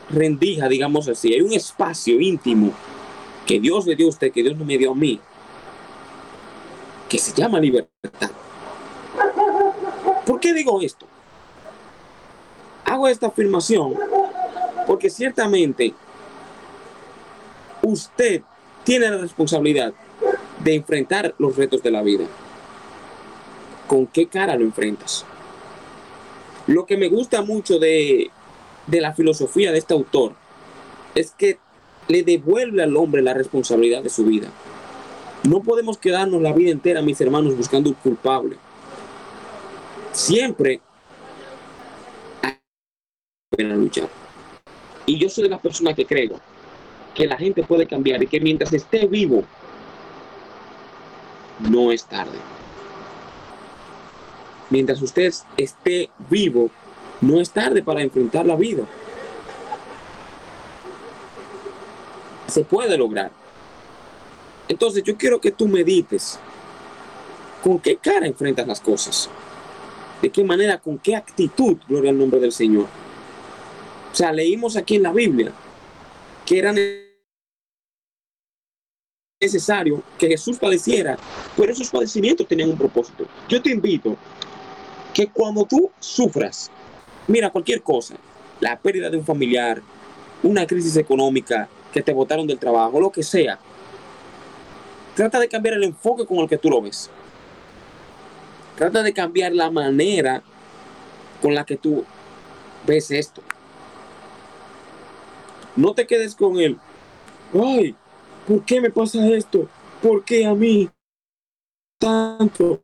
rendija, 0.10 0.68
digamos 0.68 1.08
así, 1.08 1.34
hay 1.34 1.40
un 1.40 1.54
espacio 1.54 2.20
íntimo 2.20 2.74
que 3.46 3.58
Dios 3.58 3.88
le 3.88 3.96
dio 3.96 4.08
a 4.08 4.10
usted, 4.10 4.34
que 4.34 4.44
Dios 4.44 4.58
no 4.58 4.66
me 4.66 4.78
dio 4.78 4.92
a 4.92 4.96
mí, 4.96 5.18
que 7.08 7.18
se 7.20 7.34
llama 7.34 7.58
libertad. 7.62 8.32
¿Por 10.26 10.42
qué 10.42 10.54
digo 10.54 10.82
esto? 10.82 11.06
Hago 12.84 13.08
esta 13.08 13.28
afirmación 13.28 13.96
porque 14.86 15.10
ciertamente 15.10 15.94
usted 17.82 18.42
tiene 18.84 19.10
la 19.10 19.20
responsabilidad 19.20 19.94
de 20.66 20.76
enfrentar 20.76 21.34
los 21.38 21.56
retos 21.56 21.82
de 21.82 21.92
la 21.92 22.02
vida. 22.02 22.26
¿Con 23.88 24.06
qué 24.06 24.28
cara 24.28 24.58
lo 24.58 24.66
enfrentas? 24.66 25.26
Lo 26.68 26.86
que 26.86 26.98
me 26.98 27.08
gusta 27.08 27.42
mucho 27.42 27.80
de, 27.80 28.30
la 28.88 29.14
filosofía 29.14 29.72
de 29.72 29.78
este 29.78 29.94
autor 29.94 30.34
es 31.16 31.32
que 31.32 31.60
le 32.10 32.24
devuelve 32.24 32.84
al 32.84 32.96
hombre 32.98 33.22
la 33.22 33.34
responsabilidad 33.34 34.04
de 34.04 34.10
su 34.10 34.26
vida. 34.26 34.50
No 35.44 35.62
podemos 35.62 35.98
quedarnos 35.98 36.42
la 36.42 36.52
vida 36.52 36.72
entera, 36.72 37.02
mis 37.02 37.20
hermanos, 37.22 37.56
buscando 37.56 37.90
un 37.90 37.96
culpable. 37.96 38.58
Siempre 40.12 40.82
hay 42.42 42.58
pena 43.50 43.76
luchar. 43.76 44.10
Y 45.06 45.18
yo 45.18 45.30
soy 45.30 45.46
de 45.46 45.50
las 45.50 45.62
personas 45.62 45.96
que 45.96 46.06
creo 46.06 46.40
que 47.16 47.28
la 47.28 47.38
gente 47.38 47.64
puede 47.64 47.88
cambiar 47.88 48.22
y 48.22 48.28
que 48.28 48.42
mientras 48.42 48.74
esté 48.74 49.08
vivo, 49.08 49.44
no 51.60 51.94
es 51.94 52.04
tarde. 52.06 52.38
Mientras 54.70 55.02
usted 55.02 55.34
esté 55.56 56.10
vivo, 56.30 56.70
no 57.22 57.40
es 57.40 57.50
tarde 57.50 57.82
para 57.82 58.02
enfrentar 58.02 58.46
la 58.46 58.56
vida. 58.56 58.84
Se 62.48 62.64
puede 62.64 62.98
lograr. 62.98 63.32
Entonces 64.68 65.04
yo 65.04 65.18
quiero 65.18 65.40
que 65.40 65.52
tú 65.52 65.68
medites 65.68 66.40
con 67.64 67.80
qué 67.80 67.98
cara 67.98 68.28
enfrentas 68.28 68.68
las 68.68 68.82
cosas. 68.82 69.30
De 70.22 70.30
qué 70.30 70.44
manera, 70.44 70.80
con 70.80 70.98
qué 70.98 71.16
actitud, 71.16 71.78
gloria 71.88 72.12
al 72.12 72.18
nombre 72.18 72.40
del 72.40 72.52
Señor. 72.52 72.88
O 74.12 74.16
sea, 74.16 74.32
leímos 74.32 74.76
aquí 74.76 74.96
en 74.96 75.04
la 75.04 75.14
Biblia 75.14 75.52
que 76.46 76.60
era 76.60 76.74
necesario 79.40 80.02
que 80.18 80.30
Jesús 80.30 80.58
padeciera, 80.58 81.18
pero 81.56 81.72
esos 81.72 81.90
padecimientos 81.90 82.48
tenían 82.48 82.72
un 82.72 82.78
propósito. 82.78 83.28
Yo 83.50 83.62
te 83.62 83.70
invito 83.70 84.18
que 85.14 85.28
cuando 85.28 85.66
tú 85.66 85.92
sufras, 86.00 86.72
mira 87.28 87.50
cualquier 87.50 87.82
cosa, 87.82 88.16
la 88.60 88.78
pérdida 88.80 89.10
de 89.10 89.18
un 89.18 89.26
familiar, 89.26 89.82
una 90.44 90.66
crisis 90.66 90.96
económica, 90.98 91.68
que 91.92 92.02
te 92.02 92.14
botaron 92.14 92.46
del 92.46 92.60
trabajo, 92.60 93.00
lo 93.00 93.12
que 93.12 93.24
sea, 93.24 93.60
trata 95.16 95.40
de 95.40 95.48
cambiar 95.48 95.76
el 95.76 95.84
enfoque 95.84 96.26
con 96.26 96.38
el 96.38 96.50
que 96.50 96.58
tú 96.58 96.70
lo 96.70 96.82
ves. 96.82 97.10
Trata 98.76 99.02
de 99.02 99.14
cambiar 99.14 99.54
la 99.54 99.72
manera 99.72 100.44
con 101.42 101.56
la 101.56 101.66
que 101.66 101.78
tú 101.78 102.06
ves 102.86 103.10
esto. 103.10 103.42
No 105.76 105.94
te 105.94 106.06
quedes 106.06 106.36
con 106.36 106.60
él. 106.60 106.78
Ay, 107.54 107.96
¿por 108.48 108.64
qué 108.64 108.82
me 108.82 108.92
pasa 108.92 109.28
esto? 109.28 109.68
¿Por 110.02 110.24
qué 110.24 110.46
a 110.46 110.54
mí? 110.54 110.90
tanto, 111.98 112.84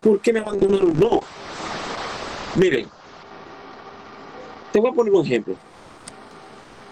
¿por 0.00 0.20
qué 0.20 0.32
me 0.32 0.40
abandonaron? 0.40 0.98
No. 0.98 1.20
Miren, 2.54 2.86
te 4.72 4.78
voy 4.78 4.90
a 4.90 4.94
poner 4.94 5.12
un 5.12 5.24
ejemplo. 5.24 5.56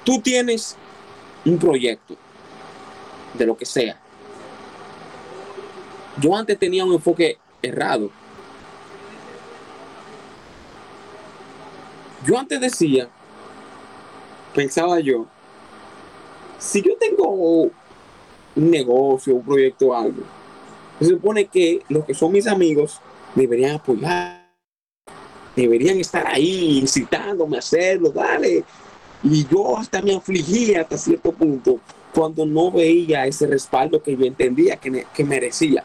Tú 0.05 0.21
tienes 0.21 0.77
un 1.45 1.59
proyecto 1.59 2.17
de 3.35 3.47
lo 3.47 3.57
que 3.57 3.67
sea. 3.67 4.01
Yo 6.19 6.35
antes 6.35 6.59
tenía 6.59 6.85
un 6.85 6.95
enfoque 6.95 7.39
errado. 7.63 8.11
Yo 12.27 12.39
antes 12.39 12.61
decía, 12.61 13.09
pensaba 14.55 15.01
yo, 15.01 15.27
si 16.59 16.83
yo 16.83 16.97
tengo 16.99 17.29
un 17.31 17.73
negocio, 18.55 19.35
un 19.35 19.45
proyecto 19.45 19.95
algo, 19.95 20.23
se 20.99 21.07
supone 21.07 21.47
que 21.47 21.83
los 21.89 22.05
que 22.05 22.13
son 22.13 22.33
mis 22.33 22.47
amigos 22.47 23.01
deberían 23.35 23.77
apoyar, 23.77 24.40
deberían 25.57 25.99
estar 25.99 26.27
ahí 26.27 26.79
incitándome 26.79 27.57
a 27.57 27.61
hacerlo, 27.61 28.11
dale. 28.11 28.65
Y 29.23 29.47
yo 29.47 29.77
hasta 29.77 30.01
me 30.01 30.15
afligía 30.15 30.83
hasta 30.83 30.97
cierto 30.97 31.33
punto 31.33 31.79
cuando 32.15 32.47
no 32.47 32.71
veía 32.71 33.27
ese 33.27 33.47
respaldo 33.47 34.03
que 34.03 34.17
yo 34.17 34.25
entendía 34.25 34.77
que, 34.77 35.07
que 35.15 35.25
merecía. 35.25 35.85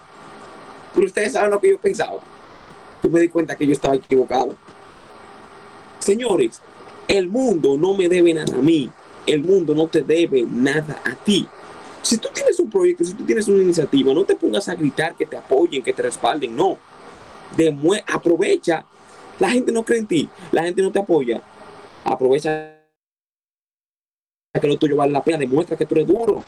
Pero 0.93 1.07
ustedes 1.07 1.33
saben 1.33 1.51
lo 1.51 1.59
que 1.59 1.71
yo 1.71 1.77
pensaba. 1.77 2.19
Yo 3.03 3.09
me 3.09 3.19
di 3.19 3.29
cuenta 3.29 3.55
que 3.55 3.67
yo 3.67 3.73
estaba 3.73 3.95
equivocado. 3.95 4.55
Señores, 5.99 6.61
el 7.07 7.27
mundo 7.27 7.77
no 7.77 7.93
me 7.93 8.07
debe 8.07 8.33
nada 8.33 8.55
a 8.55 8.61
mí. 8.61 8.89
El 9.25 9.43
mundo 9.43 9.75
no 9.75 9.87
te 9.87 10.01
debe 10.01 10.43
nada 10.43 11.01
a 11.03 11.15
ti. 11.15 11.47
Si 12.01 12.17
tú 12.17 12.29
tienes 12.33 12.59
un 12.59 12.69
proyecto, 12.69 13.03
si 13.03 13.13
tú 13.13 13.25
tienes 13.25 13.47
una 13.47 13.63
iniciativa, 13.63 14.13
no 14.13 14.23
te 14.23 14.35
pongas 14.35 14.69
a 14.69 14.75
gritar 14.75 15.15
que 15.15 15.25
te 15.25 15.37
apoyen, 15.37 15.81
que 15.81 15.93
te 15.93 16.03
respalden. 16.03 16.55
No. 16.55 16.77
aprovecha. 18.07 18.85
La 19.39 19.49
gente 19.49 19.71
no 19.71 19.83
cree 19.83 19.99
en 19.99 20.07
ti. 20.07 20.29
La 20.51 20.63
gente 20.63 20.81
no 20.81 20.91
te 20.91 20.99
apoya. 20.99 21.41
Aprovecha 22.03 22.81
que 24.59 24.67
lo 24.67 24.77
tuyo 24.77 24.95
vale 24.95 25.11
la 25.11 25.23
pena. 25.23 25.37
Demuestra 25.37 25.77
que 25.77 25.85
tú 25.85 25.95
eres 25.95 26.07
duro. 26.07 26.43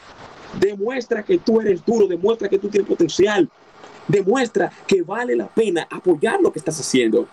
Demuestra 0.59 1.23
que 1.23 1.37
tú 1.37 1.59
eres 1.59 1.85
duro. 1.85 2.07
Demuestra 2.07 2.47
que 2.47 2.57
tú 2.57 2.69
tienes 2.69 2.87
potencial. 2.87 3.49
Demuestra 4.07 4.71
que 4.85 5.01
vale 5.01 5.35
la 5.35 5.47
pena 5.47 5.87
apoyar 5.91 6.39
lo 6.41 6.51
que 6.51 6.59
estás 6.59 6.79
haciendo. 6.79 7.27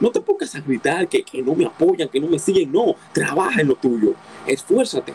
No 0.00 0.10
te 0.10 0.20
pongas 0.20 0.54
a 0.54 0.60
gritar 0.60 1.08
que, 1.08 1.24
no 1.42 1.54
me 1.54 1.66
apoyan, 1.66 2.08
que 2.08 2.20
no 2.20 2.28
me 2.28 2.38
siguen. 2.38 2.72
No, 2.72 2.94
trabaja 3.12 3.60
en 3.60 3.68
lo 3.68 3.74
tuyo. 3.74 4.14
Esfuérzate. 4.46 5.12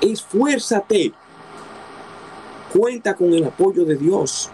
Esfuérzate. 0.00 1.12
Cuenta 2.72 3.14
con 3.14 3.32
el 3.32 3.44
apoyo 3.44 3.84
de 3.84 3.96
Dios. 3.96 4.50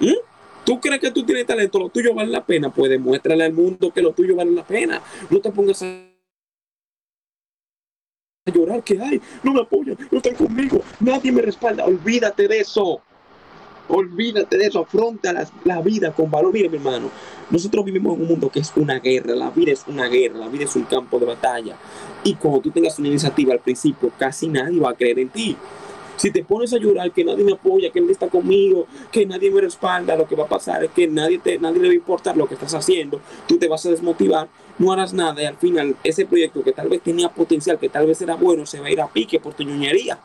¿Mm? 0.00 0.14
¿Tú 0.64 0.80
crees 0.80 1.00
que 1.00 1.10
tú 1.12 1.24
tienes 1.24 1.46
talento? 1.46 1.78
Lo 1.78 1.88
tuyo 1.88 2.12
vale 2.14 2.30
la 2.30 2.44
pena. 2.44 2.70
Pues 2.70 2.90
demuéstrale 2.90 3.44
al 3.44 3.52
mundo 3.52 3.92
que 3.92 4.02
lo 4.02 4.12
tuyo 4.12 4.34
vale 4.34 4.50
la 4.50 4.64
pena. 4.64 5.00
No 5.30 5.40
te 5.40 5.50
pongas 5.50 5.82
a 5.82 6.06
llorar 8.52 8.82
que 8.82 9.00
hay, 9.00 9.20
no 9.42 9.52
me 9.52 9.60
apoyan, 9.60 9.96
no 10.10 10.18
están 10.18 10.34
conmigo, 10.34 10.80
nadie 11.00 11.32
me 11.32 11.42
respalda. 11.42 11.84
Olvídate 11.84 12.46
de 12.48 12.60
eso. 12.60 13.00
Olvídate 13.88 14.58
de 14.58 14.66
eso, 14.66 14.80
afronta 14.80 15.32
la, 15.64 15.80
vida 15.80 16.12
con 16.12 16.28
valor. 16.28 16.52
Mire, 16.52 16.68
mi 16.68 16.76
hermano, 16.76 17.08
nosotros 17.50 17.84
vivimos 17.84 18.16
en 18.16 18.22
un 18.22 18.28
mundo 18.28 18.50
que 18.50 18.58
es 18.58 18.72
una 18.74 18.98
guerra, 18.98 19.36
la 19.36 19.50
vida 19.50 19.70
es 19.70 19.84
una 19.86 20.08
guerra, 20.08 20.38
la 20.38 20.48
vida 20.48 20.64
es 20.64 20.74
un 20.74 20.84
campo 20.84 21.20
de 21.20 21.26
batalla. 21.26 21.76
Y 22.24 22.34
cuando 22.34 22.60
tú 22.60 22.70
tengas 22.72 22.98
una 22.98 23.08
iniciativa 23.08 23.52
al 23.52 23.60
principio, 23.60 24.10
casi 24.18 24.48
nadie 24.48 24.80
va 24.80 24.90
a 24.90 24.94
creer 24.94 25.20
en 25.20 25.28
ti. 25.28 25.56
Si 26.16 26.30
te 26.30 26.42
pones 26.44 26.72
a 26.72 26.78
llorar 26.78 27.12
que 27.12 27.24
nadie 27.24 27.44
me 27.44 27.52
apoya, 27.52 27.90
que 27.90 28.00
nadie 28.00 28.12
está 28.12 28.28
conmigo, 28.28 28.86
que 29.12 29.26
nadie 29.26 29.50
me 29.50 29.60
respalda, 29.60 30.16
lo 30.16 30.26
que 30.26 30.34
va 30.34 30.44
a 30.44 30.48
pasar 30.48 30.82
es 30.84 30.90
que 30.90 31.06
nadie, 31.06 31.38
te, 31.38 31.58
nadie 31.58 31.80
le 31.80 31.88
va 31.88 31.92
a 31.92 31.96
importar 31.96 32.36
lo 32.36 32.46
que 32.46 32.54
estás 32.54 32.72
haciendo, 32.74 33.20
tú 33.46 33.58
te 33.58 33.68
vas 33.68 33.84
a 33.84 33.90
desmotivar, 33.90 34.48
no 34.78 34.92
harás 34.92 35.12
nada 35.12 35.42
y 35.42 35.46
al 35.46 35.56
final 35.56 35.96
ese 36.02 36.24
proyecto 36.24 36.62
que 36.62 36.72
tal 36.72 36.88
vez 36.88 37.02
tenía 37.02 37.28
potencial, 37.28 37.78
que 37.78 37.88
tal 37.88 38.06
vez 38.06 38.20
era 38.22 38.34
bueno, 38.34 38.64
se 38.64 38.80
va 38.80 38.86
a 38.86 38.90
ir 38.90 39.00
a 39.00 39.08
pique 39.08 39.38
por 39.40 39.52
tu 39.54 39.62
ñoñería. 39.62 40.18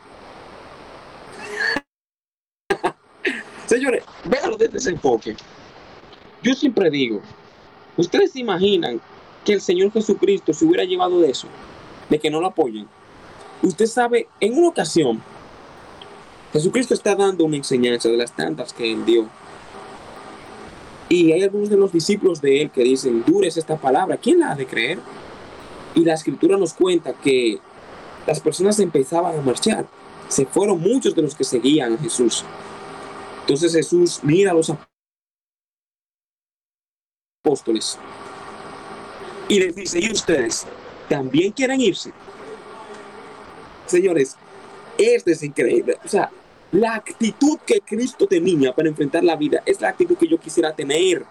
Señores, 3.66 4.04
véanlo 4.24 4.56
desde 4.56 4.78
ese 4.78 4.90
enfoque. 4.90 5.36
Yo 6.42 6.54
siempre 6.54 6.90
digo, 6.90 7.20
¿ustedes 7.96 8.32
se 8.32 8.40
imaginan 8.40 9.00
que 9.44 9.52
el 9.52 9.60
Señor 9.60 9.92
Jesucristo 9.92 10.52
se 10.52 10.64
hubiera 10.64 10.84
llevado 10.84 11.20
de 11.20 11.30
eso? 11.30 11.48
De 12.08 12.18
que 12.18 12.30
no 12.30 12.40
lo 12.40 12.48
apoyen. 12.48 12.88
Usted 13.62 13.86
sabe, 13.86 14.26
en 14.40 14.58
una 14.58 14.68
ocasión, 14.68 15.22
Jesucristo 16.52 16.92
está 16.92 17.14
dando 17.14 17.44
una 17.44 17.56
enseñanza 17.56 18.08
de 18.08 18.16
las 18.16 18.36
tantas 18.36 18.72
que 18.72 18.92
él 18.92 19.04
dio. 19.04 19.28
Y 21.08 21.32
hay 21.32 21.42
algunos 21.42 21.70
de 21.70 21.76
los 21.76 21.92
discípulos 21.92 22.40
de 22.40 22.62
él 22.62 22.70
que 22.70 22.82
dicen, 22.82 23.24
dures 23.26 23.56
esta 23.56 23.76
palabra, 23.76 24.16
¿quién 24.16 24.40
la 24.40 24.52
ha 24.52 24.54
de 24.54 24.66
creer? 24.66 24.98
Y 25.94 26.04
la 26.04 26.14
escritura 26.14 26.56
nos 26.56 26.74
cuenta 26.74 27.12
que 27.14 27.58
las 28.26 28.40
personas 28.40 28.78
empezaban 28.78 29.38
a 29.38 29.42
marchar. 29.42 29.86
Se 30.28 30.46
fueron 30.46 30.80
muchos 30.80 31.14
de 31.14 31.22
los 31.22 31.34
que 31.34 31.44
seguían 31.44 31.94
a 31.94 31.98
Jesús. 31.98 32.44
Entonces 33.40 33.72
Jesús 33.74 34.20
mira 34.22 34.52
a 34.52 34.54
los 34.54 34.72
apóstoles 37.44 37.98
y 39.48 39.58
les 39.58 39.74
dice, 39.74 40.00
¿y 40.00 40.10
ustedes 40.10 40.66
también 41.08 41.52
quieren 41.52 41.80
irse? 41.80 42.12
Señores, 43.86 44.36
esto 44.96 45.30
es 45.30 45.42
increíble. 45.42 45.98
O 46.04 46.08
sea, 46.08 46.30
la 46.72 46.94
actitud 46.94 47.58
que 47.66 47.80
Cristo 47.80 48.26
tenía 48.26 48.74
para 48.74 48.88
enfrentar 48.88 49.22
la 49.22 49.36
vida 49.36 49.62
es 49.66 49.80
la 49.80 49.90
actitud 49.90 50.16
que 50.16 50.26
yo 50.26 50.38
quisiera 50.38 50.74
tener. 50.74 51.24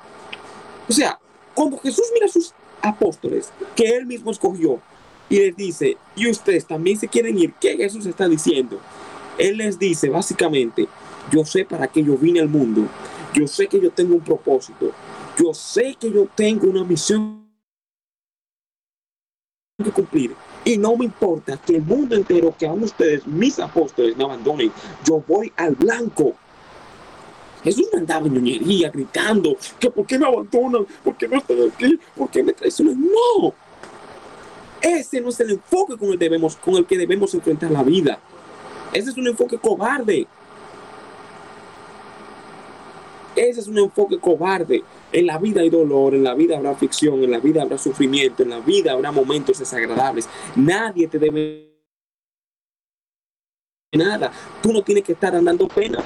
O 0.88 0.94
sea, 0.94 1.20
cuando 1.54 1.78
Jesús 1.80 2.06
mira 2.14 2.28
a 2.28 2.30
sus 2.30 2.54
apóstoles, 2.82 3.52
que 3.76 3.90
él 3.90 4.06
mismo 4.06 4.32
escogió, 4.32 4.80
y 5.30 5.40
les 5.40 5.56
dice, 5.56 5.98
¿y 6.16 6.30
ustedes 6.30 6.66
también 6.66 7.00
se 7.00 7.08
quieren 7.08 7.38
ir? 7.38 7.54
¿Qué 7.60 7.78
Jesús 7.78 8.06
está 8.06 8.28
diciendo? 8.28 8.80
Él 9.38 9.58
les 9.58 9.80
dice 9.80 10.10
básicamente, 10.10 10.88
yo 11.32 11.46
sé 11.46 11.66
para 11.66 11.88
qué 11.88 12.04
yo 12.04 12.18
vine 12.18 12.42
al 12.42 12.50
mundo. 12.50 12.88
Yo 13.34 13.48
sé 13.48 13.68
que 13.68 13.80
yo 13.80 13.92
tengo 13.92 14.16
un 14.16 14.22
propósito. 14.22 14.92
Yo 15.40 15.54
sé 15.54 15.96
que 15.98 16.12
yo 16.12 16.28
tengo 16.36 16.70
una 16.70 16.84
misión 16.84 17.50
que 19.82 19.92
cumplir. 19.92 20.36
Y 20.64 20.78
no 20.78 20.96
me 20.96 21.06
importa 21.06 21.58
que 21.58 21.78
el 21.78 21.82
mundo 21.82 22.16
entero, 22.16 22.54
que 22.58 22.68
aún 22.68 22.84
ustedes, 22.84 23.26
mis 23.26 23.60
apóstoles, 23.60 24.16
me 24.16 24.24
abandonen. 24.24 24.72
Yo 25.04 25.24
voy 25.28 25.52
al 25.58 25.76
blanco. 25.76 26.34
Jesús 27.64 27.88
andaba 27.94 28.28
en 28.28 28.34
ñoñería, 28.34 28.90
gritando, 28.90 29.56
que 29.80 29.90
por 29.90 30.06
qué 30.06 30.18
me 30.18 30.26
abandonan, 30.28 30.86
por 31.04 31.16
qué 31.16 31.28
no 31.28 31.38
estoy 31.38 31.68
aquí, 31.68 32.00
por 32.16 32.30
qué 32.30 32.44
me 32.44 32.54
traicionan. 32.54 33.00
No. 33.02 33.54
Ese 34.82 35.22
no 35.22 35.30
es 35.30 35.40
el 35.40 35.52
enfoque 35.52 35.98
con 35.98 36.10
el, 36.10 36.18
debemos, 36.18 36.56
con 36.56 36.76
el 36.76 36.86
que 36.86 36.98
debemos 36.98 37.34
enfrentar 37.34 37.72
la 37.72 37.84
vida. 37.84 38.20
Ese 38.94 39.12
es 39.12 39.18
un 39.18 39.28
enfoque 39.28 39.58
cobarde. 39.58 40.28
Ese 43.36 43.60
es 43.62 43.68
un 43.68 43.78
enfoque 43.78 44.20
cobarde. 44.20 44.84
En 45.12 45.28
la 45.28 45.38
vida 45.38 45.62
hay 45.62 45.70
dolor, 45.70 46.16
en 46.16 46.24
la 46.24 46.34
vida 46.34 46.58
habrá 46.58 46.74
ficción, 46.76 47.22
en 47.24 47.32
la 47.32 47.40
vida 47.40 47.62
habrá 47.62 47.78
sufrimiento, 47.78 48.44
en 48.44 48.50
la 48.50 48.60
vida 48.60 48.94
habrá 48.94 49.12
momentos 49.12 49.60
desagradables. 49.60 50.30
Nadie 50.56 51.08
te 51.08 51.20
debe 51.20 51.72
nada. 53.92 54.32
Tú 54.62 54.72
no 54.72 54.82
tienes 54.82 55.04
que 55.04 55.12
estar 55.12 55.36
andando 55.36 55.68
pena, 55.68 56.00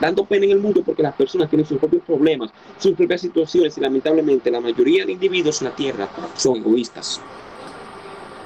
dando 0.00 0.24
pena 0.24 0.46
en 0.46 0.52
el 0.52 0.58
mundo 0.58 0.82
porque 0.82 1.02
las 1.02 1.14
personas 1.14 1.50
tienen 1.50 1.66
sus 1.66 1.78
propios 1.78 2.02
problemas, 2.02 2.50
sus 2.78 2.94
propias 2.94 3.20
situaciones 3.20 3.76
y 3.76 3.80
lamentablemente 3.82 4.50
la 4.50 4.60
mayoría 4.60 5.04
de 5.04 5.12
individuos 5.12 5.60
en 5.60 5.68
la 5.68 5.76
tierra 5.76 6.08
son 6.34 6.56
egoístas. 6.56 7.20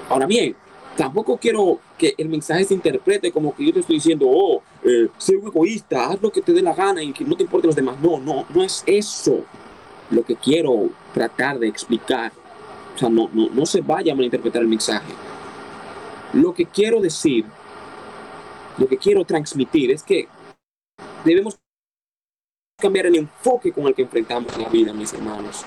Ahora 0.08 0.26
bien, 0.26 0.56
tampoco 0.96 1.36
quiero 1.36 1.78
que 1.96 2.14
el 2.18 2.28
mensaje 2.28 2.64
se 2.64 2.74
interprete 2.74 3.30
como 3.30 3.54
que 3.54 3.64
yo 3.64 3.72
te 3.72 3.78
estoy 3.78 3.96
diciendo, 3.96 4.26
oh, 4.28 4.60
eh, 4.82 5.06
sé 5.18 5.36
un 5.36 5.46
egoísta, 5.46 6.10
haz 6.10 6.20
lo 6.20 6.32
que 6.32 6.42
te 6.42 6.52
dé 6.52 6.62
la 6.62 6.74
gana 6.74 7.00
y 7.00 7.12
que 7.12 7.24
no 7.24 7.36
te 7.36 7.44
importen 7.44 7.68
los 7.68 7.76
demás. 7.76 7.96
No, 8.02 8.18
no, 8.18 8.44
no 8.52 8.64
es 8.64 8.82
eso 8.86 9.44
lo 10.10 10.24
que 10.24 10.36
quiero 10.36 10.90
tratar 11.14 11.58
de 11.58 11.68
explicar. 11.68 12.32
O 12.94 12.98
sea, 12.98 13.08
no, 13.08 13.30
no, 13.32 13.48
no 13.50 13.66
se 13.66 13.80
vaya 13.80 14.12
a 14.12 14.16
malinterpretar 14.16 14.62
el 14.62 14.68
mensaje. 14.68 15.12
Lo 16.32 16.54
que 16.54 16.66
quiero 16.66 17.00
decir, 17.00 17.44
lo 18.78 18.86
que 18.86 18.96
quiero 18.96 19.24
transmitir 19.24 19.90
es 19.90 20.02
que 20.02 20.28
debemos 21.24 21.58
cambiar 22.80 23.06
el 23.06 23.16
enfoque 23.16 23.72
con 23.72 23.86
el 23.86 23.94
que 23.94 24.02
enfrentamos 24.02 24.56
la 24.56 24.68
vida, 24.68 24.92
mis 24.92 25.12
hermanos. 25.12 25.64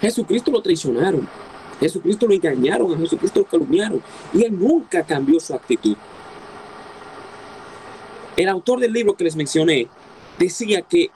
Jesucristo 0.00 0.50
lo 0.50 0.62
traicionaron. 0.62 1.28
Jesucristo 1.80 2.26
lo 2.26 2.34
engañaron, 2.34 2.92
a 2.92 2.98
Jesucristo 2.98 3.40
lo 3.40 3.46
calumniaron 3.46 4.02
y 4.32 4.44
él 4.44 4.58
nunca 4.58 5.04
cambió 5.04 5.38
su 5.38 5.54
actitud. 5.54 5.96
El 8.36 8.48
autor 8.48 8.80
del 8.80 8.92
libro 8.92 9.14
que 9.14 9.24
les 9.24 9.36
mencioné 9.36 9.88
decía 10.38 10.82
que 10.82 11.10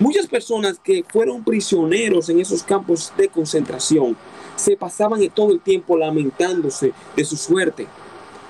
muchas 0.00 0.26
personas 0.26 0.80
que 0.80 1.04
fueron 1.06 1.44
prisioneros 1.44 2.28
en 2.28 2.40
esos 2.40 2.64
campos 2.64 3.12
de 3.16 3.28
concentración 3.28 4.16
se 4.56 4.76
pasaban 4.76 5.20
todo 5.28 5.52
el 5.52 5.60
tiempo 5.60 5.96
lamentándose 5.96 6.92
de 7.14 7.24
su 7.24 7.36
suerte. 7.36 7.86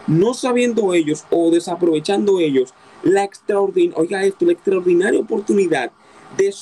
no 0.06 0.32
sabiendo 0.32 0.94
ellos 0.94 1.24
o 1.30 1.50
desaprovechando 1.50 2.40
ellos 2.40 2.72
la 3.02 3.22
extraordinaria, 3.22 4.00
oiga 4.00 4.24
esto, 4.24 4.44
la 4.44 4.52
extraordinaria 4.52 5.20
oportunidad 5.20 5.92
de 6.36 6.52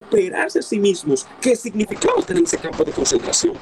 superarse 0.00 0.58
a 0.58 0.62
sí 0.62 0.78
mismos, 0.78 1.26
que 1.40 1.56
significaba 1.56 2.20
estar 2.20 2.36
en 2.36 2.44
ese 2.44 2.58
campo 2.58 2.84
de 2.84 2.92
concentración. 2.92 3.54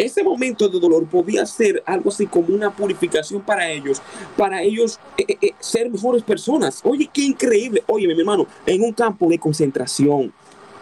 Ese 0.00 0.24
momento 0.24 0.66
de 0.66 0.80
dolor 0.80 1.06
podía 1.06 1.44
ser 1.44 1.82
algo 1.84 2.08
así 2.08 2.26
como 2.26 2.54
una 2.54 2.74
purificación 2.74 3.42
para 3.42 3.70
ellos, 3.70 4.00
para 4.34 4.62
ellos 4.62 4.98
eh, 5.18 5.26
eh, 5.28 5.38
eh, 5.42 5.54
ser 5.60 5.90
mejores 5.90 6.22
personas. 6.22 6.80
Oye, 6.84 7.10
qué 7.12 7.20
increíble. 7.20 7.84
Oye, 7.86 8.06
mi 8.06 8.18
hermano, 8.18 8.46
en 8.64 8.82
un 8.82 8.94
campo 8.94 9.28
de 9.28 9.38
concentración, 9.38 10.32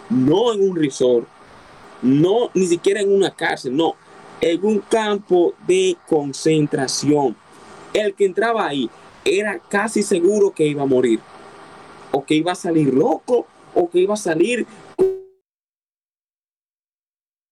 no 0.09 0.55
en 0.55 0.71
un 0.71 0.77
resort, 0.77 1.27
no 2.01 2.51
ni 2.55 2.69
siquiera 2.69 3.01
en 3.01 3.13
una 3.13 3.35
cárcel, 3.35 3.75
no, 3.75 3.97
en 4.41 4.65
un 4.65 4.79
campo 4.79 5.53
de 5.67 5.97
concentración. 6.09 7.35
El 7.93 8.15
que 8.15 8.25
entraba 8.25 8.69
ahí 8.69 8.89
era 9.25 9.59
casi 9.59 10.05
seguro 10.05 10.53
que 10.53 10.65
iba 10.65 10.85
a 10.85 10.87
morir, 10.87 11.19
o 12.13 12.25
que 12.25 12.37
iba 12.37 12.53
a 12.53 12.55
salir 12.55 12.95
loco, 12.95 13.49
o 13.75 13.91
que 13.91 13.99
iba 13.99 14.15
a 14.15 14.17
salir 14.17 14.65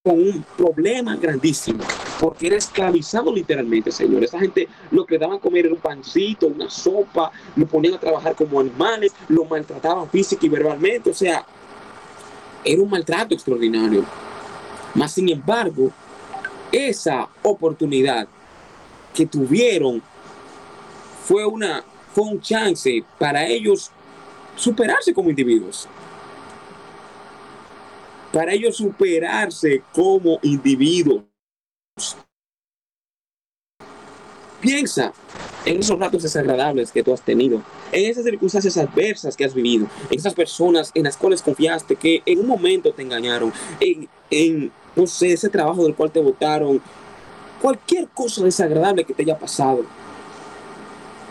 con 0.07 0.21
un 0.21 0.45
problema 0.57 1.17
grandísimo, 1.17 1.83
porque 2.21 2.47
era 2.47 2.55
esclavizado 2.55 3.35
literalmente, 3.35 3.91
señor. 3.91 4.23
Esa 4.23 4.39
gente 4.39 4.69
lo 4.93 5.05
que 5.05 5.19
daban 5.19 5.39
a 5.39 5.41
comer 5.41 5.67
era 5.67 5.75
un 5.75 5.81
pancito, 5.81 6.47
una 6.47 6.71
sopa, 6.71 7.33
lo 7.57 7.67
ponían 7.67 7.95
a 7.95 7.99
trabajar 7.99 8.37
como 8.37 8.61
animales, 8.61 9.13
lo 9.27 9.45
maltrataban 9.45 10.09
física 10.09 10.47
y 10.47 10.49
verbalmente, 10.49 11.11
o 11.11 11.15
sea, 11.15 11.45
era 12.63 12.81
un 12.81 12.89
maltrato 12.89 13.35
extraordinario. 13.35 14.05
Mas, 14.95 15.11
sin 15.11 15.29
embargo, 15.29 15.91
esa 16.71 17.29
oportunidad 17.43 18.29
que 19.13 19.27
tuvieron 19.27 20.01
fue, 21.25 21.45
una, 21.45 21.83
fue 22.15 22.23
un 22.23 22.41
chance 22.41 23.03
para 23.19 23.45
ellos 23.45 23.91
superarse 24.55 25.13
como 25.13 25.31
individuos. 25.31 25.89
Para 28.37 28.53
ellos 28.53 28.77
superarse 28.77 29.83
como 29.95 30.39
individuos. 30.43 31.25
Piensa 34.61 35.15
en 35.65 35.79
esos 35.79 35.99
ratos 35.99 36.23
desagradables 36.23 36.93
que 36.93 37.03
tú 37.03 37.15
has 37.15 37.23
tenido, 37.23 37.63
en 37.93 38.11
esas 38.11 38.25
circunstancias 38.25 38.77
adversas 38.77 39.39
que 39.39 39.47
has 39.47 39.55
vivido, 39.55 39.87
en 40.11 40.19
esas 40.19 40.35
personas 40.35 40.91
en 40.95 41.05
las 41.05 41.17
cuales 41.17 41.41
confiaste 41.41 41.97
que 41.97 42.23
en 42.27 42.41
un 42.41 42.49
momento 42.49 42.93
te 42.93 43.01
engañaron, 43.01 43.55
en, 43.81 44.07
en 44.29 44.71
no 44.95 45.07
sé, 45.07 45.33
ese 45.33 45.49
trabajo 45.49 45.85
del 45.85 45.95
cual 45.95 46.11
te 46.11 46.21
votaron, 46.21 46.83
cualquier 47.63 48.07
cosa 48.09 48.45
desagradable 48.45 49.05
que 49.05 49.15
te 49.15 49.23
haya 49.23 49.39
pasado. 49.39 49.87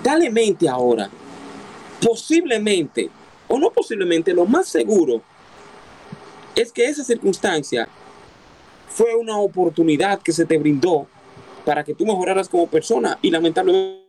Dale 0.04 0.32
mente 0.32 0.68
ahora. 0.68 1.08
Posiblemente, 2.02 3.12
o 3.48 3.60
no 3.60 3.70
posiblemente, 3.70 4.34
lo 4.34 4.48
más 4.48 4.68
seguro 4.68 5.22
es 6.56 6.72
que 6.72 6.86
esa 6.86 7.04
circunstancia 7.04 7.88
fue 8.88 9.16
una 9.16 9.38
oportunidad 9.38 10.22
que 10.22 10.32
se 10.32 10.46
te 10.46 10.58
brindó 10.58 11.08
para 11.66 11.84
que 11.84 11.94
tú 11.94 12.06
mejoraras 12.06 12.48
como 12.48 12.68
persona 12.68 13.18
y 13.22 13.30
lamentablemente 13.30 14.06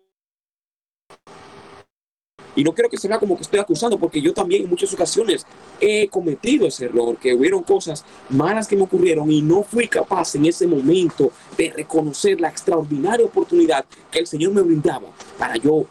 y 2.57 2.65
no 2.65 2.73
quiero 2.73 2.89
que 2.89 2.97
se 2.97 3.07
vea 3.07 3.19
como 3.19 3.37
que 3.37 3.43
estoy 3.43 3.61
acusando, 3.61 3.99
porque 3.99 4.21
yo 4.21 4.33
también 4.33 4.63
en 4.63 4.71
muchas 4.71 4.93
ocasiones 4.95 5.47
he 5.79 6.09
cometido 6.09 6.67
ese 6.67 6.87
error, 6.87 7.19
que 7.19 7.35
hubieron 7.35 7.63
cosas 7.63 8.03
malas 8.31 8.67
que 8.67 8.77
me 8.77 8.83
ocurrieron 8.83 9.31
y 9.31 9.43
no 9.43 9.63
fui 9.63 9.87
capaz 9.87 10.35
en 10.37 10.47
ese 10.47 10.67
momento 10.67 11.31
de 11.59 11.71
reconocer 11.71 12.41
la 12.41 12.49
extraordinaria 12.49 13.27
oportunidad 13.27 13.85
que 14.11 14.21
el 14.21 14.27
Señor 14.27 14.55
me 14.55 14.63
brindaba 14.63 15.09
para 15.39 15.57
yo 15.57 15.85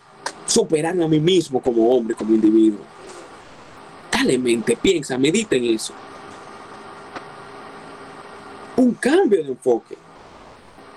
superarme 0.47 1.05
a 1.05 1.07
mí 1.07 1.19
mismo 1.19 1.61
como 1.61 1.87
hombre, 1.87 2.15
como 2.15 2.33
individuo. 2.33 2.79
Dale 4.11 4.39
mente, 4.39 4.75
piensa, 4.75 5.19
medita 5.19 5.55
en 5.55 5.65
eso. 5.65 5.93
Un 8.77 8.93
cambio 8.95 9.43
de 9.43 9.49
enfoque 9.49 9.95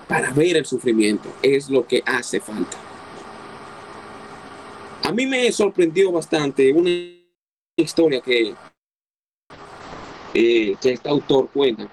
para 0.09 0.33
ver 0.33 0.57
el 0.57 0.67
sufrimiento 0.67 1.29
es 1.43 1.71
lo 1.71 1.87
que 1.87 2.03
hace 2.05 2.41
falta. 2.41 2.77
A 5.05 5.13
mí 5.13 5.27
me 5.27 5.51
sorprendió 5.53 6.11
bastante 6.11 6.73
una 6.73 6.91
historia 7.77 8.21
que, 8.21 8.55
eh, 10.35 10.77
que 10.81 10.93
este 10.93 11.09
autor 11.09 11.49
cuenta. 11.53 11.89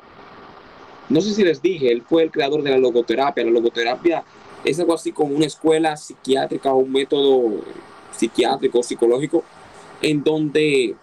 No 1.08 1.22
sé 1.22 1.34
si 1.34 1.44
les 1.44 1.62
dije, 1.62 1.92
él 1.92 2.02
fue 2.02 2.24
el 2.24 2.32
creador 2.32 2.64
de 2.64 2.72
la 2.72 2.78
logoterapia. 2.78 3.46
La 3.46 3.52
logoterapia 3.52 4.24
es 4.64 4.80
algo 4.80 4.96
así 4.96 5.12
como 5.12 5.36
una 5.36 5.46
escuela 5.46 5.96
psiquiátrica 5.96 6.74
o 6.74 6.78
un 6.78 6.92
método 6.92 7.62
psiquiátrico, 8.12 8.82
psicológico, 8.82 9.44
en 10.02 10.24
donde 10.24 10.96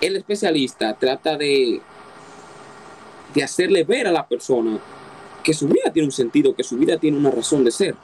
el 0.00 0.16
especialista 0.16 0.94
trata 0.94 1.36
de, 1.36 1.80
de 3.34 3.42
hacerle 3.42 3.84
ver 3.84 4.06
a 4.06 4.12
la 4.12 4.26
persona 4.26 4.78
que 5.42 5.54
su 5.54 5.68
vida 5.68 5.90
tiene 5.92 6.06
un 6.06 6.12
sentido, 6.12 6.54
que 6.54 6.64
su 6.64 6.76
vida 6.76 6.98
tiene 6.98 7.16
una 7.16 7.30
razón 7.30 7.64
de 7.64 7.70
ser 7.70 7.94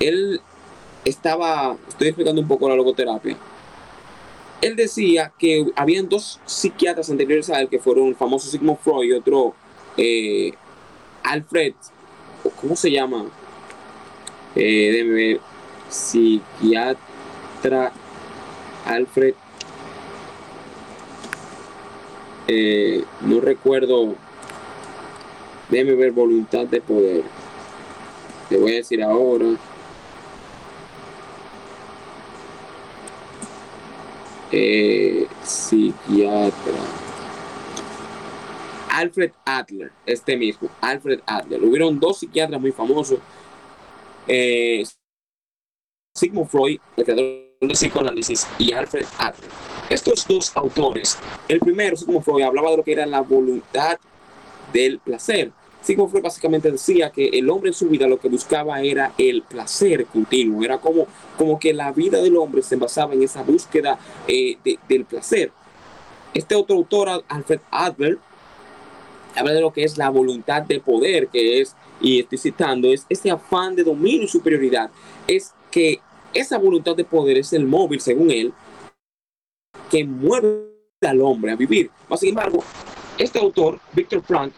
él 0.00 0.40
estaba, 1.04 1.76
estoy 1.88 2.08
explicando 2.08 2.40
un 2.40 2.48
poco 2.48 2.68
la 2.68 2.76
logoterapia, 2.76 3.36
él 4.60 4.76
decía 4.76 5.32
que 5.38 5.66
habían 5.76 6.08
dos 6.08 6.40
psiquiatras 6.44 7.10
anteriores 7.10 7.50
a 7.50 7.60
él 7.60 7.68
que 7.68 7.78
fueron 7.78 8.08
el 8.08 8.16
famoso 8.16 8.48
Sigmund 8.48 8.78
Freud 8.78 9.08
y 9.08 9.12
otro 9.12 9.54
eh, 9.96 10.52
Alfred, 11.22 11.74
¿cómo 12.60 12.74
se 12.74 12.90
llama? 12.90 13.26
Eh, 14.54 15.38
psiquiatra 15.88 17.92
Alfred, 18.86 19.34
eh, 22.48 23.04
no 23.22 23.40
recuerdo, 23.40 24.14
déjeme 25.68 25.94
ver 25.94 26.12
voluntad 26.12 26.66
de 26.66 26.80
poder, 26.80 27.24
te 28.48 28.58
voy 28.58 28.72
a 28.72 28.76
decir 28.76 29.02
ahora. 29.02 29.46
Eh, 34.52 35.26
psiquiatra. 35.42 36.72
Alfred 38.90 39.32
Adler, 39.44 39.92
este 40.06 40.36
mismo, 40.36 40.70
Alfred 40.80 41.20
Adler. 41.26 41.62
Hubieron 41.62 42.00
dos 42.00 42.20
psiquiatras 42.20 42.60
muy 42.60 42.72
famosos. 42.72 43.18
Eh, 44.26 44.84
Sigmund 46.14 46.48
Freud, 46.48 46.78
el 46.96 47.04
creador 47.04 47.24
del 47.60 47.72
psicoanálisis, 47.72 48.46
y 48.58 48.72
Alfred 48.72 49.04
Adler. 49.18 49.50
Estos 49.88 50.26
dos 50.26 50.50
autores, 50.56 51.16
el 51.46 51.60
primero, 51.60 51.96
Sigmund 51.96 52.24
Freud, 52.24 52.42
hablaba 52.42 52.70
de 52.70 52.78
lo 52.78 52.82
que 52.82 52.92
era 52.92 53.06
la 53.06 53.20
voluntad 53.20 53.98
del 54.72 54.98
placer. 54.98 55.52
Sigmund 55.80 56.10
Freud 56.10 56.24
básicamente 56.24 56.72
decía 56.72 57.10
que 57.10 57.28
el 57.28 57.48
hombre 57.48 57.70
en 57.70 57.74
su 57.74 57.88
vida 57.88 58.08
lo 58.08 58.18
que 58.18 58.28
buscaba 58.28 58.80
era 58.80 59.12
el 59.16 59.42
placer 59.42 60.06
continuo, 60.06 60.64
era 60.64 60.78
como, 60.78 61.06
como 61.38 61.60
que 61.60 61.72
la 61.72 61.92
vida 61.92 62.20
del 62.20 62.36
hombre 62.36 62.62
se 62.62 62.74
basaba 62.74 63.14
en 63.14 63.22
esa 63.22 63.42
búsqueda 63.42 63.96
eh, 64.26 64.58
del 64.88 65.04
placer. 65.04 65.52
Este 66.34 66.56
otro 66.56 66.76
autor, 66.76 67.24
Alfred 67.28 67.60
Adler, 67.70 68.18
habla 69.36 69.52
de 69.52 69.60
lo 69.60 69.72
que 69.72 69.84
es 69.84 69.96
la 69.96 70.10
voluntad 70.10 70.62
de 70.62 70.80
poder, 70.80 71.28
que 71.28 71.60
es, 71.60 71.76
y 72.00 72.20
estoy 72.20 72.38
citando, 72.38 72.88
es 72.88 73.06
ese 73.08 73.30
afán 73.30 73.76
de 73.76 73.84
dominio 73.84 74.24
y 74.24 74.28
superioridad, 74.28 74.90
es 75.28 75.54
que 75.70 76.00
esa 76.34 76.58
voluntad 76.58 76.96
de 76.96 77.04
poder 77.04 77.38
es 77.38 77.52
el 77.52 77.66
móvil, 77.66 78.00
según 78.00 78.30
él, 78.30 78.52
que 79.90 80.04
mueve 80.04 80.66
al 81.02 81.20
hombre 81.20 81.52
a 81.52 81.56
vivir. 81.56 81.90
Sin 82.16 82.30
embargo, 82.30 82.62
este 83.18 83.38
autor, 83.38 83.78
Victor 83.92 84.22
Frank, 84.22 84.52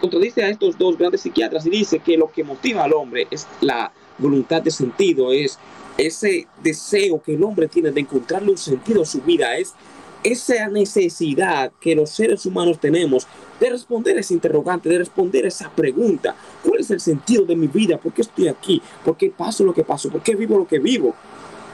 contradice 0.00 0.44
a 0.44 0.48
estos 0.48 0.78
dos 0.78 0.96
grandes 0.96 1.22
psiquiatras 1.22 1.66
y 1.66 1.70
dice 1.70 1.98
que 1.98 2.16
lo 2.16 2.30
que 2.30 2.44
motiva 2.44 2.84
al 2.84 2.92
hombre 2.92 3.26
es 3.30 3.46
la 3.60 3.92
voluntad 4.18 4.62
de 4.62 4.70
sentido, 4.70 5.32
es 5.32 5.58
ese 5.96 6.46
deseo 6.62 7.20
que 7.22 7.34
el 7.34 7.42
hombre 7.42 7.68
tiene 7.68 7.90
de 7.90 8.00
encontrarle 8.00 8.52
un 8.52 8.58
sentido 8.58 9.02
a 9.02 9.06
su 9.06 9.20
vida, 9.20 9.56
es 9.56 9.74
esa 10.22 10.68
necesidad 10.68 11.72
que 11.80 11.94
los 11.94 12.10
seres 12.10 12.44
humanos 12.46 12.78
tenemos 12.80 13.26
de 13.60 13.70
responder 13.70 14.18
ese 14.18 14.34
interrogante, 14.34 14.88
de 14.88 14.98
responder 14.98 15.46
esa 15.46 15.70
pregunta, 15.70 16.36
¿cuál 16.64 16.80
es 16.80 16.90
el 16.90 17.00
sentido 17.00 17.44
de 17.44 17.56
mi 17.56 17.66
vida? 17.66 17.98
¿Por 17.98 18.12
qué 18.12 18.22
estoy 18.22 18.48
aquí? 18.48 18.80
¿Por 19.04 19.16
qué 19.16 19.30
paso 19.30 19.64
lo 19.64 19.74
que 19.74 19.84
paso? 19.84 20.10
¿Por 20.10 20.22
qué 20.22 20.34
vivo 20.34 20.58
lo 20.58 20.66
que 20.66 20.78
vivo? 20.78 21.14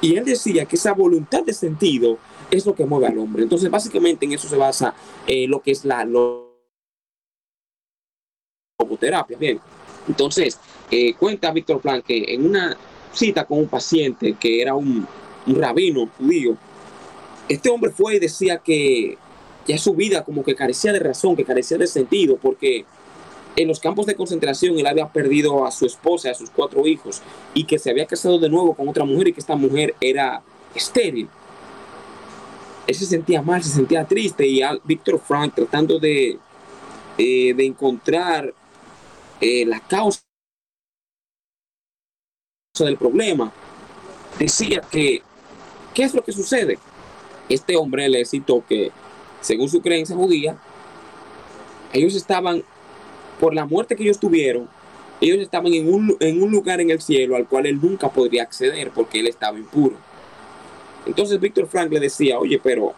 Y 0.01 0.17
él 0.17 0.25
decía 0.25 0.67
que 0.67 0.77
esa 0.77 0.93
voluntad 0.93 1.43
de 1.45 1.53
sentido 1.53 2.19
es 2.57 2.67
lo 2.67 2.75
que 2.75 2.87
mueve 2.87 3.07
al 3.07 3.19
hombre. 3.19 3.43
Entonces, 3.43 3.71
básicamente 3.71 4.25
en 4.27 4.33
eso 4.33 4.49
se 4.49 4.57
basa 4.57 4.95
eh, 5.27 5.47
lo 5.47 5.61
que 5.61 5.73
es 5.73 5.85
la 5.85 6.05
terapia. 8.99 9.37
Bien, 9.39 9.61
entonces, 10.09 10.59
eh, 10.91 11.15
cuenta 11.15 11.51
Víctor 11.53 11.81
Plan 11.81 12.03
que 12.03 12.35
en 12.35 12.47
una 12.47 12.77
cita 13.13 13.45
con 13.45 13.59
un 13.59 13.69
paciente 13.69 14.37
que 14.39 14.61
era 14.61 14.75
un, 14.75 15.07
rabino 15.47 16.09
judío, 16.19 16.57
este 17.49 17.69
hombre 17.69 17.91
fue 17.91 18.17
y 18.17 18.19
decía 18.19 18.59
que 18.59 19.19
ya 19.67 19.77
su 19.77 19.93
vida 19.93 20.25
como 20.25 20.43
que 20.43 20.55
carecía 20.55 20.93
de 20.93 21.01
razón, 21.01 21.37
que 21.37 21.45
carecía 21.45 21.77
de 21.77 21.87
sentido, 21.87 22.39
porque 22.39 22.87
en 23.57 23.69
los 23.69 23.79
campos 23.79 24.07
de 24.07 24.15
concentración 24.15 24.79
él 24.79 24.87
había 24.87 25.07
perdido 25.09 25.67
a 25.67 25.71
su 25.71 25.85
esposa, 25.85 26.31
a 26.31 26.35
sus 26.35 26.51
cuatro 26.51 26.87
hijos, 26.87 27.21
y 27.53 27.65
que 27.65 27.79
se 27.79 27.91
había 27.91 28.07
casado 28.07 28.39
de 28.39 28.49
nuevo 28.49 28.75
con 28.75 28.89
otra 28.89 29.05
mujer 29.05 29.29
y 29.29 29.33
que 29.35 29.41
esta 29.41 29.55
mujer 29.55 29.95
era 30.01 30.43
estéril. 30.75 31.29
Él 32.87 32.95
se 32.95 33.07
sentía 33.07 33.41
mal, 33.41 33.63
se 33.63 33.71
sentía 33.71 34.05
triste 34.05 34.47
y 34.47 34.61
Víctor 34.85 35.21
Frank 35.21 35.55
tratando 35.55 35.99
de, 35.99 36.39
eh, 37.17 37.55
de 37.55 37.65
encontrar 37.65 38.53
eh, 39.41 39.65
la 39.65 39.81
causa 39.81 40.21
del 42.81 42.97
problema, 42.97 43.53
decía 44.39 44.81
que, 44.91 45.23
¿qué 45.95 46.03
es 46.03 46.13
lo 46.13 46.25
que 46.25 46.33
sucede? 46.33 46.79
Este 47.49 47.77
hombre 47.77 48.09
le 48.09 48.25
citó 48.25 48.65
que, 48.67 48.91
según 49.41 49.69
su 49.69 49.81
creencia 49.81 50.17
judía, 50.17 50.59
ellos 51.93 52.17
estaban 52.17 52.65
por 53.39 53.55
la 53.55 53.65
muerte 53.65 53.95
que 53.95 54.03
ellos 54.03 54.19
tuvieron, 54.19 54.69
ellos 55.21 55.39
estaban 55.39 55.73
en 55.73 55.93
un, 55.93 56.17
en 56.19 56.43
un 56.43 56.51
lugar 56.51 56.81
en 56.81 56.91
el 56.91 57.01
cielo 57.01 57.37
al 57.37 57.47
cual 57.47 57.67
él 57.67 57.81
nunca 57.81 58.11
podría 58.11 58.43
acceder 58.43 58.91
porque 58.91 59.21
él 59.21 59.29
estaba 59.29 59.59
impuro. 59.59 59.97
Entonces 61.07 61.41
Víctor 61.41 61.67
Frank 61.67 61.93
le 61.93 62.01
decía, 62.01 62.39
oye, 62.39 62.61
pero 62.63 62.95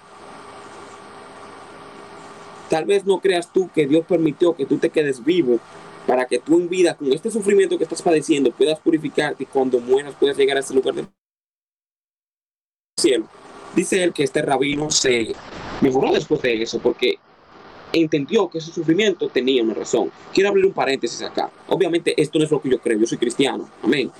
tal 2.69 2.85
vez 2.85 3.05
no 3.05 3.21
creas 3.21 3.53
tú 3.53 3.71
que 3.75 3.87
Dios 3.87 4.05
permitió 4.07 4.55
que 4.55 4.67
tú 4.67 4.79
te 4.79 4.91
quedes 4.91 5.25
vivo 5.25 5.59
para 6.07 6.27
que 6.27 6.39
tú 6.39 6.59
en 6.59 6.69
vida, 6.69 6.95
con 6.95 7.13
este 7.13 7.31
sufrimiento 7.31 7.77
que 7.77 7.85
estás 7.85 8.03
padeciendo, 8.03 8.53
puedas 8.53 8.79
purificarte 8.79 9.43
y 9.43 9.47
cuando 9.47 9.81
mueras 9.81 10.15
puedas 10.15 10.37
llegar 10.37 10.57
a 10.57 10.61
ese 10.61 10.75
lugar 10.75 10.95
del 10.95 11.09
cielo. 12.99 13.27
Dice 13.75 14.03
él 14.03 14.13
que 14.13 14.23
este 14.23 14.41
rabino 14.41 14.91
se 14.91 15.35
mejoró 15.81 16.13
después 16.13 16.41
de 16.43 16.63
eso 16.63 16.79
porque 16.79 17.19
entendió 17.93 18.49
que 18.49 18.59
ese 18.59 18.73
sufrimiento 18.73 19.29
tenía 19.29 19.63
una 19.63 19.75
razón. 19.75 20.11
Quiero 20.33 20.51
abrir 20.51 20.67
un 20.67 20.73
paréntesis 20.73 21.23
acá. 21.23 21.51
Obviamente 21.69 22.15
esto 22.21 22.39
no 22.39 22.45
es 22.45 22.51
lo 22.51 22.61
que 22.61 22.71
yo 22.71 22.79
creo, 22.79 22.99
yo 22.99 23.07
soy 23.07 23.19
cristiano, 23.19 23.69
amén. 23.83 24.11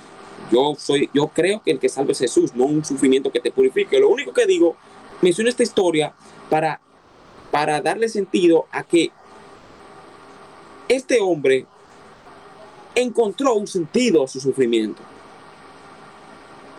Yo, 0.51 0.75
soy, 0.77 1.09
yo 1.13 1.27
creo 1.27 1.61
que 1.61 1.71
el 1.71 1.79
que 1.79 1.89
salve 1.89 2.13
es 2.13 2.19
Jesús, 2.19 2.55
no 2.55 2.65
un 2.65 2.85
sufrimiento 2.85 3.31
que 3.31 3.39
te 3.39 3.51
purifique. 3.51 3.99
Lo 3.99 4.09
único 4.09 4.33
que 4.33 4.45
digo, 4.45 4.75
menciono 5.21 5.49
esta 5.49 5.63
historia 5.63 6.13
para, 6.49 6.79
para 7.51 7.81
darle 7.81 8.07
sentido 8.09 8.65
a 8.71 8.83
que 8.83 9.11
este 10.87 11.19
hombre 11.19 11.65
encontró 12.95 13.55
un 13.55 13.67
sentido 13.67 14.23
a 14.23 14.27
su 14.27 14.39
sufrimiento. 14.39 15.01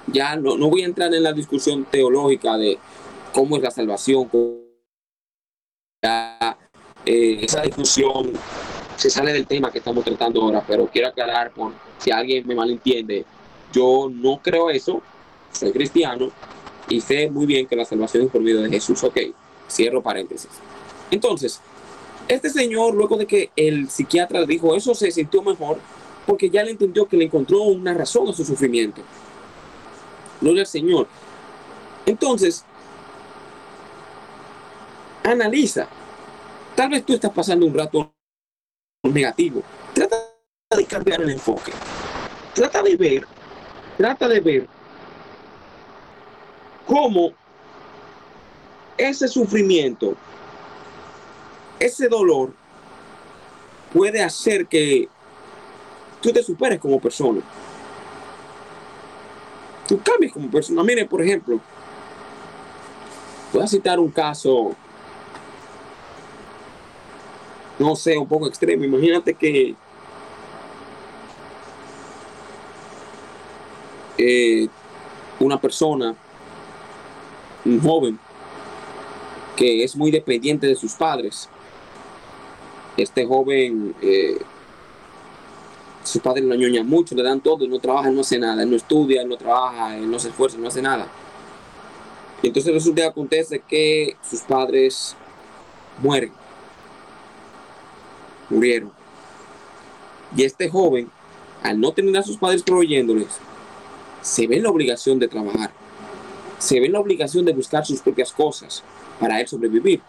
Ya 0.07 0.35
no, 0.37 0.57
no 0.57 0.70
voy 0.70 0.83
a 0.83 0.87
entrar 0.87 1.12
en 1.12 1.22
la 1.22 1.33
discusión 1.33 1.85
teológica 1.85 2.57
de 2.57 2.78
cómo 3.33 3.57
es 3.57 3.62
la 3.62 3.70
salvación, 3.70 4.28
eh, 7.04 7.44
esa 7.44 7.62
discusión 7.62 8.33
se 8.96 9.11
sale 9.11 9.33
del 9.33 9.46
tema 9.46 9.70
que 9.70 9.78
estamos 9.78 10.04
tratando 10.04 10.42
ahora, 10.42 10.64
pero 10.66 10.87
quiero 10.87 11.09
aclarar 11.09 11.52
por 11.52 11.72
si 11.98 12.11
alguien 12.11 12.46
me 12.46 12.54
malentiende. 12.54 13.24
Yo 13.72 14.11
no 14.12 14.40
creo 14.42 14.70
eso, 14.70 15.02
soy 15.52 15.72
cristiano 15.72 16.31
y 16.88 17.00
sé 17.00 17.31
muy 17.31 17.46
bien 17.46 17.66
que 17.66 17.76
la 17.76 17.85
salvación 17.85 18.24
es 18.24 18.31
por 18.31 18.40
medio 18.40 18.62
de 18.62 18.70
Jesús. 18.70 19.02
Ok, 19.04 19.18
cierro 19.68 20.02
paréntesis. 20.02 20.50
Entonces, 21.11 21.61
este 22.28 22.50
señor, 22.50 22.94
luego 22.94 23.16
de 23.16 23.26
que 23.26 23.50
el 23.57 23.88
psiquiatra 23.88 24.44
dijo 24.44 24.74
eso, 24.74 24.94
se 24.94 25.11
sintió 25.11 25.42
mejor 25.42 25.78
porque 26.26 26.50
ya 26.50 26.62
le 26.62 26.72
entendió 26.72 27.07
que 27.07 27.16
le 27.16 27.24
encontró 27.24 27.62
una 27.62 27.94
razón 27.94 28.28
a 28.28 28.33
su 28.33 28.44
sufrimiento. 28.44 29.00
Gloria 30.40 30.62
al 30.62 30.66
Señor. 30.66 31.09
Entonces, 32.04 32.64
analiza 35.24 35.88
Tal 36.78 36.90
vez 36.90 37.04
tú 37.04 37.12
estás 37.12 37.33
pasando 37.33 37.66
un 37.66 37.74
rato 37.74 38.14
negativo. 39.02 39.64
Trata 39.92 40.16
de 40.76 40.85
cambiar 40.85 41.22
el 41.22 41.31
enfoque. 41.31 41.72
Trata 42.54 42.85
de 42.85 42.96
ver, 42.96 43.26
trata 43.98 44.28
de 44.28 44.40
ver 44.40 44.68
cómo 46.87 47.32
ese 48.96 49.28
sufrimiento, 49.28 50.14
ese 51.78 52.08
dolor 52.08 52.54
puede 53.92 54.22
hacer 54.22 54.66
que 54.66 55.08
tú 56.22 56.32
te 56.32 56.42
superes 56.42 56.78
como 56.78 57.00
persona. 57.00 57.42
Tú 59.87 60.00
cambies 60.02 60.32
como 60.32 60.50
persona. 60.50 60.82
Mire, 60.84 61.04
por 61.04 61.20
ejemplo, 61.20 61.61
voy 63.52 63.62
a 63.62 63.66
citar 63.66 63.98
un 63.98 64.11
caso 64.11 64.76
no 67.78 67.94
sé, 67.94 68.18
un 68.18 68.26
poco 68.26 68.48
extremo. 68.48 68.84
Imagínate 68.84 69.34
que 69.34 69.74
eh, 74.18 74.68
una 75.40 75.61
persona, 75.61 76.14
un 77.64 77.81
joven, 77.81 78.18
que 79.57 79.85
es 79.85 79.96
muy 79.96 80.11
dependiente 80.11 80.66
de 80.66 80.76
sus 80.76 80.94
padres. 80.94 81.48
Este 82.96 83.24
joven, 83.24 83.94
eh, 84.02 84.38
sus 86.04 86.20
padres 86.20 86.44
lo 86.44 86.54
añoñan 86.54 86.88
mucho, 86.88 87.14
le 87.14 87.22
dan 87.22 87.40
todo, 87.40 87.66
no 87.66 87.78
trabaja, 87.78 88.11
no 88.11 88.20
hace 88.20 88.38
nada, 88.38 88.64
no 88.64 88.76
estudia, 88.76 89.24
no 89.24 89.37
trabaja, 89.37 89.96
no 89.96 90.18
se 90.18 90.28
esfuerza, 90.28 90.59
no 90.59 90.68
hace 90.68 90.83
nada. 90.83 91.07
Y 92.42 92.48
entonces 92.48 92.72
resulta 92.72 93.02
que 93.02 93.09
acontece 93.09 93.62
que 93.66 94.16
sus 94.28 94.40
padres 94.40 95.16
mueren 96.02 96.33
murieron. 98.50 98.92
Y 100.37 100.44
este 100.44 100.68
joven, 100.68 101.11
al 101.62 101.81
no 101.81 101.92
tener 101.92 102.16
a 102.16 102.22
sus 102.22 102.37
padres 102.37 102.62
proveyéndoles, 102.62 103.38
se 104.22 104.46
ve 104.46 104.57
en 104.57 104.64
la 104.64 104.70
obligación 104.70 105.18
de 105.18 105.28
trabajar. 105.28 105.70
Se 106.59 106.81
ve 106.81 106.87
en 106.87 106.92
la 106.92 107.00
obligación 107.00 107.44
de 107.44 107.52
buscar 107.52 107.87
sus 107.87 108.00
propias 108.00 108.33
cosas 108.33 108.83
para 109.20 109.40
él 109.40 109.46
sobrevivir. 109.46 110.00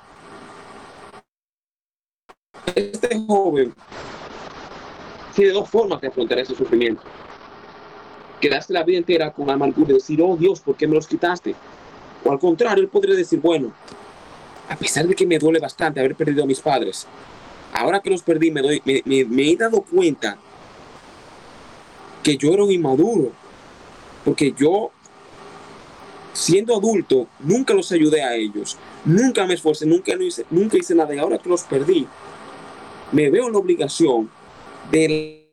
Este 2.75 3.19
joven 3.27 3.73
tiene 5.35 5.51
dos 5.51 5.69
formas 5.69 6.01
de 6.01 6.07
afrontar 6.07 6.39
ese 6.39 6.55
sufrimiento. 6.55 7.01
Quedarse 8.41 8.73
la 8.73 8.83
vida 8.83 8.97
entera 8.97 9.31
con 9.31 9.49
amargura 9.49 9.91
y 9.91 9.93
decir, 9.93 10.21
oh 10.21 10.35
Dios, 10.37 10.59
¿por 10.59 10.75
qué 10.75 10.87
me 10.87 10.95
los 10.95 11.07
quitaste? 11.07 11.55
O 12.23 12.31
al 12.31 12.39
contrario, 12.39 12.83
él 12.83 12.89
podría 12.89 13.15
decir, 13.15 13.39
bueno, 13.39 13.71
a 14.69 14.75
pesar 14.75 15.07
de 15.07 15.15
que 15.15 15.25
me 15.25 15.39
duele 15.39 15.59
bastante 15.59 15.99
haber 15.99 16.15
perdido 16.15 16.43
a 16.43 16.47
mis 16.47 16.59
padres, 16.59 17.07
ahora 17.73 17.99
que 17.99 18.09
los 18.09 18.21
perdí, 18.21 18.51
me, 18.51 18.61
me, 18.85 19.51
he 19.51 19.57
dado 19.57 19.81
cuenta 19.81 20.37
que 22.23 22.37
yo 22.37 22.51
era 22.51 22.63
un 22.63 22.71
inmaduro, 22.71 23.31
porque 24.23 24.53
yo, 24.57 24.91
siendo 26.33 26.75
adulto, 26.75 27.27
nunca 27.39 27.73
los 27.73 27.91
ayudé 27.91 28.21
a 28.21 28.35
ellos, 28.35 28.77
nunca 29.05 29.45
me 29.45 29.53
esforcé, 29.53 29.85
nunca, 29.85 30.13
hice, 30.15 30.45
nunca 30.49 30.77
hice 30.77 30.95
nada, 30.95 31.13
y 31.13 31.19
ahora 31.19 31.37
que 31.37 31.49
los 31.49 31.63
perdí, 31.63 32.07
me 33.11 33.29
veo 33.29 33.47
en 33.47 33.53
la 33.53 33.59
obligación 33.59 34.29
de 34.91 35.51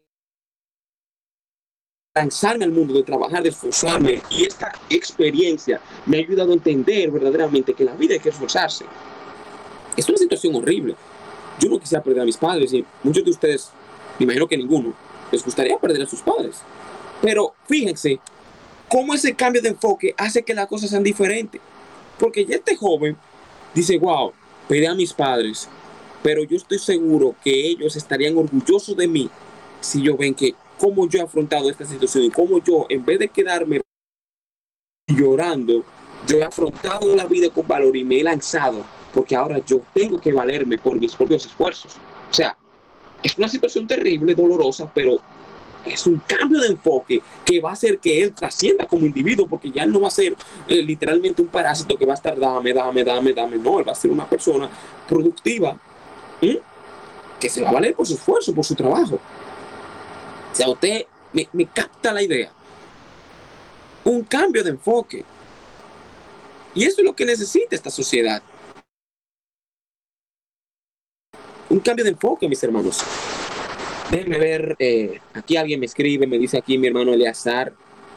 lanzarme 2.15 2.65
al 2.65 2.73
mundo, 2.73 2.95
de 2.95 3.03
trabajar, 3.03 3.43
de 3.43 3.51
esforzarme, 3.51 4.23
y 4.31 4.45
esta 4.45 4.73
experiencia 4.89 5.81
me 6.07 6.19
ha 6.19 6.21
ayudado 6.21 6.51
a 6.53 6.55
entender 6.55 7.11
verdaderamente 7.11 7.75
que 7.75 7.85
la 7.85 7.95
vida 7.95 8.15
hay 8.15 8.21
que 8.21 8.31
esforzarse. 8.31 8.85
Es 9.97 10.09
una 10.09 10.19
situación 10.19 10.55
horrible, 10.55 10.95
yo 11.59 11.71
no 11.71 11.79
quisiera 11.79 12.03
perder 12.03 12.23
a 12.23 12.27
mis 12.27 12.37
padres 12.37 12.73
y 12.73 12.85
muchos 13.03 13.25
de 13.25 13.31
ustedes, 13.31 13.71
me 14.19 14.25
imagino 14.25 14.47
que 14.47 14.57
ninguno, 14.57 14.95
les 15.33 15.45
gustaría 15.45 15.79
perder 15.79 16.03
a 16.03 16.07
sus 16.07 16.21
padres. 16.21 16.57
Pero 17.23 17.55
fíjense 17.67 18.21
cómo 18.89 19.15
ese 19.15 19.35
cambio 19.35 19.63
de 19.63 19.71
enfoque 19.71 20.15
hace 20.17 20.43
que 20.43 20.55
las 20.55 20.67
cosas 20.67 20.91
sean 20.91 21.03
diferentes. 21.03 21.61
Porque 22.19 22.45
ya 22.45 22.57
este 22.57 22.77
joven 22.77 23.17
dice, 23.75 23.99
wow, 23.99 24.33
perdí 24.69 24.87
a 24.87 24.95
mis 24.95 25.13
padres, 25.13 25.69
pero 26.23 26.45
yo 26.45 26.57
estoy 26.57 26.79
seguro 26.79 27.35
que 27.43 27.51
ellos 27.51 27.97
estarían 27.97 28.37
orgullosos 28.37 28.97
de 28.97 29.07
mí 29.07 29.31
si 29.81 30.03
yo 30.03 30.17
ven 30.17 30.35
que 30.35 30.55
cómo 30.79 31.09
yo 31.09 31.19
he 31.19 31.23
afrontado 31.23 31.71
esta 31.71 31.85
situación 31.85 32.25
y 32.25 32.31
cómo 32.31 32.63
yo, 32.63 32.87
en 32.89 33.05
vez 33.05 33.19
de 33.19 33.29
quedarme 33.29 33.81
llorando, 35.07 35.85
yo 36.27 36.39
he 36.39 36.45
afrontado 36.45 37.15
la 37.15 37.27
vida 37.27 37.51
con 37.51 37.69
valor 37.69 37.97
y 37.97 38.05
me 38.05 38.21
he 38.21 38.25
lanzado 38.25 38.85
porque 39.17 39.35
ahora 39.35 39.59
yo 39.65 39.81
tengo 39.95 40.21
que 40.21 40.31
valerme 40.31 40.77
por 40.77 41.01
mis 41.01 41.17
propios 41.17 41.47
esfuerzos. 41.47 41.97
O 42.31 42.35
sea, 42.35 42.55
es 43.23 43.39
una 43.39 43.49
situación 43.49 43.87
terrible, 43.87 44.35
dolorosa, 44.35 44.91
pero 44.95 45.19
es 45.87 46.07
un 46.07 46.21
cambio 46.27 46.61
de 46.61 46.69
enfoque 46.69 47.23
que 47.45 47.61
va 47.61 47.71
a 47.71 47.73
hacer 47.73 47.99
que 47.99 48.23
él 48.23 48.33
trascienda 48.33 48.87
como 48.87 49.07
individuo, 49.07 49.47
porque 49.47 49.71
ya 49.71 49.85
él 49.85 49.93
no 49.93 50.01
va 50.01 50.09
a 50.09 50.11
ser 50.11 50.37
eh, 50.69 50.83
literalmente 50.83 51.43
un 51.43 51.49
parásito 51.49 51.97
que 51.97 52.07
va 52.07 52.13
a 52.13 52.17
estar 52.17 52.39
dame, 52.39 52.73
dame, 52.73 53.05
dame, 53.05 53.33
dame. 53.33 53.57
No, 53.59 53.79
él 53.79 53.89
va 53.89 53.93
a 53.93 53.97
ser 53.97 54.11
una 54.11 54.29
persona 54.29 54.69
productiva 55.09 55.79
que 57.41 57.49
se 57.49 57.63
va 57.63 57.71
a 57.71 57.73
valer 57.73 57.95
por 57.95 58.07
su 58.07 58.15
esfuerzo, 58.15 58.55
por 58.55 58.65
su 58.65 58.75
trabajo. 58.75 59.17
O 59.17 60.55
sea, 60.55 60.69
usted 60.69 61.07
me, 61.33 61.49
me 61.53 61.67
capta 61.67 62.13
la 62.13 62.23
idea. 62.23 62.51
Un 64.05 64.23
cambio 64.23 64.63
de 64.63 64.71
enfoque. 64.71 65.25
Y 66.75 66.85
eso 66.85 67.01
es 67.01 67.05
lo 67.05 67.17
que 67.17 67.25
necesita 67.25 67.75
esta 67.75 67.91
sociedad. 67.91 68.43
un 71.69 71.81
cambio 71.81 72.05
de 72.05 72.11
enfoque, 72.11 72.49
mis 72.49 72.63
hermanos. 72.63 73.03
Déjenme 74.11 74.39
ver, 74.39 74.77
eh, 74.79 75.21
aquí 75.35 75.57
alguien 75.57 75.81
me 75.81 75.87
escribe, 75.87 76.29
me 76.29 76.39
dice 76.39 76.57
aquí 76.57 76.79
mi 76.79 76.87
hermano 76.87 77.13
Eleazar, 77.13 77.73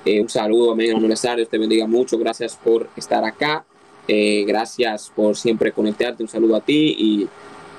eh, 0.05 0.21
un 0.21 0.29
saludo 0.29 0.71
a 0.71 0.75
mi 0.75 0.85
hermano 0.85 1.07
Eleazar, 1.07 1.37
Dios 1.37 1.49
te 1.49 1.57
bendiga 1.57 1.87
mucho, 1.87 2.19
gracias 2.19 2.55
por 2.63 2.87
estar 2.95 3.25
acá, 3.25 3.65
eh, 4.07 4.45
gracias 4.47 5.11
por 5.15 5.35
siempre 5.35 5.71
conectarte, 5.71 6.21
un 6.21 6.29
saludo 6.29 6.57
a 6.57 6.61
ti 6.61 6.95
y 6.95 7.27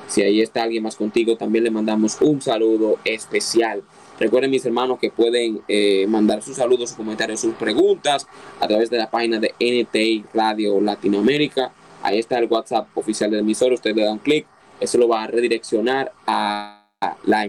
si 0.08 0.22
ahí 0.22 0.40
está 0.40 0.64
alguien 0.64 0.82
más 0.82 0.96
contigo, 0.96 1.36
también 1.36 1.62
le 1.62 1.70
mandamos 1.70 2.20
un 2.20 2.42
saludo 2.42 2.98
especial. 3.04 3.84
Recuerden 4.18 4.50
mis 4.50 4.66
hermanos 4.66 4.98
que 4.98 5.12
pueden 5.12 5.62
mandar 6.10 6.42
sus 6.42 6.56
saludos, 6.56 6.90
sus 6.90 6.98
comentarios, 6.98 7.40
sus 7.40 7.54
preguntas 7.54 8.26
a 8.58 8.66
través 8.66 8.90
de 8.90 8.98
la 8.98 9.08
página 9.08 9.38
de 9.38 9.54
NTI 9.60 10.24
Radio 10.34 10.80
Latinoamérica. 10.80 11.72
Ahí 12.02 12.18
está 12.18 12.38
el 12.38 12.46
WhatsApp 12.46 12.88
oficial 12.96 13.30
del 13.30 13.40
emisor, 13.40 13.72
ustedes 13.72 13.94
le 13.94 14.04
dan 14.04 14.18
clic, 14.18 14.46
eso 14.80 14.98
lo 14.98 15.06
va 15.06 15.22
a 15.22 15.26
redireccionar 15.28 16.12
a 16.26 16.88
la 17.24 17.48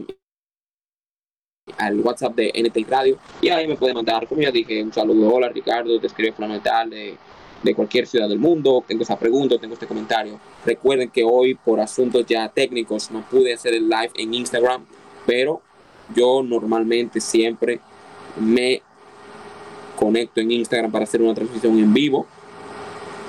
al 1.78 2.00
WhatsApp 2.00 2.36
de 2.36 2.52
NT 2.56 2.90
Radio 2.90 3.18
y 3.42 3.50
ahí 3.50 3.68
me 3.68 3.76
puede 3.76 3.94
mandar, 3.94 4.28
como 4.28 4.42
ya 4.42 4.52
dije, 4.52 4.84
un 4.84 4.94
saludo, 4.94 5.34
hola 5.34 5.50
Ricardo, 5.50 6.00
te 6.00 6.08
escribe 6.08 6.32
fundamental 6.32 6.90
de, 6.90 7.16
de 7.62 7.76
cualquier 7.76 8.08
ciudad 8.08 8.28
del 8.28 8.40
mundo, 8.40 8.84
tengo 8.88 9.04
esa 9.04 9.18
pregunta, 9.18 9.58
tengo 9.60 9.74
este 9.74 9.88
comentario. 9.88 10.40
Recuerden 10.66 11.10
que 11.10 11.24
hoy 11.24 11.56
por 11.56 11.80
asuntos 11.80 12.26
ya 12.26 12.50
técnicos 12.50 13.12
no 13.12 13.22
pude 13.30 13.54
hacer 13.54 13.74
el 13.74 13.90
live 13.90 14.12
en 14.16 14.34
Instagram, 14.34 14.86
pero 15.26 15.62
yo 16.16 16.42
normalmente 16.44 17.20
siempre 17.20 17.80
me 18.40 18.82
conecto 19.96 20.42
en 20.42 20.52
Instagram 20.52 20.92
para 20.92 21.04
hacer 21.04 21.22
una 21.22 21.34
transmisión 21.34 21.78
en 21.78 21.94
vivo. 21.94 22.26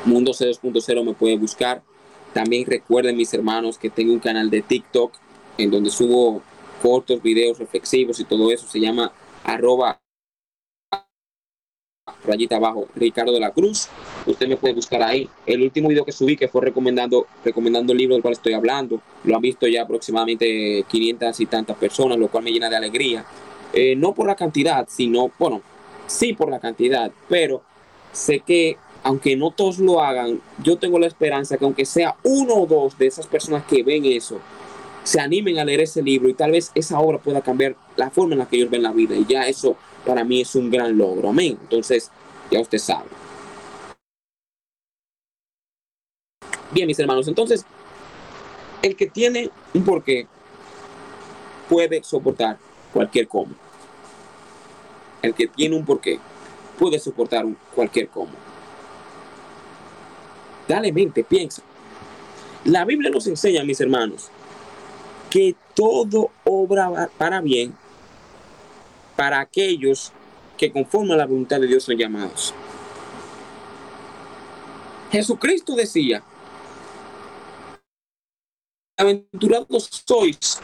Mundo 0.05 0.33
C2.0 0.33 1.05
me 1.05 1.13
puede 1.13 1.37
buscar. 1.37 1.83
También 2.33 2.65
recuerden 2.67 3.17
mis 3.17 3.33
hermanos 3.35 3.77
que 3.77 3.91
tengo 3.91 4.13
un 4.13 4.19
canal 4.19 4.49
de 4.49 4.63
TikTok 4.63 5.13
en 5.59 5.71
donde 5.71 5.91
subo 5.91 6.43
cortos, 6.83 7.23
videos 7.23 7.59
reflexivos 7.59 8.19
y 8.21 8.25
todo 8.25 8.51
eso. 8.51 8.67
Se 8.67 8.81
llama 8.81 9.13
arroba 9.45 10.01
rayita 12.25 12.57
abajo 12.57 12.89
Ricardo 12.95 13.33
de 13.33 13.41
la 13.41 13.53
Cruz. 13.53 13.89
Usted 14.27 14.49
me 14.49 14.57
puede 14.57 14.75
buscar 14.75 15.03
ahí. 15.03 15.29
El 15.47 15.63
último 15.63 15.89
video 15.89 16.05
que 16.05 16.13
subí 16.13 16.37
que 16.37 16.49
fue 16.49 16.63
recomendando, 16.63 17.27
recomendando 17.45 17.93
el 17.93 17.99
libro 17.99 18.15
del 18.15 18.23
cual 18.23 18.33
estoy 18.33 18.53
hablando. 18.55 19.01
Lo 19.25 19.37
han 19.37 19.43
visto 19.43 19.67
ya 19.67 19.83
aproximadamente 19.83 20.85
500 20.89 21.41
y 21.41 21.47
tantas 21.47 21.77
personas, 21.77 22.19
lo 22.19 22.29
cual 22.29 22.45
me 22.45 22.53
llena 22.53 22.69
de 22.69 22.77
alegría. 22.77 23.25
Eh, 23.73 23.95
no 23.97 24.13
por 24.13 24.27
la 24.27 24.37
cantidad, 24.37 24.87
sino, 24.89 25.31
bueno, 25.39 25.63
sí 26.07 26.35
por 26.35 26.51
la 26.51 26.61
cantidad, 26.61 27.11
pero 27.29 27.63
sé 28.13 28.41
que 28.41 28.77
aunque 29.05 29.37
no 29.37 29.51
todos 29.51 29.79
lo 29.79 30.01
hagan, 30.01 30.41
yo 30.63 30.77
tengo 30.77 30.99
la 30.99 31.07
esperanza 31.07 31.57
que 31.57 31.65
aunque 31.65 31.85
sea 31.85 32.17
uno 32.23 32.55
o 32.55 32.67
dos 32.67 32.97
de 32.99 33.07
esas 33.07 33.27
personas 33.27 33.65
que 33.65 33.83
ven 33.83 34.05
eso, 34.05 34.39
se 35.05 35.21
animen 35.21 35.59
a 35.59 35.65
leer 35.65 35.81
ese 35.81 36.03
libro 36.03 36.29
y 36.29 36.35
tal 36.35 36.53
vez 36.53 36.71
esa 36.75 37.01
obra 37.01 37.19
pueda 37.19 37.41
cambiar 37.41 37.77
la 37.97 38.11
forma 38.11 38.35
en 38.35 38.41
la 38.41 38.47
que 38.47 38.57
ellos 38.57 38.71
ven 38.71 38.83
la 38.83 38.93
vida. 38.93 39.15
Y 39.17 39.27
ya 39.27 39.43
eso 39.43 39.77
para 40.07 40.25
mí 40.25 40.41
es 40.41 40.55
un 40.55 40.71
gran 40.71 40.97
logro. 40.97 41.31
Amén. 41.31 41.59
Entonces, 41.61 42.11
ya 42.51 42.61
usted 42.61 42.79
sabe. 42.79 43.09
Bien, 46.71 46.87
mis 46.87 46.99
hermanos, 46.99 47.29
entonces, 47.29 47.67
el 48.81 48.97
que 48.97 49.07
tiene 49.07 49.51
un 49.75 49.85
porqué 49.85 50.27
puede 51.69 52.03
soportar 52.03 52.59
cualquier 52.93 53.29
cómo. 53.29 53.55
El 55.21 55.35
que 55.35 55.47
tiene 55.47 55.77
un 55.77 55.85
porqué 55.85 56.19
puede 56.79 56.99
soportar 56.99 57.45
cualquier 57.75 58.09
cómo. 58.09 58.33
Dale 60.67 60.93
mente, 60.93 61.25
piensa. 61.25 61.63
La 62.65 62.85
Biblia 62.85 63.11
nos 63.11 63.27
enseña, 63.27 63.65
mis 63.65 63.81
hermanos, 63.81 64.31
que 65.33 65.57
todo 65.75 66.31
obra 66.45 67.09
para 67.17 67.41
bien 67.41 67.75
para 69.17 69.41
aquellos 69.41 70.13
que 70.59 70.71
conforman 70.71 71.17
la 71.17 71.25
voluntad 71.25 71.59
de 71.59 71.69
Dios 71.69 71.85
son 71.85 71.97
llamados. 71.97 72.53
Jesucristo 75.11 75.75
decía, 75.75 76.23
aventurados 78.99 80.03
sois 80.07 80.61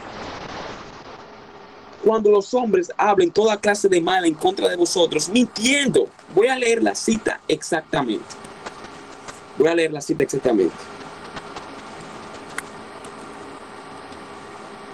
cuando 2.03 2.29
los 2.29 2.53
hombres 2.53 2.91
hablen 2.95 3.31
toda 3.31 3.59
clase 3.59 3.89
de 3.89 3.99
mal 3.99 4.23
en 4.25 4.35
contra 4.35 4.69
de 4.69 4.75
vosotros, 4.75 5.29
mintiendo. 5.29 6.09
Voy 6.35 6.47
a 6.47 6.55
leer 6.55 6.83
la 6.83 6.93
cita 6.93 7.41
exactamente. 7.47 8.35
Voy 9.57 9.67
a 9.67 9.73
leer 9.73 9.91
la 9.91 10.01
cita 10.01 10.23
exactamente. 10.23 10.98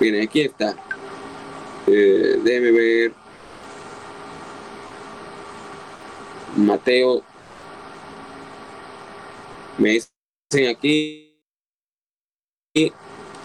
Miren, 0.00 0.22
aquí 0.22 0.40
está. 0.42 0.74
Eh, 1.86 2.40
déjeme 2.42 2.72
ver. 2.72 3.12
Mateo. 6.56 7.22
Me 9.78 9.90
dicen 9.90 10.68
aquí. 10.68 11.22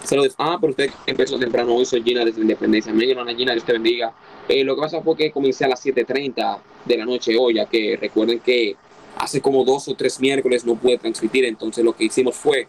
Saludos. 0.02 0.34
Ah, 0.36 0.58
pero 0.60 0.72
usted 0.72 0.90
empezó 1.06 1.38
temprano 1.38 1.74
hoy, 1.74 1.86
soy 1.86 2.02
Gina 2.02 2.24
desde 2.24 2.40
Independencia. 2.40 2.92
Mi 2.92 3.10
hermana 3.10 3.34
Gina, 3.34 3.52
Dios 3.52 3.64
te 3.64 3.72
bendiga. 3.72 4.12
Eh, 4.48 4.64
lo 4.64 4.74
que 4.74 4.82
pasa 4.82 5.00
fue 5.00 5.16
que 5.16 5.30
comencé 5.30 5.64
a 5.64 5.68
las 5.68 5.84
7.30 5.84 6.58
de 6.84 6.98
la 6.98 7.04
noche 7.04 7.36
hoy, 7.38 7.54
ya 7.54 7.66
que 7.66 7.96
recuerden 8.00 8.40
que 8.40 8.76
hace 9.16 9.40
como 9.40 9.64
dos 9.64 9.88
o 9.88 9.94
tres 9.94 10.20
miércoles 10.20 10.64
no 10.64 10.76
pude 10.76 10.98
transmitir, 10.98 11.44
entonces 11.44 11.84
lo 11.84 11.94
que 11.94 12.04
hicimos 12.04 12.36
fue 12.36 12.68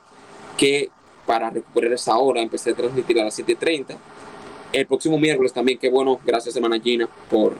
que 0.57 0.89
para 1.25 1.49
recuperar 1.49 1.93
esa 1.93 2.17
hora 2.17 2.41
empecé 2.41 2.71
a 2.71 2.75
transmitir 2.75 3.19
a 3.19 3.25
las 3.25 3.39
7.30. 3.39 3.97
El 4.71 4.87
próximo 4.87 5.17
miércoles 5.17 5.53
también, 5.53 5.77
que 5.77 5.89
bueno, 5.89 6.19
gracias 6.25 6.55
hermana 6.55 6.79
Gina 6.79 7.07
por 7.29 7.55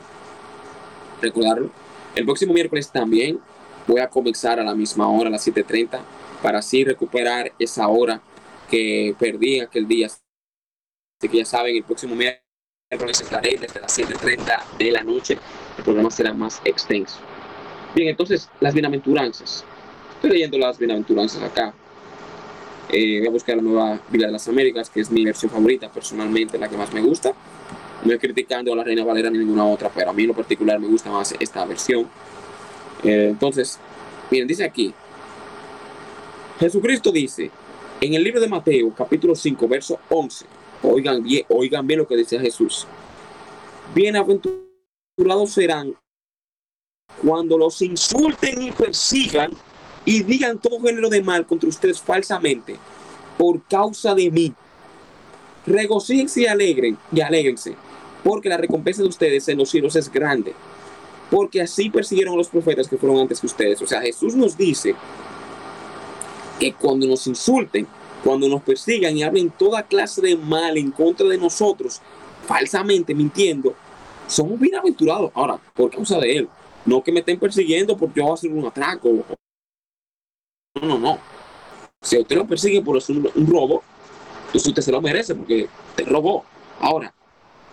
recordarlo. 1.21 1.71
El 2.15 2.25
próximo 2.25 2.53
miércoles 2.53 2.91
también 2.91 3.39
voy 3.87 3.99
a 3.99 4.09
comenzar 4.09 4.59
a 4.59 4.63
la 4.63 4.75
misma 4.75 5.07
hora, 5.09 5.29
a 5.29 5.31
las 5.31 5.47
7.30, 5.47 5.99
para 6.41 6.59
así 6.59 6.83
recuperar 6.83 7.51
esa 7.59 7.87
hora 7.87 8.21
que 8.69 9.15
perdí 9.17 9.59
aquel 9.59 9.87
día. 9.87 10.07
Así 10.07 11.29
que 11.29 11.37
ya 11.37 11.45
saben, 11.45 11.75
el 11.75 11.83
próximo 11.83 12.15
miércoles 12.15 13.21
estaré 13.21 13.57
desde 13.57 13.79
las 13.79 13.97
7.30 13.97 14.77
de 14.77 14.91
la 14.91 15.03
noche. 15.03 15.37
El 15.77 15.83
programa 15.83 16.11
será 16.11 16.33
más 16.33 16.61
extenso. 16.65 17.19
Bien, 17.95 18.09
entonces, 18.09 18.49
las 18.59 18.73
bienaventuranzas. 18.73 19.63
Estoy 20.15 20.31
leyendo 20.31 20.57
las 20.57 20.79
bienaventuranzas 20.79 21.43
acá. 21.43 21.73
Eh, 22.89 23.19
voy 23.19 23.27
a 23.27 23.31
buscar 23.31 23.55
la 23.55 23.61
nueva 23.61 23.99
Biblia 24.09 24.27
de 24.27 24.33
las 24.33 24.47
Américas, 24.47 24.89
que 24.89 25.01
es 25.01 25.11
mi 25.11 25.23
versión 25.23 25.51
favorita, 25.51 25.91
personalmente, 25.91 26.57
la 26.57 26.67
que 26.67 26.77
más 26.77 26.91
me 26.91 27.01
gusta. 27.01 27.33
No 28.03 28.11
estoy 28.11 28.29
criticando 28.29 28.73
a 28.73 28.75
la 28.75 28.83
Reina 28.83 29.03
Valera 29.03 29.29
ni 29.29 29.37
ninguna 29.37 29.65
otra, 29.65 29.89
pero 29.93 30.09
a 30.09 30.13
mí 30.13 30.23
en 30.23 30.29
lo 30.29 30.33
particular 30.33 30.79
me 30.79 30.87
gusta 30.87 31.11
más 31.11 31.35
esta 31.39 31.65
versión. 31.65 32.07
Eh, 33.03 33.27
entonces, 33.29 33.79
miren, 34.31 34.47
dice 34.47 34.63
aquí, 34.63 34.93
Jesucristo 36.59 37.11
dice, 37.11 37.51
en 38.01 38.13
el 38.15 38.23
libro 38.23 38.41
de 38.41 38.47
Mateo, 38.47 38.93
capítulo 38.93 39.35
5, 39.35 39.67
verso 39.67 39.99
11, 40.09 40.45
oigan 40.81 41.23
bien, 41.23 41.45
oigan 41.49 41.85
bien 41.85 41.99
lo 41.99 42.07
que 42.07 42.17
dice 42.17 42.39
Jesús. 42.39 42.87
Bienaventurados 43.93 45.51
serán 45.51 45.95
cuando 47.21 47.57
los 47.57 47.81
insulten 47.81 48.61
y 48.61 48.71
persigan 48.71 49.51
y 50.05 50.23
digan 50.23 50.59
todo 50.59 50.81
género 50.81 51.09
de 51.09 51.21
mal 51.21 51.45
contra 51.45 51.69
ustedes 51.69 52.01
falsamente 52.01 52.77
por 53.37 53.61
causa 53.63 54.13
de 54.13 54.29
mí. 54.29 54.53
Regocíjense 55.65 56.41
y 56.41 56.45
alegren 56.45 56.97
y 57.11 57.21
alegrense, 57.21 57.75
porque 58.23 58.49
la 58.49 58.57
recompensa 58.57 59.01
de 59.01 59.07
ustedes 59.07 59.47
en 59.47 59.57
los 59.57 59.69
cielos 59.69 59.95
es 59.95 60.11
grande. 60.11 60.53
Porque 61.31 61.61
así 61.61 61.89
persiguieron 61.89 62.35
a 62.35 62.37
los 62.37 62.49
profetas 62.49 62.87
que 62.87 62.97
fueron 62.97 63.19
antes 63.19 63.39
que 63.39 63.47
ustedes. 63.47 63.81
O 63.81 63.87
sea, 63.87 64.01
Jesús 64.01 64.35
nos 64.35 64.57
dice 64.57 64.93
que 66.59 66.73
cuando 66.73 67.07
nos 67.07 67.25
insulten, 67.27 67.87
cuando 68.23 68.47
nos 68.47 68.61
persigan 68.61 69.17
y 69.17 69.23
hablen 69.23 69.49
toda 69.49 69.83
clase 69.83 70.21
de 70.21 70.37
mal 70.37 70.77
en 70.77 70.91
contra 70.91 71.27
de 71.27 71.37
nosotros, 71.37 72.01
falsamente 72.45 73.15
mintiendo, 73.15 73.73
somos 74.27 74.59
bienaventurados. 74.59 75.31
Ahora, 75.33 75.59
por 75.73 75.89
causa 75.89 76.19
de 76.19 76.37
Él. 76.37 76.49
No 76.85 77.03
que 77.03 77.11
me 77.11 77.19
estén 77.19 77.39
persiguiendo 77.39 77.97
porque 77.97 78.19
yo 78.19 78.23
voy 78.23 78.31
a 78.31 78.35
hacer 78.35 78.51
un 78.51 78.65
atraco. 78.65 79.25
No, 80.81 80.87
no, 80.87 80.99
no. 80.99 81.19
Si 82.01 82.17
usted 82.17 82.35
lo 82.35 82.45
persigue 82.45 82.81
por 82.81 82.97
hacer 82.97 83.15
un, 83.17 83.47
robo, 83.47 83.83
entonces 84.47 84.67
usted 84.67 84.81
se 84.81 84.91
lo 84.91 85.01
merece 85.01 85.33
porque 85.33 85.69
te 85.95 86.03
robó. 86.03 86.43
Ahora, 86.79 87.13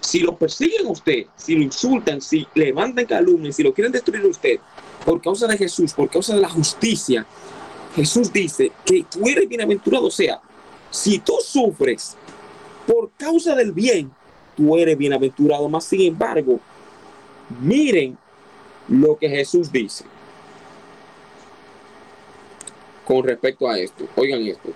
si 0.00 0.20
lo 0.20 0.36
persiguen 0.36 0.86
a 0.86 0.90
usted, 0.90 1.26
si 1.34 1.56
lo 1.56 1.62
insultan, 1.62 2.20
si 2.20 2.46
levantan 2.54 3.06
calumnias, 3.06 3.56
si 3.56 3.62
lo 3.64 3.74
quieren 3.74 3.92
destruir 3.92 4.24
a 4.24 4.28
usted, 4.28 4.60
por 5.04 5.20
causa 5.20 5.46
de 5.48 5.58
Jesús, 5.58 5.92
por 5.92 6.08
causa 6.08 6.34
de 6.34 6.40
la 6.40 6.48
justicia, 6.48 7.26
Jesús 7.96 8.32
dice 8.32 8.70
que 8.84 9.04
tú 9.10 9.26
eres 9.26 9.48
bienaventurado. 9.48 10.06
O 10.06 10.10
sea, 10.10 10.40
si 10.90 11.18
tú 11.18 11.34
sufres 11.42 12.16
por 12.86 13.10
causa 13.12 13.54
del 13.54 13.72
bien, 13.72 14.12
tú 14.56 14.76
eres 14.76 14.96
bienaventurado. 14.96 15.68
Más 15.68 15.84
sin 15.84 16.02
embargo, 16.02 16.60
miren 17.60 18.16
lo 18.90 19.16
que 19.18 19.30
Jesús 19.30 19.72
dice. 19.72 20.04
con 23.10 23.24
respecto 23.24 23.68
a 23.68 23.76
esto. 23.76 24.06
Oigan 24.14 24.40
esto. 24.46 24.70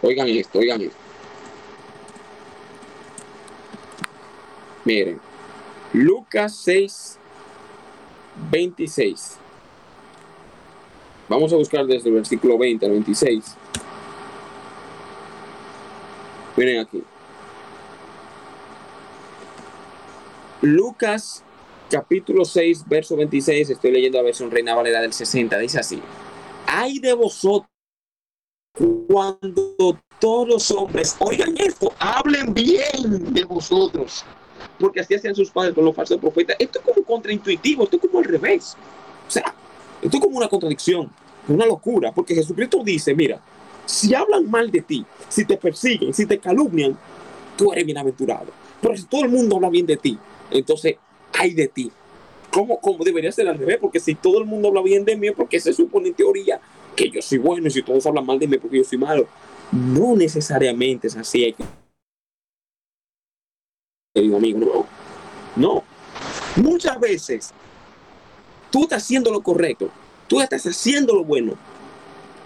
Oigan 0.00 0.28
esto, 0.28 0.58
oigan 0.60 0.80
esto. 0.80 0.96
Miren, 4.86 5.20
Lucas 5.92 6.56
6, 6.56 7.18
26. 8.50 9.36
Vamos 11.28 11.52
a 11.52 11.56
buscar 11.56 11.86
desde 11.86 12.08
el 12.08 12.14
versículo 12.14 12.56
20 12.56 12.86
al 12.86 12.92
26. 12.92 13.44
Miren 16.60 16.80
aquí. 16.80 17.02
Lucas 20.60 21.42
capítulo 21.88 22.44
6, 22.44 22.84
verso 22.86 23.16
26, 23.16 23.70
estoy 23.70 23.90
leyendo 23.90 24.18
la 24.18 24.24
versión 24.24 24.50
Reina 24.50 24.74
Valera 24.74 25.00
del 25.00 25.14
60, 25.14 25.56
dice 25.56 25.78
así. 25.80 26.02
Hay 26.66 26.98
de 26.98 27.14
vosotros 27.14 27.70
cuando 29.08 29.98
todos 30.18 30.46
los 30.46 30.70
hombres 30.72 31.16
oigan 31.20 31.54
esto, 31.56 31.94
hablen 31.98 32.52
bien 32.52 33.32
de 33.32 33.44
vosotros, 33.44 34.22
porque 34.78 35.00
así 35.00 35.14
hacían 35.14 35.34
sus 35.34 35.50
padres 35.50 35.74
con 35.74 35.86
los 35.86 35.96
falsos 35.96 36.18
profetas. 36.18 36.56
Esto 36.58 36.80
es 36.80 36.84
como 36.84 37.06
contraintuitivo, 37.06 37.84
esto 37.84 37.96
es 37.96 38.02
como 38.02 38.18
al 38.18 38.26
revés. 38.26 38.76
O 39.26 39.30
sea, 39.30 39.54
esto 40.02 40.14
es 40.14 40.22
como 40.22 40.36
una 40.36 40.48
contradicción, 40.48 41.10
una 41.48 41.64
locura, 41.64 42.12
porque 42.12 42.34
Jesucristo 42.34 42.82
dice, 42.84 43.14
mira, 43.14 43.40
si 43.90 44.14
hablan 44.14 44.48
mal 44.48 44.70
de 44.70 44.82
ti, 44.82 45.04
si 45.28 45.44
te 45.44 45.56
persiguen, 45.56 46.14
si 46.14 46.24
te 46.24 46.38
calumnian, 46.38 46.96
tú 47.56 47.72
eres 47.72 47.84
bienaventurado. 47.84 48.46
Pero 48.80 48.96
si 48.96 49.04
todo 49.04 49.24
el 49.24 49.30
mundo 49.30 49.56
habla 49.56 49.68
bien 49.68 49.86
de 49.86 49.96
ti, 49.96 50.16
entonces 50.50 50.96
hay 51.32 51.54
de 51.54 51.68
ti. 51.68 51.90
¿Cómo, 52.52 52.80
¿Cómo 52.80 53.04
debería 53.04 53.30
ser 53.32 53.48
al 53.48 53.58
revés? 53.58 53.78
Porque 53.80 54.00
si 54.00 54.14
todo 54.14 54.38
el 54.38 54.44
mundo 54.44 54.68
habla 54.68 54.82
bien 54.82 55.04
de 55.04 55.16
mí, 55.16 55.30
porque 55.32 55.60
se 55.60 55.72
supone 55.72 56.08
en 56.08 56.14
teoría 56.14 56.60
que 56.96 57.10
yo 57.10 57.20
soy 57.20 57.38
bueno 57.38 57.68
y 57.68 57.70
si 57.70 57.82
todos 57.82 58.06
hablan 58.06 58.26
mal 58.26 58.38
de 58.38 58.46
mí 58.46 58.58
porque 58.58 58.78
yo 58.78 58.84
soy 58.84 58.98
malo. 58.98 59.26
No 59.72 60.16
necesariamente 60.16 61.08
es 61.08 61.16
así. 61.16 61.54
Amigo, 64.16 64.58
no. 64.58 64.86
No. 65.56 65.84
Muchas 66.56 66.98
veces 66.98 67.52
tú 68.70 68.82
estás 68.82 69.02
haciendo 69.02 69.30
lo 69.30 69.42
correcto, 69.42 69.90
tú 70.26 70.40
estás 70.40 70.66
haciendo 70.66 71.14
lo 71.14 71.24
bueno 71.24 71.56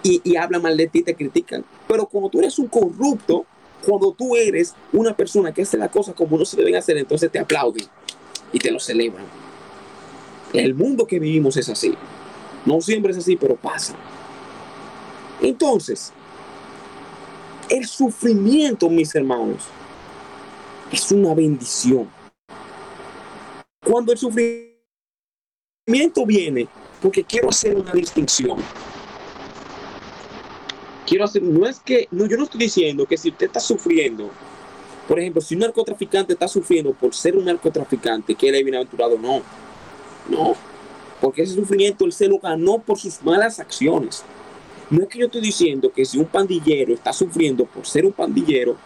y, 0.05 0.20
y 0.22 0.36
hablan 0.36 0.62
mal 0.62 0.76
de 0.76 0.86
ti, 0.86 1.02
te 1.02 1.16
critican. 1.16 1.64
Pero 1.88 2.07
cuando 2.07 2.30
tú 2.30 2.38
eres 2.38 2.57
un 2.61 2.68
corrupto, 2.68 3.44
cuando 3.84 4.12
tú 4.12 4.36
eres 4.36 4.74
una 4.92 5.16
persona 5.16 5.52
que 5.52 5.62
hace 5.62 5.76
las 5.76 5.90
cosas 5.90 6.14
como 6.14 6.38
no 6.38 6.44
se 6.44 6.57
deben 6.57 6.76
hacer, 6.76 6.96
entonces 6.96 7.30
te 7.32 7.40
aplauden 7.40 7.86
y 8.52 8.59
te 8.61 8.70
lo 8.70 8.78
celebran. 8.78 9.24
El 10.52 10.74
mundo 10.74 11.07
que 11.07 11.18
vivimos 11.18 11.57
es 11.57 11.68
así. 11.68 11.94
No 12.64 12.80
siempre 12.80 13.11
es 13.11 13.18
así, 13.18 13.34
pero 13.36 13.57
pasa. 13.57 13.96
Entonces, 15.42 16.12
el 17.68 17.86
sufrimiento, 17.86 18.88
mis 18.88 19.14
hermanos, 19.14 19.64
es 20.92 21.11
una 21.11 21.34
bendición. 21.34 22.09
Cuando 23.84 24.12
el 24.12 24.18
sufrimiento 24.18 24.74
viene, 26.24 26.68
porque 27.02 27.24
quiero 27.24 27.50
hacer 27.50 27.76
una 27.76 27.92
distinción. 27.92 28.59
Quiero 31.07 31.24
hacer, 31.24 31.42
no 31.42 31.66
es 31.66 31.80
que, 31.80 32.09
no, 32.11 32.26
yo 32.26 32.36
no 32.36 32.44
estoy 32.44 32.61
diciendo 32.61 33.07
que 33.07 33.18
si 33.18 33.30
usted 33.30 33.46
está 33.46 33.61
sufriendo, 33.61 34.30
por 35.07 35.18
ejemplo, 35.20 35.42
si 35.42 35.55
un 35.55 35.61
narcotraficante 35.61 36.32
está 36.32 36.48
sufriendo 36.48 36.92
por 36.92 37.14
ser 37.14 37.36
un 37.36 37.44
narcotraficante, 37.44 38.34
que 38.34 38.48
él 38.48 38.55
es 38.55 38.64
bienaventurado, 38.64 39.18
no. 39.18 39.42
No. 40.30 40.55
Porque 41.20 41.42
ese 41.42 41.55
sufrimiento 41.55 42.05
él 42.05 42.12
se 42.12 42.28
lo 42.28 42.38
ganó 42.38 42.78
por 42.78 42.98
sus 42.98 43.22
malas 43.22 43.61
acciones. 43.61 44.24
No 44.90 45.02
es 45.02 45.09
que 45.09 45.18
yo 45.18 45.26
estoy 45.26 45.40
diciendo 45.40 45.92
que 45.92 46.05
si 46.05 46.18
un 46.18 46.26
pandillero 46.26 46.94
está 46.94 47.12
sufriendo 47.12 47.64
por 47.66 47.86
ser 47.86 48.07
un 48.07 48.12
pandillero, 48.12 48.76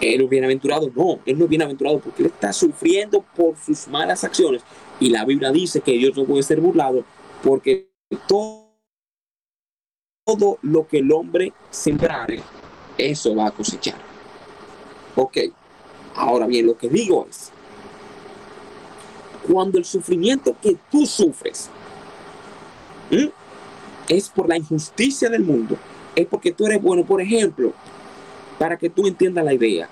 él 0.00 0.22
es 0.22 0.28
bienaventurado. 0.28 0.90
No, 0.94 1.20
él 1.26 1.38
no 1.38 1.44
es 1.44 1.50
bienaventurado 1.50 2.00
porque 2.00 2.22
él 2.22 2.30
está 2.32 2.52
sufriendo 2.52 3.24
por 3.36 3.56
sus 3.56 3.86
malas 3.88 4.24
acciones. 4.24 4.62
Y 4.98 5.10
la 5.10 5.24
Biblia 5.24 5.50
dice 5.50 5.80
que 5.80 5.92
Dios 5.92 6.16
no 6.16 6.24
puede 6.24 6.42
ser 6.42 6.60
burlado 6.60 7.04
porque 7.42 7.88
todo, 8.26 8.69
todo 10.30 10.58
lo 10.62 10.86
que 10.86 10.98
el 10.98 11.10
hombre 11.12 11.52
sembrare, 11.70 12.40
eso 12.96 13.34
va 13.34 13.48
a 13.48 13.50
cosechar. 13.50 13.96
Ok, 15.16 15.38
ahora 16.14 16.46
bien, 16.46 16.66
lo 16.66 16.76
que 16.76 16.88
digo 16.88 17.26
es, 17.28 17.50
cuando 19.50 19.78
el 19.78 19.84
sufrimiento 19.84 20.54
que 20.62 20.76
tú 20.90 21.04
sufres, 21.04 21.68
es 24.08 24.28
por 24.28 24.48
la 24.48 24.56
injusticia 24.56 25.28
del 25.28 25.42
mundo, 25.42 25.76
es 26.14 26.26
porque 26.26 26.52
tú 26.52 26.66
eres 26.66 26.80
bueno. 26.80 27.04
Por 27.04 27.20
ejemplo, 27.20 27.72
para 28.58 28.76
que 28.76 28.88
tú 28.88 29.06
entiendas 29.06 29.44
la 29.44 29.54
idea, 29.54 29.88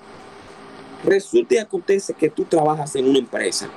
resulta 1.03 1.55
y 1.55 1.57
acontece 1.57 2.13
que 2.13 2.29
tú 2.29 2.45
trabajas 2.45 2.95
en 2.95 3.09
una 3.09 3.19
empresa 3.19 3.69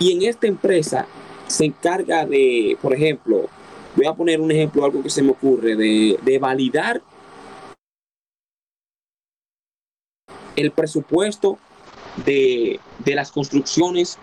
y 0.00 0.12
en 0.12 0.22
esta 0.22 0.48
empresa 0.48 1.06
se 1.46 1.66
encarga 1.66 2.26
de, 2.26 2.76
por 2.82 2.92
ejemplo, 2.92 3.48
voy 3.98 4.06
a 4.06 4.14
poner 4.14 4.40
un 4.40 4.50
ejemplo, 4.52 4.84
algo 4.84 5.02
que 5.02 5.10
se 5.10 5.22
me 5.22 5.32
ocurre, 5.32 5.74
de, 5.74 6.18
de 6.22 6.38
validar 6.38 7.02
el 10.54 10.70
presupuesto 10.70 11.58
de, 12.24 12.78
de 13.04 13.14
las 13.16 13.32
construcciones 13.32 14.16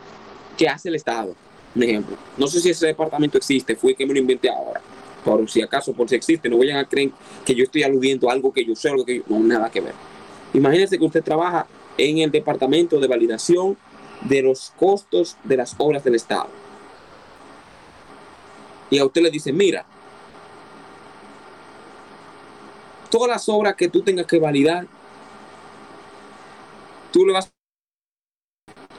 que 0.57 0.69
hace 0.69 0.87
el 0.87 0.95
Estado 0.95 1.35
un 1.75 1.83
ejemplo. 1.83 2.15
No 2.37 2.47
sé 2.47 2.61
si 2.61 2.69
ese 2.69 2.87
departamento 2.87 3.37
existe, 3.37 3.75
fue 3.75 3.95
que 3.95 4.05
me 4.05 4.13
lo 4.13 4.19
inventé 4.19 4.49
ahora. 4.49 4.79
Por 5.25 5.49
si 5.49 5.61
acaso, 5.61 5.91
por 5.91 6.07
si 6.07 6.15
existe, 6.15 6.47
no 6.47 6.57
vayan 6.57 6.77
a 6.77 6.87
creer 6.87 7.11
que 7.45 7.53
yo 7.53 7.65
estoy 7.65 7.83
aludiendo 7.83 8.29
a 8.29 8.33
algo 8.33 8.53
que 8.53 8.63
yo 8.63 8.75
sé, 8.75 8.89
algo 8.89 9.03
que 9.03 9.17
yo, 9.17 9.23
no, 9.27 9.39
nada 9.39 9.69
que 9.69 9.81
ver. 9.81 9.93
Imagínense 10.53 10.97
que 10.97 11.03
usted 11.03 11.21
trabaja 11.21 11.67
en 11.97 12.19
el 12.19 12.31
departamento 12.31 12.97
de 13.01 13.07
validación 13.07 13.77
de 14.21 14.41
los 14.41 14.71
costos 14.77 15.35
de 15.43 15.57
las 15.57 15.75
obras 15.77 16.05
del 16.05 16.15
Estado. 16.15 16.47
Y 18.95 18.97
a 18.97 19.03
usted 19.03 19.23
le 19.23 19.29
dice, 19.29 19.51
mira, 19.51 19.85
todas 23.11 23.27
las 23.27 23.49
obras 23.49 23.75
que 23.75 23.89
tú 23.89 24.01
tengas 24.01 24.25
que 24.25 24.39
validar, 24.39 24.87
tú 27.11 27.25
le 27.25 27.33
vas, 27.33 27.51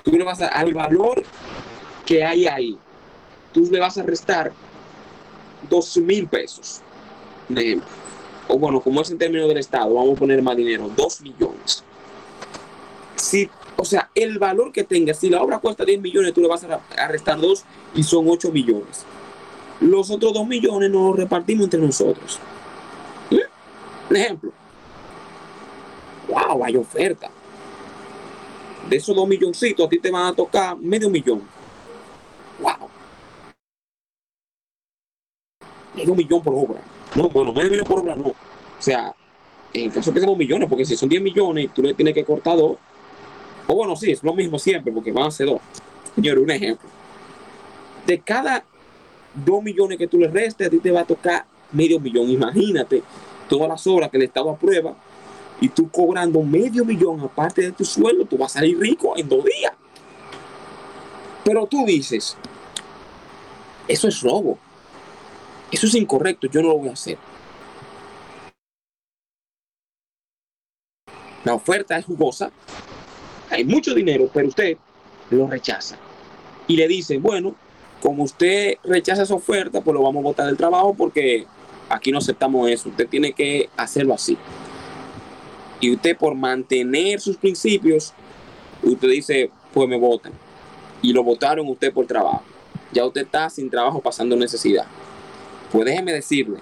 tú 0.02 0.10
le 0.10 0.22
vas 0.22 0.42
a, 0.42 0.48
al 0.48 0.74
valor 0.74 1.22
que 2.04 2.22
hay 2.22 2.46
ahí, 2.46 2.78
tú 3.54 3.66
le 3.70 3.80
vas 3.80 3.96
a 3.96 4.02
restar 4.02 4.52
dos 5.70 5.96
mil 5.96 6.28
pesos, 6.28 6.82
un 7.48 7.56
ejemplo. 7.56 7.88
O 8.48 8.58
bueno, 8.58 8.82
como 8.82 9.00
es 9.00 9.10
en 9.10 9.16
términos 9.16 9.48
del 9.48 9.56
Estado, 9.56 9.94
vamos 9.94 10.14
a 10.14 10.20
poner 10.20 10.42
más 10.42 10.58
dinero, 10.58 10.90
dos 10.94 11.22
millones. 11.22 11.82
Si, 13.14 13.48
o 13.76 13.84
sea, 13.86 14.10
el 14.14 14.38
valor 14.38 14.72
que 14.72 14.84
tenga, 14.84 15.14
si 15.14 15.30
la 15.30 15.42
obra 15.42 15.58
cuesta 15.58 15.86
10 15.86 16.02
millones, 16.02 16.34
tú 16.34 16.42
le 16.42 16.48
vas 16.48 16.64
a, 16.64 16.82
a 16.98 17.08
restar 17.08 17.40
dos 17.40 17.64
y 17.94 18.02
son 18.02 18.26
8 18.28 18.52
millones. 18.52 19.06
Los 19.80 20.10
otros 20.10 20.32
2 20.32 20.46
millones 20.46 20.90
nos 20.90 21.10
los 21.10 21.16
repartimos 21.16 21.64
entre 21.64 21.80
nosotros. 21.80 22.38
¿Eh? 23.30 23.42
Un 24.10 24.16
ejemplo. 24.16 24.52
¡Wow! 26.28 26.64
Hay 26.64 26.76
oferta. 26.76 27.30
De 28.88 28.96
esos 28.96 29.14
2 29.14 29.28
milloncitos, 29.28 29.86
a 29.86 29.88
ti 29.88 29.98
te 29.98 30.10
van 30.10 30.26
a 30.26 30.34
tocar 30.34 30.76
medio 30.76 31.10
millón. 31.10 31.42
¡Wow! 32.60 32.88
Medio 35.94 36.14
millón 36.14 36.42
por 36.42 36.54
obra. 36.54 36.80
No, 37.14 37.28
bueno, 37.28 37.52
medio 37.52 37.70
millón 37.70 37.86
por 37.86 37.98
obra 38.00 38.16
no. 38.16 38.28
O 38.28 38.34
sea, 38.78 39.14
en 39.72 39.90
caso 39.90 40.12
que 40.12 40.20
sean 40.20 40.36
millones, 40.36 40.68
porque 40.68 40.84
si 40.84 40.96
son 40.96 41.08
10 41.08 41.22
millones, 41.22 41.70
tú 41.74 41.82
le 41.82 41.94
tienes 41.94 42.14
que 42.14 42.24
cortar 42.24 42.56
dos. 42.56 42.76
O 43.66 43.74
bueno, 43.74 43.96
sí, 43.96 44.10
es 44.10 44.22
lo 44.22 44.32
mismo 44.32 44.58
siempre, 44.58 44.92
porque 44.92 45.12
van 45.12 45.26
a 45.26 45.30
ser 45.30 45.46
dos. 45.46 45.60
Señor, 46.14 46.38
un 46.38 46.50
ejemplo. 46.50 46.88
De 48.06 48.20
cada 48.20 48.64
2 49.44 49.62
millones 49.62 49.98
que 49.98 50.06
tú 50.06 50.18
le 50.18 50.28
restes, 50.28 50.66
a 50.66 50.70
ti 50.70 50.78
te 50.78 50.90
va 50.90 51.00
a 51.00 51.04
tocar 51.04 51.46
medio 51.72 52.00
millón. 52.00 52.30
Imagínate 52.30 53.02
todas 53.48 53.68
las 53.68 53.86
obras 53.86 54.10
que 54.10 54.16
el 54.16 54.24
Estado 54.24 54.50
aprueba 54.50 54.96
y 55.60 55.68
tú 55.68 55.90
cobrando 55.90 56.42
medio 56.42 56.84
millón 56.84 57.20
aparte 57.20 57.62
de 57.62 57.72
tu 57.72 57.84
sueldo, 57.84 58.24
tú 58.24 58.36
vas 58.36 58.56
a 58.56 58.60
salir 58.60 58.78
rico 58.78 59.16
en 59.16 59.28
dos 59.28 59.44
días. 59.44 59.72
Pero 61.44 61.66
tú 61.66 61.84
dices, 61.86 62.36
eso 63.88 64.08
es 64.08 64.20
robo. 64.20 64.58
Eso 65.70 65.86
es 65.86 65.94
incorrecto, 65.94 66.46
yo 66.46 66.62
no 66.62 66.68
lo 66.68 66.78
voy 66.78 66.88
a 66.88 66.92
hacer. 66.92 67.18
La 71.44 71.54
oferta 71.54 71.96
es 71.96 72.04
jugosa, 72.04 72.50
hay 73.50 73.64
mucho 73.64 73.94
dinero, 73.94 74.28
pero 74.32 74.48
usted 74.48 74.76
lo 75.30 75.46
rechaza. 75.46 75.96
Y 76.66 76.76
le 76.76 76.88
dice, 76.88 77.18
bueno, 77.18 77.54
como 78.00 78.24
usted 78.24 78.74
rechaza 78.84 79.22
esa 79.22 79.34
oferta, 79.34 79.80
pues 79.80 79.94
lo 79.94 80.02
vamos 80.02 80.20
a 80.20 80.24
botar 80.24 80.46
del 80.46 80.56
trabajo 80.56 80.94
porque 80.94 81.46
aquí 81.88 82.12
no 82.12 82.18
aceptamos 82.18 82.68
eso. 82.70 82.88
Usted 82.88 83.08
tiene 83.08 83.32
que 83.32 83.68
hacerlo 83.76 84.14
así. 84.14 84.36
Y 85.80 85.92
usted 85.94 86.16
por 86.16 86.34
mantener 86.34 87.20
sus 87.20 87.36
principios, 87.36 88.12
usted 88.82 89.08
dice, 89.08 89.50
pues 89.72 89.88
me 89.88 89.98
votan. 89.98 90.32
y 91.02 91.12
lo 91.12 91.22
votaron 91.22 91.68
usted 91.68 91.92
por 91.92 92.06
trabajo. 92.06 92.42
Ya 92.92 93.04
usted 93.04 93.22
está 93.22 93.50
sin 93.50 93.68
trabajo 93.68 94.00
pasando 94.00 94.34
necesidad. 94.36 94.86
Pues 95.70 95.84
déjeme 95.84 96.12
decirle 96.12 96.58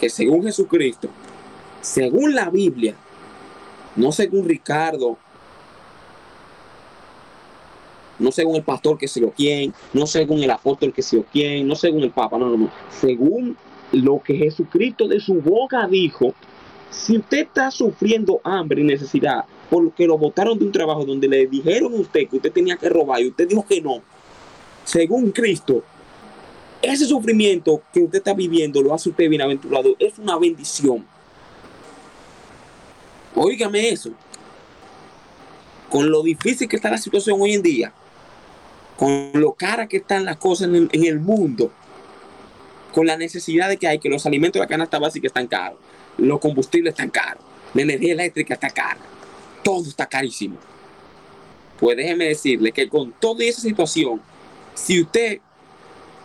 que 0.00 0.08
según 0.08 0.42
Jesucristo, 0.42 1.08
según 1.80 2.34
la 2.34 2.48
Biblia, 2.48 2.94
no 3.96 4.12
según 4.12 4.48
Ricardo, 4.48 5.18
no 8.18 8.32
según 8.32 8.56
el 8.56 8.62
pastor 8.62 8.98
que 8.98 9.08
se 9.08 9.20
lo 9.20 9.30
quien, 9.30 9.72
no 9.92 10.06
según 10.06 10.42
el 10.42 10.50
apóstol 10.50 10.92
que 10.92 11.02
se 11.02 11.16
lo 11.16 11.24
quien, 11.24 11.66
no 11.66 11.74
según 11.74 12.02
el 12.02 12.10
papa, 12.10 12.38
no, 12.38 12.48
no, 12.48 12.56
no. 12.56 12.70
Según 12.90 13.56
lo 13.92 14.20
que 14.22 14.36
Jesucristo 14.36 15.08
de 15.08 15.20
su 15.20 15.34
boca 15.34 15.86
dijo, 15.86 16.34
si 16.90 17.18
usted 17.18 17.38
está 17.38 17.70
sufriendo 17.70 18.40
hambre 18.44 18.82
y 18.82 18.84
necesidad, 18.84 19.44
porque 19.70 20.06
lo 20.06 20.16
votaron 20.16 20.58
de 20.58 20.64
un 20.64 20.72
trabajo 20.72 21.04
donde 21.04 21.28
le 21.28 21.46
dijeron 21.46 21.94
a 21.94 21.96
usted 22.00 22.28
que 22.28 22.36
usted 22.36 22.52
tenía 22.52 22.76
que 22.76 22.88
robar 22.88 23.20
y 23.20 23.28
usted 23.28 23.46
dijo 23.46 23.64
que 23.66 23.80
no, 23.80 24.02
según 24.84 25.30
Cristo, 25.30 25.82
ese 26.80 27.04
sufrimiento 27.04 27.82
que 27.92 28.00
usted 28.00 28.18
está 28.18 28.32
viviendo 28.32 28.80
lo 28.80 28.94
hace 28.94 29.10
usted 29.10 29.28
bienaventurado, 29.28 29.94
es 29.98 30.18
una 30.18 30.38
bendición. 30.38 31.04
Óigame 33.34 33.88
eso. 33.88 34.10
Con 35.90 36.10
lo 36.10 36.22
difícil 36.22 36.68
que 36.68 36.76
está 36.76 36.90
la 36.90 36.98
situación 36.98 37.40
hoy 37.40 37.54
en 37.54 37.62
día, 37.62 37.92
con 38.98 39.30
lo 39.34 39.52
cara 39.52 39.86
que 39.86 39.98
están 39.98 40.24
las 40.24 40.38
cosas 40.38 40.68
en 40.68 41.04
el, 41.04 41.20
mundo, 41.20 41.70
con 42.92 43.06
la 43.06 43.16
necesidad 43.16 43.68
de 43.68 43.76
que 43.76 43.86
hay, 43.86 44.00
que 44.00 44.08
los 44.08 44.26
alimentos 44.26 44.54
de 44.54 44.64
la 44.64 44.66
canasta 44.66 44.98
básica 44.98 45.28
están 45.28 45.46
caros, 45.46 45.78
los 46.16 46.40
combustibles 46.40 46.94
están 46.94 47.10
caros, 47.10 47.44
la 47.74 47.82
energía 47.82 48.14
eléctrica 48.14 48.54
está 48.54 48.70
cara, 48.70 48.98
todo 49.62 49.84
está 49.88 50.06
carísimo. 50.06 50.56
Pues 51.78 51.96
déjeme 51.96 52.24
decirle 52.24 52.72
que 52.72 52.88
con 52.88 53.12
toda 53.12 53.44
esa 53.44 53.60
situación, 53.60 54.20
si 54.74 55.00
usted, 55.00 55.38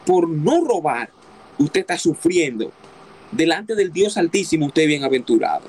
por 0.04 0.28
no 0.28 0.66
robar, 0.66 1.12
usted 1.60 1.82
está 1.82 2.00
sufriendo, 2.00 2.72
delante 3.32 3.76
del 3.76 3.94
Dios 3.94 4.18
Altísimo, 4.18 4.66
usted 4.66 4.82
es 4.82 4.88
bienaventurado. 4.88 5.68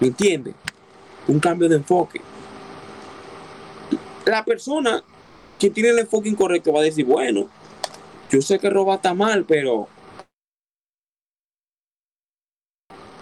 ¿Me 0.00 0.06
entiende? 0.06 0.54
Un 1.26 1.40
cambio 1.40 1.68
de 1.68 1.76
enfoque. 1.76 2.22
La 4.24 4.42
persona 4.46 5.04
que 5.58 5.70
tiene 5.70 5.90
el 5.90 5.98
enfoque 5.98 6.28
incorrecto 6.28 6.72
va 6.72 6.80
a 6.80 6.84
decir, 6.84 7.04
bueno, 7.04 7.48
yo 8.30 8.40
sé 8.40 8.58
que 8.58 8.70
robar 8.70 8.96
está 8.96 9.14
mal, 9.14 9.44
pero 9.44 9.88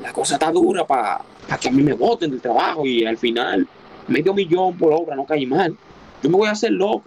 la 0.01 0.12
cosa 0.12 0.34
está 0.34 0.53
dura 0.53 0.87
para 0.87 1.24
que 1.61 1.68
a 1.68 1.72
mí 1.72 1.82
me 1.82 1.95
voten 1.95 2.30
del 2.30 2.41
trabajo 2.41 2.84
y 2.84 3.05
al 3.07 3.16
final 3.16 3.66
medio 4.09 4.34
millón 4.34 4.76
por 4.76 4.93
obra 4.93 5.16
no 5.16 5.24
cae 5.24 5.47
mal. 5.47 5.76
Yo 6.22 6.30
me 6.30 6.37
voy 6.37 6.49
a 6.49 6.53
hacer 6.53 6.72
loco. 6.72 7.05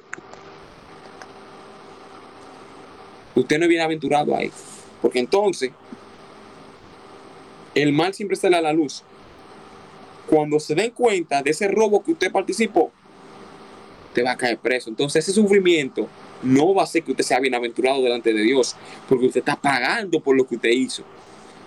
Usted 3.36 3.57
no 3.57 3.65
es 3.65 3.69
bienaventurado 3.69 4.36
ahí. 4.36 4.51
Porque 5.01 5.19
entonces, 5.19 5.71
el 7.73 7.93
mal 7.93 8.13
siempre 8.13 8.36
sale 8.36 8.57
a 8.57 8.61
la 8.61 8.73
luz. 8.73 9.03
Cuando 10.27 10.59
se 10.59 10.75
den 10.75 10.91
cuenta 10.91 11.41
de 11.41 11.51
ese 11.51 11.67
robo 11.67 12.03
que 12.03 12.11
usted 12.11 12.32
participó, 12.32 12.91
va 14.24 14.32
a 14.32 14.38
caer 14.38 14.57
preso. 14.57 14.89
Entonces, 14.89 15.24
ese 15.24 15.34
sufrimiento 15.34 16.07
no 16.43 16.74
va 16.74 16.82
a 16.82 16.86
hacer 16.86 17.03
que 17.03 17.11
usted 17.11 17.24
sea 17.24 17.39
bienaventurado 17.39 18.01
delante 18.01 18.34
de 18.34 18.41
Dios, 18.41 18.76
porque 19.07 19.26
usted 19.26 19.39
está 19.39 19.55
pagando 19.55 20.20
por 20.20 20.36
lo 20.36 20.47
que 20.47 20.55
usted 20.55 20.70
hizo. 20.70 21.03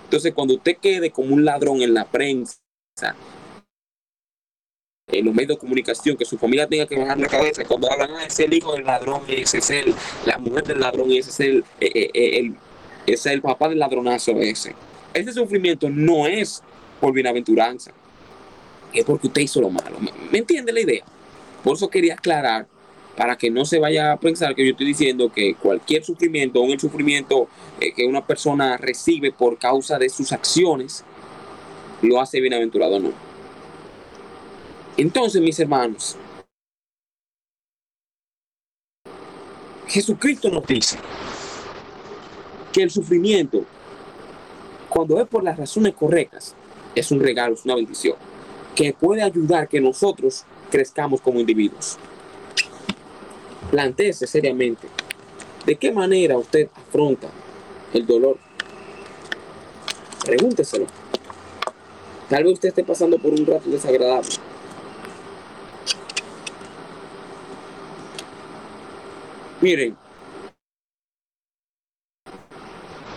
Entonces, 0.04 0.32
cuando 0.34 0.54
usted 0.54 0.76
quede 0.76 1.10
como 1.10 1.34
un 1.34 1.44
ladrón 1.44 1.82
en 1.82 1.94
la 1.94 2.04
prensa, 2.04 2.58
en 5.08 5.24
los 5.24 5.34
medios 5.34 5.56
de 5.56 5.58
comunicación, 5.58 6.16
que 6.16 6.24
su 6.24 6.38
familia 6.38 6.66
tenga 6.66 6.86
que 6.86 6.98
bajar 6.98 7.18
la 7.18 7.28
cabeza 7.28 7.64
cuando 7.64 7.90
hablan, 7.90 8.10
ah, 8.16 8.24
es 8.26 8.38
el 8.40 8.52
hijo 8.52 8.72
del 8.74 8.84
ladrón, 8.84 9.22
ese 9.28 9.58
es 9.58 9.70
el, 9.70 9.94
la 10.26 10.38
mujer 10.38 10.64
del 10.64 10.80
ladrón, 10.80 11.10
ese 11.12 11.30
es 11.30 11.40
el, 11.40 11.58
eh, 11.80 11.90
eh, 11.94 12.10
eh, 12.14 12.38
el, 12.38 12.54
ese 13.06 13.28
es 13.28 13.34
el 13.34 13.42
papá 13.42 13.68
del 13.68 13.78
ladronazo 13.78 14.32
ese. 14.40 14.74
Ese 15.12 15.32
sufrimiento 15.32 15.90
no 15.90 16.26
es 16.26 16.62
por 17.00 17.12
bienaventuranza, 17.12 17.92
es 18.92 19.04
porque 19.04 19.26
usted 19.26 19.42
hizo 19.42 19.60
lo 19.60 19.70
malo. 19.70 19.98
¿Me, 20.30 20.38
entiende 20.38 20.72
la 20.72 20.80
idea? 20.80 21.04
Por 21.62 21.76
eso 21.76 21.88
quería 21.88 22.14
aclarar, 22.14 22.66
para 23.16 23.36
que 23.36 23.50
no 23.50 23.64
se 23.64 23.78
vaya 23.78 24.12
a 24.12 24.16
pensar 24.18 24.54
que 24.54 24.64
yo 24.64 24.70
estoy 24.70 24.86
diciendo 24.86 25.30
que 25.30 25.54
cualquier 25.54 26.02
sufrimiento, 26.02 26.62
o 26.62 26.72
el 26.72 26.80
sufrimiento 26.80 27.46
que 27.78 28.06
una 28.06 28.26
persona 28.26 28.76
recibe 28.78 29.32
por 29.32 29.58
causa 29.58 29.98
de 29.98 30.08
sus 30.08 30.32
acciones, 30.32 31.04
lo 32.00 32.20
hace 32.20 32.40
bienaventurado, 32.40 32.98
no. 32.98 33.12
Entonces, 34.96 35.40
mis 35.40 35.60
hermanos, 35.60 36.16
Jesucristo 39.86 40.48
nos 40.48 40.66
dice 40.66 40.98
que 42.72 42.82
el 42.82 42.90
sufrimiento, 42.90 43.64
cuando 44.88 45.20
es 45.20 45.28
por 45.28 45.44
las 45.44 45.58
razones 45.58 45.94
correctas, 45.94 46.56
es 46.94 47.10
un 47.10 47.20
regalo, 47.20 47.54
es 47.54 47.64
una 47.64 47.74
bendición, 47.74 48.16
que 48.74 48.94
puede 48.94 49.22
ayudar 49.22 49.68
que 49.68 49.80
nosotros 49.80 50.44
crezcamos 50.72 51.20
como 51.20 51.38
individuos. 51.38 51.98
Plantéese 53.70 54.26
seriamente 54.26 54.88
de 55.66 55.76
qué 55.76 55.92
manera 55.92 56.38
usted 56.38 56.68
afronta 56.74 57.28
el 57.92 58.06
dolor. 58.06 58.38
Pregúnteselo. 60.24 60.86
Tal 62.28 62.44
vez 62.44 62.54
usted 62.54 62.70
esté 62.70 62.82
pasando 62.82 63.18
por 63.18 63.32
un 63.32 63.44
rato 63.44 63.68
desagradable 63.68 64.30
Miren, 69.60 69.96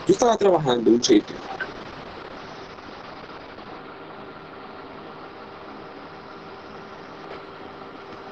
yo 0.08 0.14
estaba 0.14 0.38
trabajando 0.38 0.89
en 0.89 0.97
un 0.97 1.03
sitio. 1.03 1.55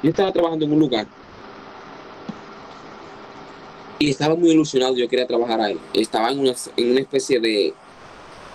Yo 0.04 0.10
estaba 0.10 0.32
trabajando 0.32 0.66
en 0.66 0.74
un 0.74 0.80
lugar. 0.80 1.08
Y 3.98 4.10
estaba 4.12 4.36
muy 4.36 4.52
ilusionado, 4.52 4.96
yo 4.96 5.08
quería 5.08 5.26
trabajar 5.26 5.62
ahí. 5.62 5.80
Estaba 5.94 6.30
en 6.30 6.40
una, 6.40 6.54
en 6.78 6.92
una 6.92 7.00
especie 7.00 7.40
de, 7.40 7.74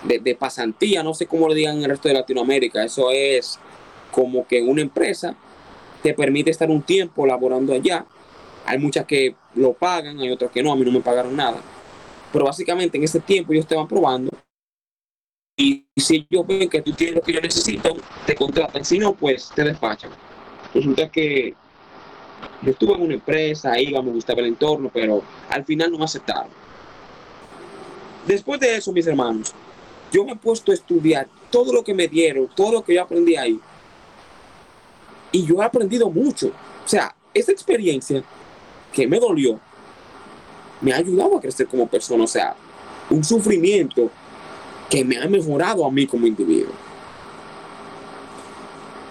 de, 0.03 0.35
pasantía, 0.35 1.03
no 1.03 1.13
sé 1.13 1.25
cómo 1.25 1.47
lo 1.47 1.53
digan 1.53 1.77
en 1.77 1.83
el 1.83 1.89
resto 1.89 2.07
de 2.07 2.13
Latinoamérica. 2.13 2.83
Eso 2.83 3.09
es 3.11 3.59
como 4.11 4.47
que 4.47 4.61
una 4.61 4.81
empresa 4.81 5.35
te 6.03 6.13
permite 6.13 6.51
estar 6.51 6.69
un 6.69 6.83
tiempo 6.83 7.25
laborando 7.25 7.73
allá 7.73 8.05
hay 8.69 8.77
muchas 8.77 9.05
que 9.05 9.35
lo 9.55 9.73
pagan, 9.73 10.19
hay 10.19 10.29
otras 10.29 10.51
que 10.51 10.61
no, 10.61 10.71
a 10.71 10.75
mí 10.75 10.85
no 10.85 10.91
me 10.91 11.01
pagaron 11.01 11.35
nada. 11.35 11.59
Pero 12.31 12.45
básicamente 12.45 12.99
en 12.99 13.03
ese 13.03 13.19
tiempo 13.19 13.51
ellos 13.51 13.65
van 13.67 13.87
probando 13.87 14.29
y 15.57 15.87
si 15.97 16.27
ellos 16.29 16.45
ven 16.45 16.69
que 16.69 16.81
tú 16.83 16.93
tienes 16.93 17.15
lo 17.15 17.21
que 17.21 17.33
yo 17.33 17.41
necesito, 17.41 17.97
te 18.27 18.35
contratan. 18.35 18.85
Si 18.85 18.99
no, 18.99 19.13
pues 19.15 19.51
te 19.55 19.63
despachan. 19.63 20.11
Resulta 20.73 21.09
que 21.09 21.53
yo 22.61 22.71
estuve 22.71 22.93
en 22.93 23.01
una 23.01 23.13
empresa, 23.15 23.79
iba, 23.79 24.01
me 24.01 24.11
gustaba 24.11 24.41
el 24.41 24.47
entorno, 24.47 24.89
pero 24.93 25.23
al 25.49 25.65
final 25.65 25.91
no 25.91 25.97
me 25.97 26.05
aceptaron. 26.05 26.51
Después 28.27 28.59
de 28.59 28.75
eso, 28.75 28.91
mis 28.91 29.07
hermanos, 29.07 29.53
yo 30.11 30.23
me 30.23 30.33
he 30.33 30.35
puesto 30.35 30.71
a 30.71 30.75
estudiar 30.75 31.27
todo 31.49 31.73
lo 31.73 31.83
que 31.83 31.93
me 31.93 32.07
dieron, 32.07 32.47
todo 32.55 32.73
lo 32.73 32.83
que 32.83 32.95
yo 32.95 33.01
aprendí 33.01 33.35
ahí. 33.35 33.59
Y 35.31 35.45
yo 35.45 35.61
he 35.61 35.65
aprendido 35.65 36.09
mucho. 36.09 36.47
O 36.85 36.87
sea, 36.87 37.15
esa 37.33 37.51
experiencia 37.51 38.23
que 38.91 39.07
me 39.07 39.19
dolió, 39.19 39.59
me 40.81 40.93
ha 40.93 40.97
ayudado 40.97 41.37
a 41.37 41.41
crecer 41.41 41.67
como 41.67 41.87
persona. 41.87 42.23
O 42.23 42.27
sea, 42.27 42.55
un 43.09 43.23
sufrimiento 43.23 44.09
que 44.89 45.03
me 45.05 45.17
ha 45.17 45.27
mejorado 45.27 45.85
a 45.85 45.91
mí 45.91 46.07
como 46.07 46.25
individuo. 46.25 46.73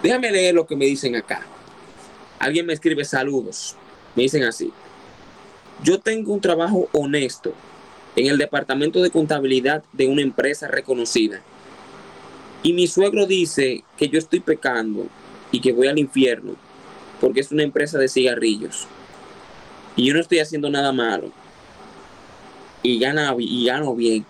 Déjame 0.01 0.31
leer 0.31 0.55
lo 0.55 0.65
que 0.65 0.75
me 0.75 0.85
dicen 0.85 1.15
acá. 1.15 1.41
Alguien 2.39 2.65
me 2.65 2.73
escribe 2.73 3.03
saludos. 3.03 3.75
Me 4.15 4.23
dicen 4.23 4.43
así. 4.43 4.71
Yo 5.83 5.99
tengo 5.99 6.33
un 6.33 6.41
trabajo 6.41 6.89
honesto 6.93 7.53
en 8.15 8.27
el 8.27 8.37
departamento 8.37 9.01
de 9.01 9.11
contabilidad 9.11 9.83
de 9.93 10.07
una 10.07 10.21
empresa 10.21 10.67
reconocida. 10.67 11.41
Y 12.63 12.73
mi 12.73 12.87
suegro 12.87 13.25
dice 13.25 13.83
que 13.97 14.09
yo 14.09 14.17
estoy 14.17 14.39
pecando 14.41 15.07
y 15.51 15.61
que 15.61 15.71
voy 15.71 15.87
al 15.87 15.99
infierno 15.99 16.55
porque 17.21 17.41
es 17.41 17.51
una 17.51 17.63
empresa 17.63 17.97
de 17.97 18.07
cigarrillos 18.07 18.87
y 19.95 20.05
yo 20.05 20.13
no 20.13 20.19
estoy 20.21 20.39
haciendo 20.39 20.69
nada 20.69 20.91
malo 20.91 21.31
y 22.81 22.99
gano, 22.99 23.35
y 23.37 23.65
gano 23.65 23.93
bien. 23.95 24.25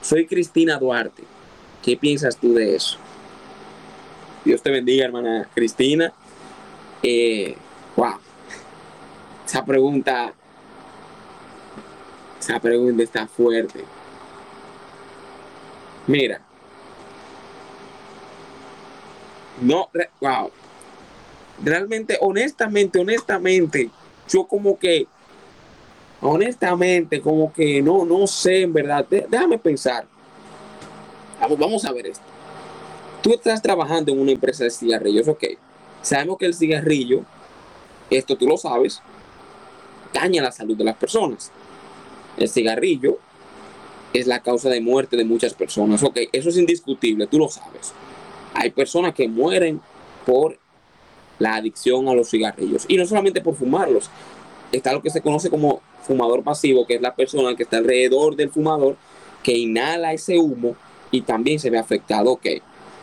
Soy 0.00 0.26
Cristina 0.26 0.78
Duarte. 0.78 1.24
¿Qué 1.82 1.96
piensas 1.96 2.38
tú 2.38 2.54
de 2.54 2.74
eso? 2.74 2.98
Dios 4.44 4.62
te 4.62 4.70
bendiga, 4.70 5.04
hermana 5.04 5.48
Cristina. 5.54 6.12
Eh, 7.02 7.56
wow. 7.96 8.14
Esa 9.46 9.64
pregunta, 9.64 10.32
esa 12.38 12.60
pregunta 12.60 13.02
está 13.02 13.26
fuerte. 13.26 13.84
Mira. 16.06 16.40
No, 19.60 19.90
wow. 20.20 20.50
Realmente, 21.62 22.16
honestamente, 22.20 22.98
honestamente, 22.98 23.90
yo 24.28 24.44
como 24.44 24.78
que, 24.78 25.06
honestamente, 26.22 27.20
como 27.20 27.52
que 27.52 27.82
no, 27.82 28.06
no 28.06 28.26
sé, 28.26 28.62
en 28.62 28.72
verdad, 28.72 29.06
déjame 29.08 29.58
pensar. 29.58 30.06
Vamos, 31.38 31.58
vamos 31.58 31.84
a 31.84 31.92
ver 31.92 32.06
esto. 32.06 32.29
Tú 33.22 33.34
estás 33.34 33.60
trabajando 33.60 34.12
en 34.12 34.18
una 34.18 34.32
empresa 34.32 34.64
de 34.64 34.70
cigarrillos, 34.70 35.28
ok. 35.28 35.44
Sabemos 36.02 36.38
que 36.38 36.46
el 36.46 36.54
cigarrillo, 36.54 37.22
esto 38.08 38.36
tú 38.36 38.46
lo 38.46 38.56
sabes, 38.56 39.02
daña 40.14 40.42
la 40.42 40.52
salud 40.52 40.76
de 40.76 40.84
las 40.84 40.96
personas. 40.96 41.52
El 42.38 42.48
cigarrillo 42.48 43.18
es 44.14 44.26
la 44.26 44.40
causa 44.40 44.70
de 44.70 44.80
muerte 44.80 45.16
de 45.16 45.24
muchas 45.24 45.52
personas. 45.52 46.02
Ok, 46.02 46.18
eso 46.32 46.48
es 46.48 46.56
indiscutible, 46.56 47.26
tú 47.26 47.38
lo 47.38 47.48
sabes. 47.48 47.92
Hay 48.54 48.70
personas 48.70 49.14
que 49.14 49.28
mueren 49.28 49.80
por 50.24 50.58
la 51.38 51.56
adicción 51.56 52.08
a 52.08 52.14
los 52.14 52.30
cigarrillos. 52.30 52.84
Y 52.88 52.96
no 52.96 53.06
solamente 53.06 53.40
por 53.40 53.54
fumarlos. 53.54 54.10
Está 54.72 54.92
lo 54.92 55.02
que 55.02 55.10
se 55.10 55.20
conoce 55.20 55.50
como 55.50 55.82
fumador 56.02 56.42
pasivo, 56.42 56.86
que 56.86 56.94
es 56.94 57.00
la 57.00 57.14
persona 57.14 57.56
que 57.56 57.64
está 57.64 57.78
alrededor 57.78 58.36
del 58.36 58.50
fumador, 58.50 58.96
que 59.42 59.56
inhala 59.56 60.12
ese 60.12 60.38
humo 60.38 60.76
y 61.10 61.22
también 61.22 61.58
se 61.58 61.70
ve 61.70 61.78
afectado. 61.78 62.30
Ok, 62.32 62.46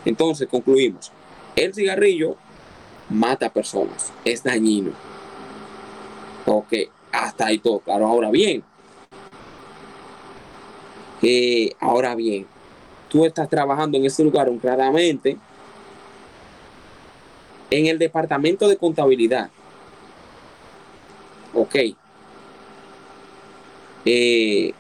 entonces 0.08 0.48
concluimos. 0.48 1.12
El 1.56 1.74
cigarrillo 1.74 2.36
mata 3.10 3.50
personas, 3.50 4.14
es 4.24 4.44
dañino. 4.44 4.92
Ok, 6.46 6.74
hasta 7.12 7.48
ahí 7.48 7.60
todo 7.60 7.80
claro. 7.80 8.08
Ahora 8.08 8.32
bien, 8.32 8.64
eh, 11.22 11.72
ahora 11.80 12.16
bien, 12.16 12.46
tú 13.10 13.26
estás 13.26 13.50
trabajando 13.50 13.98
en 13.98 14.06
ese 14.06 14.24
lugar 14.24 14.48
honradamente 14.48 15.38
en 17.70 17.88
el 17.88 18.00
departamento 18.00 18.68
de 18.68 18.78
contabilidad. 18.78 19.50
Ok. 21.54 21.76
Eh, 24.06 24.74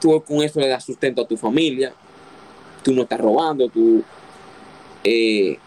tú 0.00 0.22
con 0.22 0.42
eso 0.42 0.60
le 0.60 0.68
das 0.68 0.84
sustento 0.84 1.22
a 1.22 1.26
tu 1.26 1.36
familia. 1.36 1.92
Tú 2.86 2.92
no 2.92 3.02
estás 3.02 3.20
robando. 3.20 3.68
Tú. 3.68 4.00
Eh, 5.02 5.58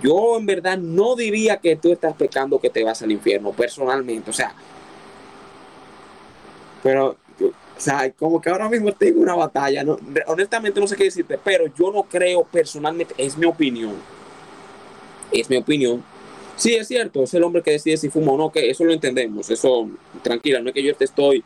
yo 0.00 0.36
en 0.38 0.46
verdad 0.46 0.78
no 0.78 1.16
diría 1.16 1.56
que 1.56 1.74
tú 1.74 1.90
estás 1.90 2.14
pecando 2.14 2.60
que 2.60 2.70
te 2.70 2.84
vas 2.84 3.02
al 3.02 3.10
infierno, 3.10 3.50
personalmente. 3.50 4.30
O 4.30 4.32
sea. 4.32 4.54
Pero 6.84 7.16
o 7.40 7.80
sea, 7.80 8.12
como 8.12 8.40
que 8.40 8.48
ahora 8.48 8.68
mismo 8.68 8.92
tengo 8.92 9.20
una 9.20 9.34
batalla. 9.34 9.84
honestamente 10.28 10.80
no 10.80 10.86
sé 10.86 10.94
qué 10.94 11.04
decirte, 11.04 11.36
pero 11.42 11.64
yo 11.76 11.90
no 11.90 12.04
creo 12.04 12.44
personalmente, 12.44 13.12
es 13.18 13.36
mi 13.36 13.46
opinión. 13.46 13.96
Es 15.32 15.50
mi 15.50 15.56
opinión. 15.56 16.04
Sí, 16.54 16.74
es 16.74 16.86
cierto, 16.86 17.24
es 17.24 17.34
el 17.34 17.42
hombre 17.42 17.62
que 17.62 17.72
decide 17.72 17.96
si 17.96 18.08
fuma 18.08 18.32
o 18.32 18.38
no, 18.38 18.52
que 18.52 18.70
eso 18.70 18.84
lo 18.84 18.92
entendemos. 18.92 19.50
Eso, 19.50 19.88
tranquila, 20.22 20.60
no 20.60 20.68
es 20.68 20.74
que 20.74 20.82
yo 20.84 20.94
te 20.94 21.06
estoy 21.06 21.42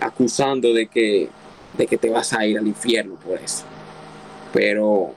acusando 0.00 0.72
de 0.72 0.86
que, 0.86 1.28
de 1.76 1.86
que 1.88 1.98
te 1.98 2.10
vas 2.10 2.32
a 2.32 2.46
ir 2.46 2.58
al 2.58 2.66
infierno 2.68 3.16
por 3.16 3.40
eso. 3.40 3.64
Pero 4.52 5.14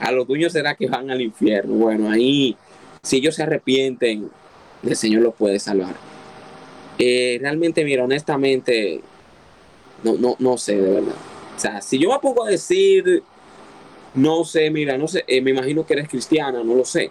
a 0.00 0.12
los 0.12 0.26
dueños 0.26 0.52
será 0.52 0.74
que 0.74 0.86
van 0.86 1.10
al 1.10 1.20
infierno. 1.20 1.74
Bueno, 1.74 2.10
ahí, 2.10 2.56
si 3.02 3.16
ellos 3.16 3.34
se 3.34 3.42
arrepienten, 3.42 4.30
el 4.82 4.96
Señor 4.96 5.22
los 5.22 5.34
puede 5.34 5.58
salvar. 5.58 5.94
Eh, 6.98 7.38
realmente, 7.40 7.84
mira, 7.84 8.04
honestamente, 8.04 9.00
no, 10.02 10.14
no, 10.14 10.36
no 10.38 10.58
sé, 10.58 10.76
de 10.76 10.90
verdad. 10.90 11.14
O 11.56 11.60
sea, 11.60 11.80
si 11.80 11.98
yo 11.98 12.10
me 12.10 12.18
pongo 12.18 12.44
a 12.44 12.50
decir, 12.50 13.22
no 14.14 14.44
sé, 14.44 14.70
mira, 14.70 14.96
no 14.96 15.08
sé, 15.08 15.24
eh, 15.26 15.40
me 15.40 15.50
imagino 15.50 15.84
que 15.84 15.94
eres 15.94 16.08
cristiana, 16.08 16.62
no 16.62 16.74
lo 16.74 16.84
sé. 16.84 17.10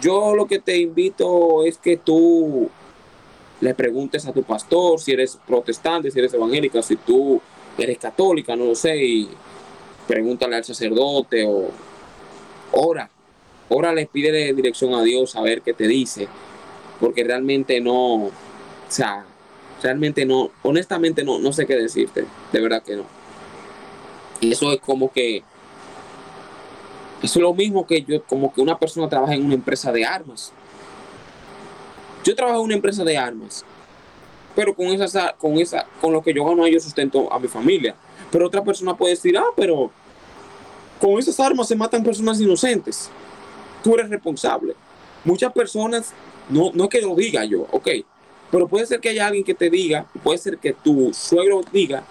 Yo 0.00 0.34
lo 0.34 0.46
que 0.46 0.58
te 0.58 0.76
invito 0.78 1.64
es 1.64 1.78
que 1.78 1.96
tú 1.96 2.68
le 3.60 3.74
preguntes 3.74 4.26
a 4.26 4.32
tu 4.32 4.42
pastor 4.42 5.00
si 5.00 5.12
eres 5.12 5.38
protestante, 5.46 6.10
si 6.10 6.18
eres 6.18 6.34
evangélica, 6.34 6.82
si 6.82 6.96
tú 6.96 7.40
eres 7.78 7.98
católica, 7.98 8.56
no 8.56 8.66
lo 8.66 8.74
sé, 8.74 8.96
y 8.96 9.28
pregúntale 10.06 10.56
al 10.56 10.64
sacerdote 10.64 11.44
o 11.46 11.70
ora, 12.72 13.10
ora, 13.68 13.92
le 13.92 14.06
pide 14.06 14.52
dirección 14.54 14.94
a 14.94 15.02
Dios 15.02 15.36
a 15.36 15.42
ver 15.42 15.62
qué 15.62 15.72
te 15.72 15.86
dice, 15.86 16.28
porque 17.00 17.24
realmente 17.24 17.80
no, 17.80 18.26
o 18.26 18.32
sea, 18.88 19.24
realmente 19.82 20.24
no, 20.24 20.50
honestamente 20.62 21.24
no, 21.24 21.38
no 21.38 21.52
sé 21.52 21.66
qué 21.66 21.76
decirte, 21.76 22.24
de 22.52 22.60
verdad 22.60 22.82
que 22.82 22.96
no. 22.96 23.04
Y 24.40 24.52
eso 24.52 24.72
es 24.72 24.80
como 24.80 25.10
que, 25.10 25.42
eso 27.22 27.38
es 27.38 27.42
lo 27.42 27.54
mismo 27.54 27.86
que 27.86 28.02
yo, 28.02 28.22
como 28.24 28.52
que 28.52 28.60
una 28.60 28.78
persona 28.78 29.08
trabaja 29.08 29.34
en 29.34 29.44
una 29.44 29.54
empresa 29.54 29.90
de 29.92 30.04
armas. 30.04 30.52
Yo 32.24 32.34
trabajo 32.34 32.58
en 32.58 32.64
una 32.64 32.74
empresa 32.74 33.04
de 33.04 33.16
armas, 33.16 33.64
pero 34.56 34.74
con 34.74 34.86
esa, 34.86 35.34
con 35.34 35.58
esa, 35.58 35.86
con 36.00 36.12
lo 36.12 36.22
que 36.22 36.32
yo 36.32 36.44
gano 36.44 36.66
yo 36.66 36.80
sustento 36.80 37.30
a 37.30 37.38
mi 37.38 37.46
familia. 37.46 37.94
Pero 38.32 38.46
otra 38.46 38.64
persona 38.64 38.96
puede 38.96 39.12
decir, 39.12 39.36
ah, 39.36 39.52
pero 39.54 39.90
con 40.98 41.18
esas 41.18 41.38
armas 41.38 41.68
se 41.68 41.76
matan 41.76 42.02
personas 42.02 42.40
inocentes. 42.40 43.10
Tú 43.84 43.94
eres 43.94 44.08
responsable. 44.08 44.74
Muchas 45.24 45.52
personas, 45.52 46.12
no, 46.48 46.72
no 46.72 46.84
es 46.84 46.90
que 46.90 47.02
lo 47.02 47.14
diga 47.14 47.44
yo, 47.44 47.66
ok, 47.70 47.88
pero 48.50 48.66
puede 48.66 48.86
ser 48.86 48.98
que 49.00 49.10
haya 49.10 49.26
alguien 49.26 49.44
que 49.44 49.54
te 49.54 49.68
diga, 49.68 50.06
puede 50.22 50.38
ser 50.38 50.56
que 50.56 50.72
tu 50.72 51.12
suegro 51.12 51.60
diga, 51.70 52.04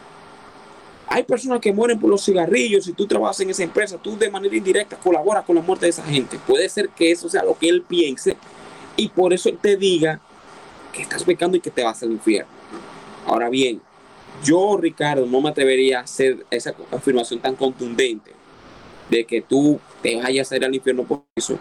hay 1.08 1.24
personas 1.24 1.60
que 1.60 1.74
mueren 1.74 2.00
por 2.00 2.10
los 2.10 2.24
cigarrillos, 2.24 2.86
si 2.86 2.94
tú 2.94 3.08
trabajas 3.08 3.40
en 3.40 3.50
esa 3.50 3.64
empresa, 3.64 3.98
tú 3.98 4.18
de 4.18 4.30
manera 4.30 4.56
indirecta 4.56 4.98
colaboras 4.98 5.46
con 5.46 5.56
la 5.56 5.62
muerte 5.62 5.86
de 5.86 5.92
esa 5.92 6.04
gente. 6.04 6.38
Puede 6.46 6.68
ser 6.70 6.90
que 6.90 7.12
eso 7.12 7.28
sea 7.30 7.44
lo 7.44 7.58
que 7.58 7.70
él 7.70 7.82
piense 7.82 8.38
y 8.98 9.10
por 9.10 9.34
eso 9.34 9.50
él 9.50 9.58
te 9.60 9.78
diga 9.78 10.20
que 10.96 11.02
estás 11.02 11.24
pecando 11.24 11.58
y 11.58 11.60
que 11.60 11.72
te 11.72 11.84
vas 11.84 12.02
al 12.04 12.12
infierno. 12.12 12.52
Ahora 13.26 13.50
bien, 13.50 13.82
yo, 14.44 14.78
Ricardo, 14.78 15.26
no 15.26 15.42
me 15.42 15.50
atrevería 15.50 16.00
a 16.00 16.04
hacer 16.04 16.46
esa 16.50 16.74
afirmación 16.92 17.40
tan 17.40 17.56
contundente 17.56 18.32
de 19.10 19.26
que 19.26 19.42
tú 19.42 19.80
te 20.02 20.16
vayas 20.16 20.52
a 20.52 20.56
ir 20.56 20.66
al 20.66 20.76
infierno 20.76 21.04
por 21.04 21.24
eso. 21.36 21.60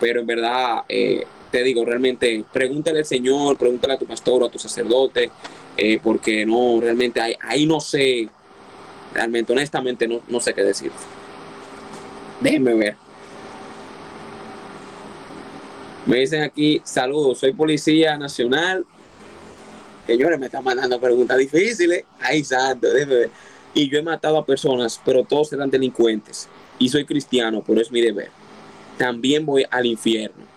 Pero 0.00 0.20
en 0.20 0.26
verdad, 0.26 0.84
eh, 0.88 1.24
te 1.50 1.62
digo, 1.62 1.84
realmente 1.84 2.44
pregúntale 2.52 3.00
al 3.00 3.04
Señor, 3.04 3.56
pregúntale 3.56 3.94
a 3.94 3.98
tu 3.98 4.06
pastor 4.06 4.42
o 4.42 4.46
a 4.46 4.50
tu 4.50 4.58
sacerdote, 4.58 5.30
eh, 5.76 5.98
porque 6.02 6.44
no, 6.44 6.78
realmente 6.80 7.20
ahí, 7.20 7.34
ahí, 7.40 7.66
no 7.66 7.80
sé, 7.80 8.28
realmente, 9.14 9.52
honestamente, 9.52 10.06
no, 10.06 10.20
no 10.28 10.40
sé 10.40 10.54
qué 10.54 10.62
decir. 10.62 10.90
Déjenme 12.40 12.74
ver. 12.74 13.05
Me 16.06 16.18
dicen 16.18 16.42
aquí, 16.42 16.80
saludos, 16.84 17.38
soy 17.38 17.52
policía 17.52 18.16
nacional. 18.16 18.84
Señores, 20.06 20.38
me 20.38 20.46
están 20.46 20.62
mandando 20.62 21.00
preguntas 21.00 21.36
difíciles. 21.36 22.04
Ay, 22.20 22.44
santo. 22.44 22.88
Y 23.74 23.90
yo 23.90 23.98
he 23.98 24.02
matado 24.02 24.38
a 24.38 24.46
personas, 24.46 25.00
pero 25.04 25.24
todos 25.24 25.52
eran 25.52 25.68
delincuentes. 25.68 26.48
Y 26.78 26.88
soy 26.88 27.04
cristiano, 27.04 27.62
pero 27.66 27.80
es 27.80 27.90
mi 27.90 28.00
deber. 28.00 28.30
También 28.96 29.44
voy 29.44 29.66
al 29.70 29.86
infierno 29.86 30.56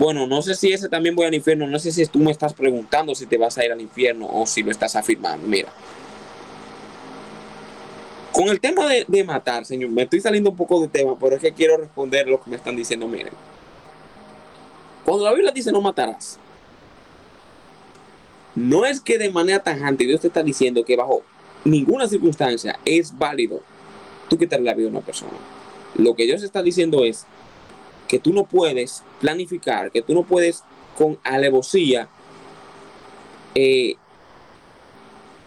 bueno, 0.00 0.26
no 0.26 0.40
sé 0.40 0.54
si 0.54 0.72
ese 0.72 0.88
también 0.88 1.14
voy 1.14 1.26
al 1.26 1.34
infierno, 1.34 1.66
no 1.66 1.78
sé 1.78 1.92
si 1.92 2.06
tú 2.06 2.20
me 2.20 2.30
estás 2.30 2.54
preguntando 2.54 3.14
si 3.14 3.26
te 3.26 3.36
vas 3.36 3.58
a 3.58 3.66
ir 3.66 3.70
al 3.70 3.82
infierno 3.82 4.26
o 4.32 4.46
si 4.46 4.62
lo 4.62 4.70
estás 4.70 4.96
afirmando. 4.96 5.46
Mira, 5.46 5.68
con 8.32 8.48
el 8.48 8.58
tema 8.60 8.88
de, 8.88 9.24
matar, 9.24 9.66
señor, 9.66 9.90
me 9.90 10.04
estoy 10.04 10.22
saliendo 10.22 10.48
un 10.48 10.56
poco 10.56 10.80
de 10.80 10.88
tema, 10.88 11.18
pero 11.18 11.36
es 11.36 11.42
que 11.42 11.52
quiero 11.52 11.76
responder 11.76 12.26
lo 12.26 12.42
que 12.42 12.48
me 12.48 12.56
están 12.56 12.76
diciendo. 12.76 13.06
Miren, 13.08 13.34
cuando 15.04 15.24
la 15.24 15.32
Biblia 15.32 15.52
dice 15.52 15.72
no 15.72 15.80
matarás, 15.80 16.38
no 18.54 18.84
es 18.84 19.00
que 19.00 19.18
de 19.18 19.30
manera 19.30 19.62
tajante 19.62 20.04
Dios 20.04 20.20
te 20.20 20.26
está 20.26 20.42
diciendo 20.42 20.84
que 20.84 20.96
bajo 20.96 21.22
ninguna 21.64 22.08
circunstancia 22.08 22.78
es 22.84 23.16
válido 23.16 23.62
tú 24.28 24.38
quitarle 24.38 24.66
la 24.66 24.74
vida 24.74 24.88
a 24.88 24.90
una 24.90 25.00
persona. 25.00 25.32
Lo 25.96 26.14
que 26.14 26.24
Dios 26.24 26.42
está 26.42 26.62
diciendo 26.62 27.04
es 27.04 27.26
que 28.08 28.18
tú 28.18 28.32
no 28.32 28.44
puedes 28.44 29.02
planificar, 29.20 29.90
que 29.90 30.02
tú 30.02 30.14
no 30.14 30.22
puedes 30.22 30.64
con 30.96 31.18
alevosía 31.24 32.08
eh, 33.54 33.94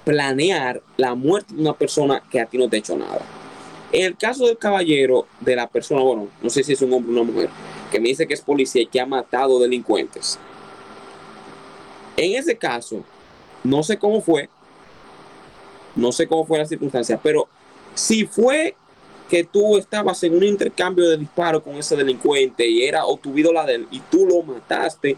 planear 0.03 0.81
la 0.97 1.15
muerte 1.15 1.53
de 1.53 1.61
una 1.61 1.73
persona 1.73 2.21
que 2.29 2.39
a 2.39 2.45
ti 2.45 2.57
no 2.57 2.69
te 2.69 2.75
ha 2.75 2.79
hecho 2.79 2.97
nada. 2.97 3.21
En 3.91 4.05
el 4.05 4.17
caso 4.17 4.47
del 4.47 4.57
caballero, 4.57 5.27
de 5.39 5.55
la 5.55 5.67
persona, 5.67 6.01
bueno, 6.01 6.27
no 6.41 6.49
sé 6.49 6.63
si 6.63 6.73
es 6.73 6.81
un 6.81 6.93
hombre 6.93 7.11
o 7.11 7.21
una 7.21 7.31
mujer, 7.31 7.49
que 7.93 7.99
me 7.99 8.09
dice 8.09 8.25
que 8.25 8.33
es 8.33 8.41
policía 8.41 8.81
y 8.81 8.87
que 8.87 8.99
ha 8.99 9.05
matado 9.05 9.59
delincuentes. 9.59 10.39
En 12.17 12.35
ese 12.35 12.57
caso, 12.57 13.03
no 13.63 13.83
sé 13.83 13.99
cómo 13.99 14.19
fue, 14.19 14.49
no 15.95 16.11
sé 16.11 16.27
cómo 16.27 16.43
fue 16.43 16.57
la 16.57 16.65
circunstancia, 16.65 17.19
pero 17.21 17.47
si 17.93 18.25
fue 18.25 18.75
que 19.29 19.43
tú 19.43 19.77
estabas 19.77 20.23
en 20.23 20.35
un 20.35 20.43
intercambio 20.43 21.07
de 21.07 21.17
disparos 21.17 21.61
con 21.61 21.75
ese 21.75 21.95
delincuente 21.95 22.67
y 22.67 22.81
era 22.81 23.05
o 23.05 23.15
tu 23.15 23.31
la 23.35 23.63
de 23.63 23.75
él 23.75 23.87
y 23.91 23.99
tú 23.99 24.25
lo 24.25 24.41
mataste 24.41 25.15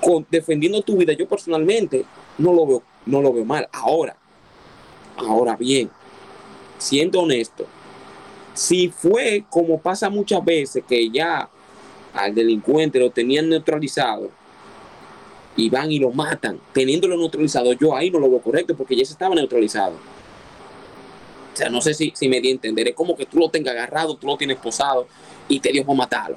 con, 0.00 0.26
defendiendo 0.30 0.80
tu 0.80 0.96
vida, 0.96 1.12
yo 1.12 1.28
personalmente 1.28 2.06
no 2.38 2.54
lo 2.54 2.66
veo, 2.66 2.82
no 3.04 3.20
lo 3.20 3.34
veo 3.34 3.44
mal. 3.44 3.68
Ahora, 3.70 4.16
ahora 5.18 5.56
bien, 5.56 5.90
siendo 6.78 7.20
honesto, 7.20 7.66
si 8.54 8.88
fue 8.88 9.44
como 9.50 9.78
pasa 9.78 10.08
muchas 10.08 10.42
veces 10.42 10.82
que 10.88 11.10
ya 11.10 11.50
al 12.14 12.34
delincuente, 12.34 12.98
lo 12.98 13.10
tenían 13.10 13.48
neutralizado 13.48 14.30
y 15.56 15.68
van 15.70 15.92
y 15.92 15.98
lo 15.98 16.10
matan, 16.10 16.58
teniéndolo 16.72 17.16
neutralizado, 17.16 17.72
yo 17.74 17.94
ahí 17.94 18.10
no 18.10 18.18
lo 18.18 18.30
veo 18.30 18.40
correcto 18.40 18.76
porque 18.76 18.96
ya 18.96 19.04
se 19.04 19.12
estaba 19.12 19.34
neutralizado. 19.34 19.94
O 21.52 21.56
sea, 21.56 21.68
no 21.68 21.80
sé 21.80 21.94
si, 21.94 22.12
si 22.16 22.28
me 22.28 22.40
di 22.40 22.48
a 22.48 22.50
entender. 22.50 22.88
Es 22.88 22.94
como 22.94 23.16
que 23.16 23.26
tú 23.26 23.38
lo 23.38 23.48
tengas 23.48 23.74
agarrado, 23.74 24.16
tú 24.16 24.26
lo 24.26 24.36
tienes 24.36 24.56
posado 24.56 25.06
y 25.48 25.60
te 25.60 25.70
dio 25.70 25.84
por 25.84 25.94
matarlo. 25.94 26.36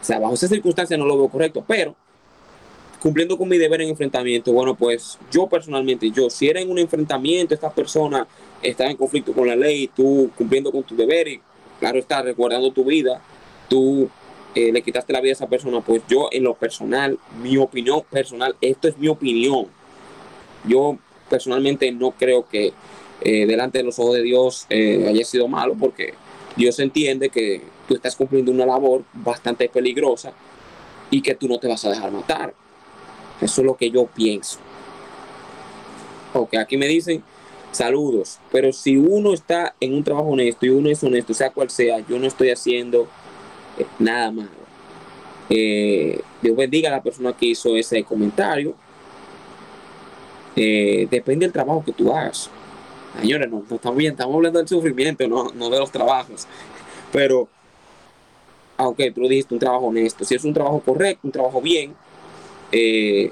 O 0.00 0.04
sea, 0.04 0.18
bajo 0.18 0.32
esa 0.32 0.48
circunstancia 0.48 0.96
no 0.96 1.04
lo 1.04 1.18
veo 1.18 1.28
correcto, 1.28 1.62
pero 1.66 1.94
cumpliendo 3.00 3.36
con 3.36 3.48
mi 3.48 3.58
deber 3.58 3.82
en 3.82 3.90
enfrentamiento, 3.90 4.52
bueno, 4.52 4.74
pues 4.74 5.18
yo 5.30 5.46
personalmente, 5.46 6.10
yo, 6.10 6.30
si 6.30 6.48
era 6.48 6.60
en 6.60 6.70
un 6.70 6.78
enfrentamiento, 6.78 7.54
esta 7.54 7.70
persona 7.70 8.26
estaba 8.62 8.90
en 8.90 8.96
conflicto 8.96 9.32
con 9.32 9.46
la 9.46 9.56
ley, 9.56 9.90
tú 9.94 10.30
cumpliendo 10.36 10.72
con 10.72 10.82
tu 10.82 10.96
deber 10.96 11.28
y, 11.28 11.40
claro 11.78 11.98
está, 11.98 12.22
recordando 12.22 12.70
tu 12.72 12.84
vida, 12.84 13.20
tú 13.68 14.08
le 14.56 14.82
quitaste 14.82 15.12
la 15.12 15.20
vida 15.20 15.32
a 15.32 15.34
esa 15.34 15.48
persona, 15.48 15.80
pues 15.80 16.02
yo 16.08 16.28
en 16.32 16.44
lo 16.44 16.54
personal, 16.54 17.18
mi 17.42 17.56
opinión 17.56 18.02
personal, 18.10 18.56
esto 18.60 18.88
es 18.88 18.96
mi 18.96 19.08
opinión. 19.08 19.66
Yo 20.66 20.98
personalmente 21.28 21.90
no 21.92 22.12
creo 22.12 22.48
que 22.48 22.72
eh, 23.20 23.46
delante 23.46 23.78
de 23.78 23.84
los 23.84 23.98
ojos 23.98 24.14
de 24.14 24.22
Dios 24.22 24.66
eh, 24.70 25.06
haya 25.08 25.24
sido 25.24 25.48
malo 25.48 25.74
porque 25.78 26.14
Dios 26.56 26.78
entiende 26.78 27.28
que 27.28 27.62
tú 27.86 27.94
estás 27.94 28.16
cumpliendo 28.16 28.50
una 28.50 28.66
labor 28.66 29.04
bastante 29.12 29.68
peligrosa 29.68 30.32
y 31.10 31.22
que 31.22 31.34
tú 31.34 31.48
no 31.48 31.58
te 31.58 31.68
vas 31.68 31.84
a 31.84 31.90
dejar 31.90 32.10
matar. 32.10 32.54
Eso 33.40 33.60
es 33.60 33.66
lo 33.66 33.76
que 33.76 33.90
yo 33.90 34.06
pienso. 34.06 34.58
Ok, 36.32 36.54
aquí 36.56 36.76
me 36.76 36.88
dicen 36.88 37.22
saludos, 37.72 38.38
pero 38.50 38.72
si 38.72 38.96
uno 38.96 39.34
está 39.34 39.74
en 39.80 39.94
un 39.94 40.02
trabajo 40.02 40.28
honesto 40.28 40.64
y 40.64 40.70
uno 40.70 40.88
es 40.88 41.02
honesto, 41.04 41.34
sea 41.34 41.50
cual 41.50 41.68
sea, 41.68 41.98
yo 42.06 42.18
no 42.18 42.26
estoy 42.26 42.50
haciendo 42.50 43.06
nada 43.98 44.30
malo. 44.30 44.50
Dios 45.48 46.56
bendiga 46.56 46.88
a 46.88 46.92
la 46.92 47.02
persona 47.02 47.32
que 47.32 47.46
hizo 47.46 47.76
ese 47.76 48.02
comentario. 48.04 48.74
depende 50.54 51.46
del 51.46 51.52
trabajo 51.52 51.84
que 51.84 51.92
tú 51.92 52.12
hagas. 52.12 52.50
Señores, 53.20 53.50
no, 53.50 53.64
estamos 53.70 53.96
bien, 53.96 54.12
estamos 54.12 54.34
hablando 54.34 54.58
del 54.58 54.68
sufrimiento, 54.68 55.26
no, 55.26 55.70
de 55.70 55.78
los 55.78 55.90
trabajos. 55.90 56.46
Pero, 57.12 57.48
aunque 58.76 59.10
tú 59.10 59.22
dijiste 59.22 59.54
un 59.54 59.60
trabajo 59.60 59.86
honesto, 59.86 60.24
si 60.24 60.34
es 60.34 60.44
un 60.44 60.52
trabajo 60.52 60.80
correcto, 60.80 61.20
un 61.24 61.32
trabajo 61.32 61.60
bien, 61.62 61.94
eh, 62.72 63.30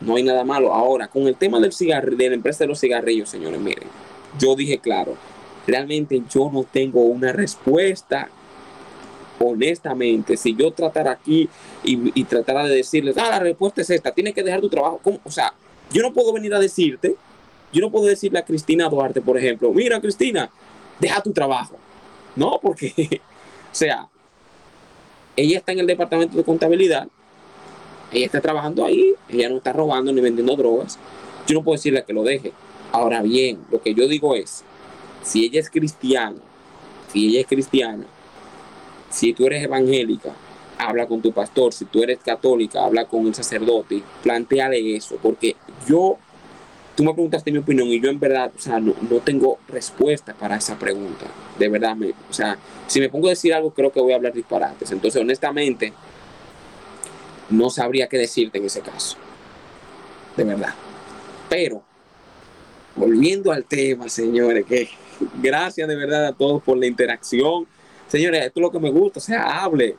no 0.00 0.16
hay 0.16 0.22
nada 0.22 0.44
malo. 0.44 0.72
Ahora, 0.72 1.08
con 1.08 1.26
el 1.26 1.34
tema 1.34 1.58
del 1.58 1.72
cigarrillo, 1.72 2.16
de 2.16 2.28
la 2.28 2.34
empresa 2.36 2.64
de 2.64 2.68
los 2.68 2.78
cigarrillos, 2.78 3.28
señores, 3.28 3.60
miren, 3.60 3.88
yo 4.38 4.54
dije 4.54 4.78
claro, 4.78 5.16
realmente 5.66 6.22
yo 6.30 6.50
no 6.52 6.64
tengo 6.64 7.00
una 7.00 7.32
respuesta. 7.32 8.28
Honestamente, 9.46 10.36
si 10.36 10.54
yo 10.54 10.72
tratara 10.72 11.12
aquí 11.12 11.48
y, 11.84 12.20
y 12.20 12.24
tratara 12.24 12.64
de 12.64 12.76
decirles, 12.76 13.16
ah, 13.18 13.30
la 13.30 13.38
respuesta 13.38 13.82
es 13.82 13.90
esta, 13.90 14.12
tienes 14.12 14.34
que 14.34 14.42
dejar 14.42 14.60
tu 14.60 14.68
trabajo. 14.68 15.00
O 15.24 15.30
sea, 15.30 15.54
yo 15.92 16.02
no 16.02 16.12
puedo 16.12 16.32
venir 16.32 16.54
a 16.54 16.58
decirte 16.58 17.16
yo 17.74 17.80
no 17.80 17.90
puedo 17.90 18.06
decirle 18.06 18.38
a 18.38 18.44
Cristina 18.44 18.88
Duarte, 18.88 19.20
por 19.20 19.36
ejemplo, 19.36 19.72
mira 19.72 20.00
Cristina, 20.00 20.48
deja 21.00 21.20
tu 21.20 21.32
trabajo. 21.32 21.76
No, 22.36 22.60
porque, 22.62 22.92
o 23.72 23.74
sea, 23.74 24.08
ella 25.34 25.58
está 25.58 25.72
en 25.72 25.80
el 25.80 25.86
departamento 25.88 26.36
de 26.36 26.44
contabilidad, 26.44 27.08
ella 28.12 28.26
está 28.26 28.40
trabajando 28.40 28.84
ahí, 28.84 29.14
ella 29.28 29.48
no 29.48 29.56
está 29.56 29.72
robando 29.72 30.12
ni 30.12 30.20
vendiendo 30.20 30.54
drogas. 30.54 31.00
Yo 31.48 31.54
no 31.54 31.64
puedo 31.64 31.76
decirle 31.76 32.04
que 32.04 32.12
lo 32.12 32.22
deje. 32.22 32.52
Ahora 32.92 33.22
bien, 33.22 33.58
lo 33.72 33.82
que 33.82 33.92
yo 33.92 34.06
digo 34.06 34.36
es, 34.36 34.62
si 35.24 35.44
ella 35.44 35.58
es 35.58 35.68
cristiana, 35.68 36.38
si 37.12 37.26
ella 37.26 37.40
es 37.40 37.46
cristiana, 37.48 38.06
si 39.14 39.32
tú 39.32 39.46
eres 39.46 39.62
evangélica, 39.62 40.32
habla 40.76 41.06
con 41.06 41.22
tu 41.22 41.32
pastor, 41.32 41.72
si 41.72 41.84
tú 41.84 42.02
eres 42.02 42.18
católica, 42.18 42.84
habla 42.84 43.04
con 43.04 43.26
el 43.28 43.34
sacerdote, 43.34 44.02
planteale 44.22 44.96
eso, 44.96 45.16
porque 45.22 45.54
yo 45.86 46.18
tú 46.96 47.04
me 47.04 47.12
preguntaste 47.12 47.52
mi 47.52 47.58
opinión 47.58 47.88
y 47.88 48.00
yo 48.00 48.10
en 48.10 48.18
verdad, 48.18 48.50
o 48.56 48.60
sea, 48.60 48.80
no, 48.80 48.92
tengo 49.24 49.58
respuesta 49.68 50.34
para 50.34 50.56
esa 50.56 50.76
pregunta. 50.78 51.26
De 51.58 51.68
verdad, 51.68 51.96
o 52.28 52.32
sea, 52.32 52.58
si 52.88 52.98
me 52.98 53.08
pongo 53.08 53.28
a 53.28 53.30
decir 53.30 53.54
algo, 53.54 53.72
creo 53.72 53.92
que 53.92 54.00
voy 54.00 54.12
a 54.12 54.16
hablar 54.16 54.32
disparates. 54.32 54.90
Entonces, 54.90 55.20
honestamente, 55.20 55.92
no 57.50 57.70
sabría 57.70 58.08
qué 58.08 58.18
decirte 58.18 58.58
en 58.58 58.64
ese 58.64 58.80
caso. 58.80 59.16
De 60.36 60.42
verdad. 60.42 60.74
Pero, 61.48 61.84
volviendo 62.96 63.52
al 63.52 63.64
tema, 63.64 64.08
señores, 64.08 64.64
que 64.66 64.88
gracias 65.40 65.86
de 65.86 65.96
verdad 65.96 66.26
a 66.26 66.32
todos 66.32 66.62
por 66.62 66.76
la 66.76 66.86
interacción. 66.86 67.66
Señores, 68.14 68.46
esto 68.46 68.60
es 68.60 68.62
lo 68.62 68.70
que 68.70 68.78
me 68.78 68.90
gusta, 68.92 69.18
o 69.18 69.22
sea, 69.22 69.64
hable, 69.64 69.96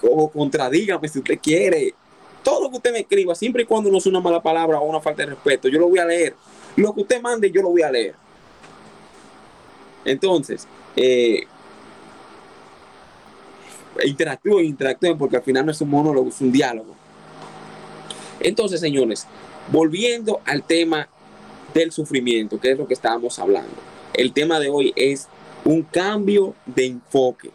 o 0.00 0.30
contradígame 0.30 1.06
si 1.08 1.18
usted 1.18 1.38
quiere 1.38 1.92
todo 2.42 2.62
lo 2.62 2.70
que 2.70 2.76
usted 2.78 2.90
me 2.90 3.00
escriba, 3.00 3.34
siempre 3.34 3.64
y 3.64 3.66
cuando 3.66 3.90
no 3.90 4.00
sea 4.00 4.08
una 4.08 4.20
mala 4.22 4.42
palabra 4.42 4.80
o 4.80 4.88
una 4.88 4.98
falta 4.98 5.24
de 5.24 5.34
respeto, 5.34 5.68
yo 5.68 5.78
lo 5.78 5.90
voy 5.90 5.98
a 5.98 6.06
leer. 6.06 6.34
Lo 6.76 6.94
que 6.94 7.02
usted 7.02 7.20
mande, 7.20 7.50
yo 7.50 7.60
lo 7.60 7.68
voy 7.68 7.82
a 7.82 7.90
leer. 7.90 8.14
Entonces, 10.06 10.66
eh, 10.96 11.42
interactúen, 14.06 14.64
interactúen, 14.64 15.18
porque 15.18 15.36
al 15.36 15.42
final 15.42 15.66
no 15.66 15.72
es 15.72 15.80
un 15.82 15.90
monólogo, 15.90 16.30
es 16.30 16.40
un 16.40 16.50
diálogo. 16.50 16.94
Entonces, 18.40 18.80
señores, 18.80 19.26
volviendo 19.70 20.40
al 20.46 20.62
tema 20.62 21.10
del 21.74 21.92
sufrimiento, 21.92 22.58
que 22.58 22.70
es 22.70 22.78
lo 22.78 22.88
que 22.88 22.94
estábamos 22.94 23.38
hablando. 23.38 23.76
El 24.14 24.32
tema 24.32 24.58
de 24.58 24.70
hoy 24.70 24.94
es 24.96 25.28
un 25.68 25.82
cambio 25.82 26.54
de 26.64 26.86
enfoque. 26.86 27.50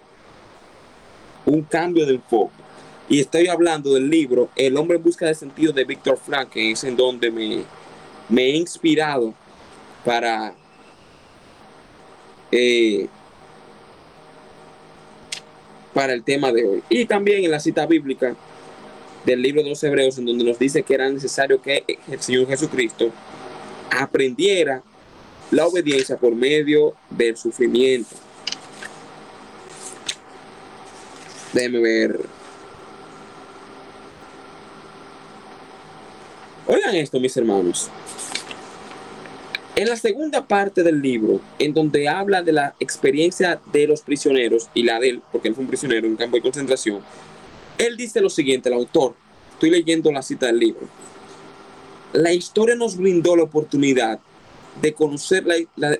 Un 1.47 1.63
cambio 1.63 2.05
de 2.05 2.13
enfoque. 2.13 2.53
Y 3.09 3.19
estoy 3.19 3.47
hablando 3.47 3.95
del 3.95 4.07
libro 4.07 4.49
El 4.55 4.77
hombre 4.77 4.97
en 4.97 5.03
busca 5.03 5.25
de 5.25 5.33
sentido 5.33 5.73
de 5.73 5.83
Víctor 5.83 6.19
Frank, 6.23 6.49
que 6.49 6.69
es 6.69 6.83
en 6.83 6.95
donde 6.95 7.31
me, 7.31 7.63
me 8.29 8.43
he 8.43 8.55
inspirado 8.55 9.33
para 10.05 10.53
eh, 12.51 13.07
para 15.91 16.13
el 16.13 16.23
tema 16.23 16.51
de 16.51 16.65
hoy. 16.65 16.83
Y 16.89 17.05
también 17.05 17.43
en 17.43 17.49
la 17.49 17.59
cita 17.59 17.87
bíblica 17.87 18.35
del 19.25 19.41
libro 19.41 19.63
de 19.63 19.69
los 19.69 19.83
Hebreos, 19.83 20.19
en 20.19 20.27
donde 20.27 20.43
nos 20.43 20.59
dice 20.59 20.83
que 20.83 20.93
era 20.93 21.09
necesario 21.09 21.59
que 21.59 21.83
el 22.11 22.21
Señor 22.21 22.45
Jesucristo 22.45 23.09
aprendiera 23.89 24.83
la 25.53 25.67
obediencia 25.67 26.17
por 26.17 26.33
medio 26.33 26.95
del 27.11 27.37
sufrimiento. 27.37 28.15
Déjeme 31.53 31.79
ver. 31.79 32.19
Oigan 36.65 36.95
esto, 36.95 37.19
mis 37.19 37.37
hermanos. 37.37 37.89
En 39.75 39.89
la 39.89 39.95
segunda 39.95 40.47
parte 40.47 40.81
del 40.81 41.01
libro, 41.01 41.39
en 41.59 41.73
donde 41.73 42.07
habla 42.07 42.41
de 42.41 42.51
la 42.51 42.75
experiencia 42.79 43.59
de 43.71 43.85
los 43.85 44.01
prisioneros 44.01 44.69
y 44.73 44.83
la 44.83 44.99
de 44.99 45.09
él, 45.09 45.21
porque 45.31 45.49
él 45.49 45.55
fue 45.55 45.63
un 45.63 45.67
prisionero 45.67 46.07
en 46.07 46.13
un 46.13 46.17
campo 46.17 46.37
de 46.37 46.41
concentración, 46.41 47.01
él 47.77 47.95
dice 47.95 48.21
lo 48.21 48.29
siguiente, 48.29 48.69
el 48.69 48.75
autor, 48.75 49.15
estoy 49.51 49.69
leyendo 49.69 50.11
la 50.11 50.23
cita 50.23 50.47
del 50.47 50.59
libro. 50.59 50.87
La 52.13 52.33
historia 52.33 52.75
nos 52.75 52.97
brindó 52.97 53.35
la 53.35 53.43
oportunidad 53.43 54.19
de 54.81 54.93
conocer 54.93 55.45
la, 55.45 55.55
la, 55.75 55.97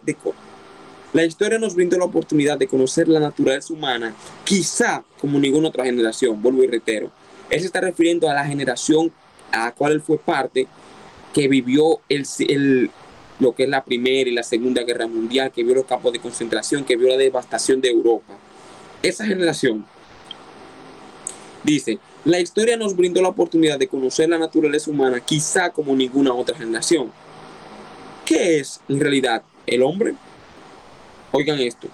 la 1.14 1.24
historia 1.24 1.60
nos 1.60 1.76
brindó 1.76 1.98
la 1.98 2.06
oportunidad 2.06 2.58
de 2.58 2.68
conocer 2.68 3.08
la 3.08 3.20
naturaleza 3.20 3.74
humana, 3.74 4.16
quizá 4.44 5.04
como 5.20 5.40
ninguna 5.40 5.68
otra 5.68 5.86
generación, 5.86 6.42
vuelvo 6.42 6.64
y 6.64 6.68
reitero. 6.68 7.12
Él 7.50 7.60
se 7.60 7.68
está 7.68 7.82
refiriendo 7.82 8.30
a 8.30 8.34
la 8.34 8.46
generación 8.46 9.12
a 9.52 9.66
la 9.66 9.72
cual 9.74 9.94
él 9.94 10.02
fue 10.02 10.18
parte, 10.18 10.68
que 11.34 11.48
vivió 11.48 12.00
el, 12.10 12.90
lo 13.40 13.54
que 13.54 13.64
es 13.64 13.70
la 13.70 13.84
Primera 13.84 14.30
y 14.30 14.34
la 14.34 14.44
Segunda 14.44 14.84
Guerra 14.84 15.06
Mundial, 15.06 15.52
que 15.52 15.64
vio 15.64 15.76
los 15.76 15.86
campos 15.86 16.14
de 16.14 16.20
concentración, 16.20 16.84
que 16.84 16.96
vio 16.96 17.10
la 17.10 17.18
devastación 17.18 17.80
de 17.80 17.90
Europa. 17.90 18.34
Esa 19.04 19.26
generación 19.26 19.86
dice, 21.64 22.00
la 22.26 22.40
historia 22.40 22.78
nos 22.78 22.96
brindó 22.96 23.22
la 23.22 23.30
oportunidad 23.30 23.78
de 23.78 23.88
conocer 23.88 24.30
la 24.30 24.38
naturaleza 24.38 24.90
humana 24.90 25.20
quizá 25.20 25.70
como 25.70 25.96
ninguna 25.96 26.34
otra 26.34 26.58
generación. 26.58 27.12
¿Qué 28.26 28.60
es 28.60 28.82
en 28.88 29.00
realidad 29.00 29.44
el 29.66 29.84
hombre? 29.84 30.16
Oigan 31.32 31.60
esto, 31.60 31.88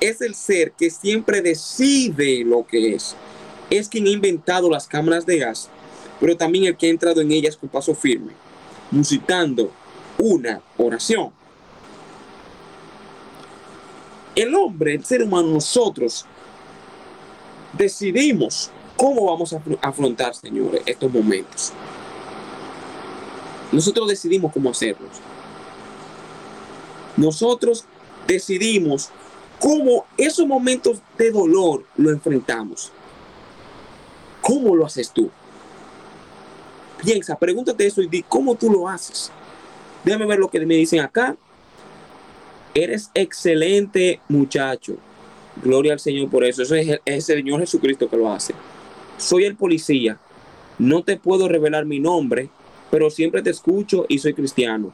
es 0.00 0.20
el 0.20 0.34
ser 0.34 0.72
que 0.72 0.90
siempre 0.90 1.42
decide 1.42 2.44
lo 2.44 2.66
que 2.66 2.94
es. 2.94 3.16
Es 3.68 3.88
quien 3.88 4.06
ha 4.06 4.10
inventado 4.10 4.70
las 4.70 4.86
cámaras 4.86 5.26
de 5.26 5.38
gas 5.38 5.70
pero 6.20 6.36
también 6.36 6.64
el 6.64 6.76
que 6.76 6.86
ha 6.86 6.90
entrado 6.90 7.20
en 7.20 7.30
ellas 7.30 7.56
con 7.56 7.68
paso 7.68 7.94
firme, 7.94 8.32
musitando 8.90 9.70
una 10.18 10.60
oración. 10.76 11.30
El 14.34 14.54
hombre, 14.54 14.94
el 14.94 15.04
ser 15.04 15.22
humano, 15.22 15.48
nosotros 15.48 16.26
decidimos 17.72 18.70
cómo 18.96 19.26
vamos 19.26 19.52
a 19.52 19.62
afrontar, 19.82 20.34
señores, 20.34 20.82
estos 20.86 21.12
momentos. 21.12 21.72
Nosotros 23.72 24.08
decidimos 24.08 24.52
cómo 24.52 24.70
hacerlos. 24.70 25.10
Nosotros 27.16 27.84
decidimos 28.26 29.10
cómo 29.58 30.04
esos 30.16 30.46
momentos 30.46 31.00
de 31.16 31.30
dolor 31.30 31.84
lo 31.96 32.10
enfrentamos. 32.10 32.92
¿Cómo 34.40 34.76
lo 34.76 34.86
haces 34.86 35.10
tú? 35.10 35.30
Piensa, 37.02 37.38
pregúntate 37.38 37.86
eso 37.86 38.00
y 38.02 38.08
di, 38.08 38.22
¿cómo 38.22 38.54
tú 38.54 38.70
lo 38.70 38.88
haces? 38.88 39.30
Déjame 40.04 40.26
ver 40.26 40.38
lo 40.38 40.48
que 40.48 40.64
me 40.64 40.74
dicen 40.74 41.00
acá. 41.00 41.36
Eres 42.74 43.10
excelente 43.14 44.20
muchacho. 44.28 44.96
Gloria 45.62 45.94
al 45.94 46.00
Señor 46.00 46.30
por 46.30 46.44
eso. 46.44 46.62
Eso 46.62 46.74
es 46.74 46.88
el, 46.88 47.00
es 47.04 47.28
el 47.28 47.38
Señor 47.38 47.60
Jesucristo 47.60 48.08
que 48.08 48.16
lo 48.16 48.30
hace. 48.30 48.54
Soy 49.18 49.44
el 49.44 49.56
policía. 49.56 50.18
No 50.78 51.02
te 51.02 51.16
puedo 51.16 51.48
revelar 51.48 51.86
mi 51.86 51.98
nombre, 51.98 52.50
pero 52.90 53.10
siempre 53.10 53.42
te 53.42 53.50
escucho 53.50 54.04
y 54.08 54.18
soy 54.18 54.34
cristiano. 54.34 54.92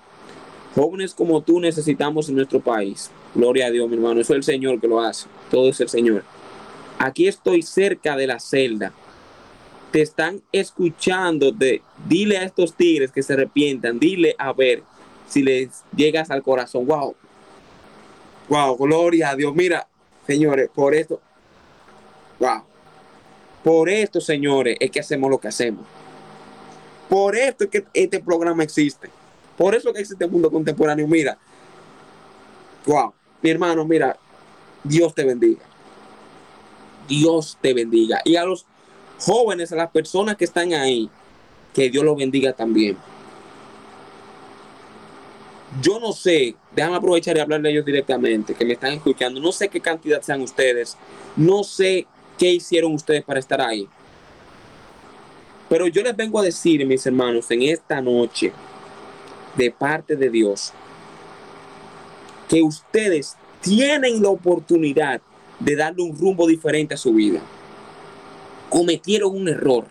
Jóvenes 0.74 1.14
como 1.14 1.42
tú 1.42 1.60
necesitamos 1.60 2.28
en 2.28 2.36
nuestro 2.36 2.60
país. 2.60 3.10
Gloria 3.34 3.66
a 3.66 3.70
Dios, 3.70 3.88
mi 3.88 3.96
hermano. 3.96 4.20
Eso 4.20 4.32
es 4.32 4.38
el 4.38 4.44
Señor 4.44 4.80
que 4.80 4.88
lo 4.88 5.00
hace. 5.00 5.26
Todo 5.50 5.68
es 5.68 5.80
el 5.80 5.88
Señor. 5.88 6.24
Aquí 6.98 7.28
estoy 7.28 7.62
cerca 7.62 8.16
de 8.16 8.26
la 8.26 8.40
celda. 8.40 8.92
Te 9.90 10.00
están 10.00 10.40
escuchando. 10.50 11.52
De, 11.52 11.82
dile 12.08 12.38
a 12.38 12.44
estos 12.44 12.74
tigres 12.74 13.12
que 13.12 13.22
se 13.22 13.34
arrepientan. 13.34 13.98
Dile 13.98 14.34
a 14.38 14.52
ver 14.52 14.82
si 15.28 15.42
les 15.42 15.82
llegas 15.94 16.30
al 16.30 16.42
corazón. 16.42 16.86
Wow. 16.86 17.14
Wow, 18.48 18.76
gloria 18.76 19.30
a 19.30 19.36
Dios. 19.36 19.54
Mira, 19.54 19.86
señores, 20.26 20.70
por 20.74 20.94
esto. 20.94 21.20
Wow. 22.38 22.62
Por 23.62 23.88
esto, 23.90 24.20
señores, 24.20 24.76
es 24.80 24.90
que 24.90 25.00
hacemos 25.00 25.30
lo 25.30 25.38
que 25.38 25.48
hacemos. 25.48 25.84
Por 27.08 27.36
esto 27.36 27.64
es 27.64 27.70
que 27.70 27.84
este 27.92 28.20
programa 28.20 28.62
existe. 28.62 29.10
Por 29.57 29.74
eso 29.74 29.92
que 29.92 30.00
existe 30.00 30.24
el 30.24 30.30
mundo 30.30 30.50
contemporáneo. 30.50 31.07
Mira, 31.07 31.38
wow, 32.86 33.12
mi 33.40 33.50
hermano, 33.50 33.84
mira, 33.84 34.16
Dios 34.82 35.14
te 35.14 35.24
bendiga. 35.24 35.62
Dios 37.09 37.59
te 37.61 37.74
bendiga. 37.74 38.20
Y 38.24 38.36
a 38.36 38.44
los 38.44 38.64
jóvenes, 39.20 39.72
a 39.72 39.76
las 39.76 39.90
personas 39.90 40.36
que 40.36 40.44
están 40.44 40.72
ahí, 40.72 41.11
que 41.74 41.90
Dios 41.90 42.05
los 42.05 42.16
bendiga 42.16 42.53
también. 42.53 42.96
Yo 45.80 45.98
no 45.98 46.12
sé, 46.12 46.55
déjame 46.74 46.96
aprovechar 46.96 47.36
y 47.36 47.40
hablarle 47.40 47.68
a 47.68 47.72
ellos 47.72 47.84
directamente, 47.84 48.55
que 48.55 48.64
me 48.64 48.74
están 48.74 48.92
escuchando. 48.92 49.40
No 49.40 49.53
sé 49.53 49.68
qué 49.68 49.80
cantidad 49.80 50.20
sean 50.20 50.42
ustedes. 50.42 50.98
No 51.34 51.64
sé 51.64 52.07
qué 52.38 52.53
hicieron 52.53 52.92
ustedes 52.94 53.24
para 53.24 53.40
estar 53.40 53.61
ahí. 53.61 53.88
Pero 55.70 55.86
yo 55.86 56.03
les 56.03 56.14
vengo 56.14 56.38
a 56.38 56.42
decir, 56.42 56.84
mis 56.84 57.07
hermanos, 57.07 57.50
en 57.50 57.62
esta 57.62 58.03
noche, 58.03 58.53
de 59.57 59.70
parte 59.70 60.16
de 60.16 60.30
Dios, 60.30 60.72
que 62.48 62.62
ustedes 62.62 63.36
tienen 63.61 64.22
la 64.22 64.28
oportunidad 64.30 65.20
de 65.59 65.76
darle 65.76 66.03
un 66.03 66.18
rumbo 66.18 66.46
diferente 66.46 66.94
a 66.94 66.98
su 66.98 67.12
vida. 67.12 67.40
Cometieron 68.68 69.36
un 69.36 69.48
error. 69.48 69.86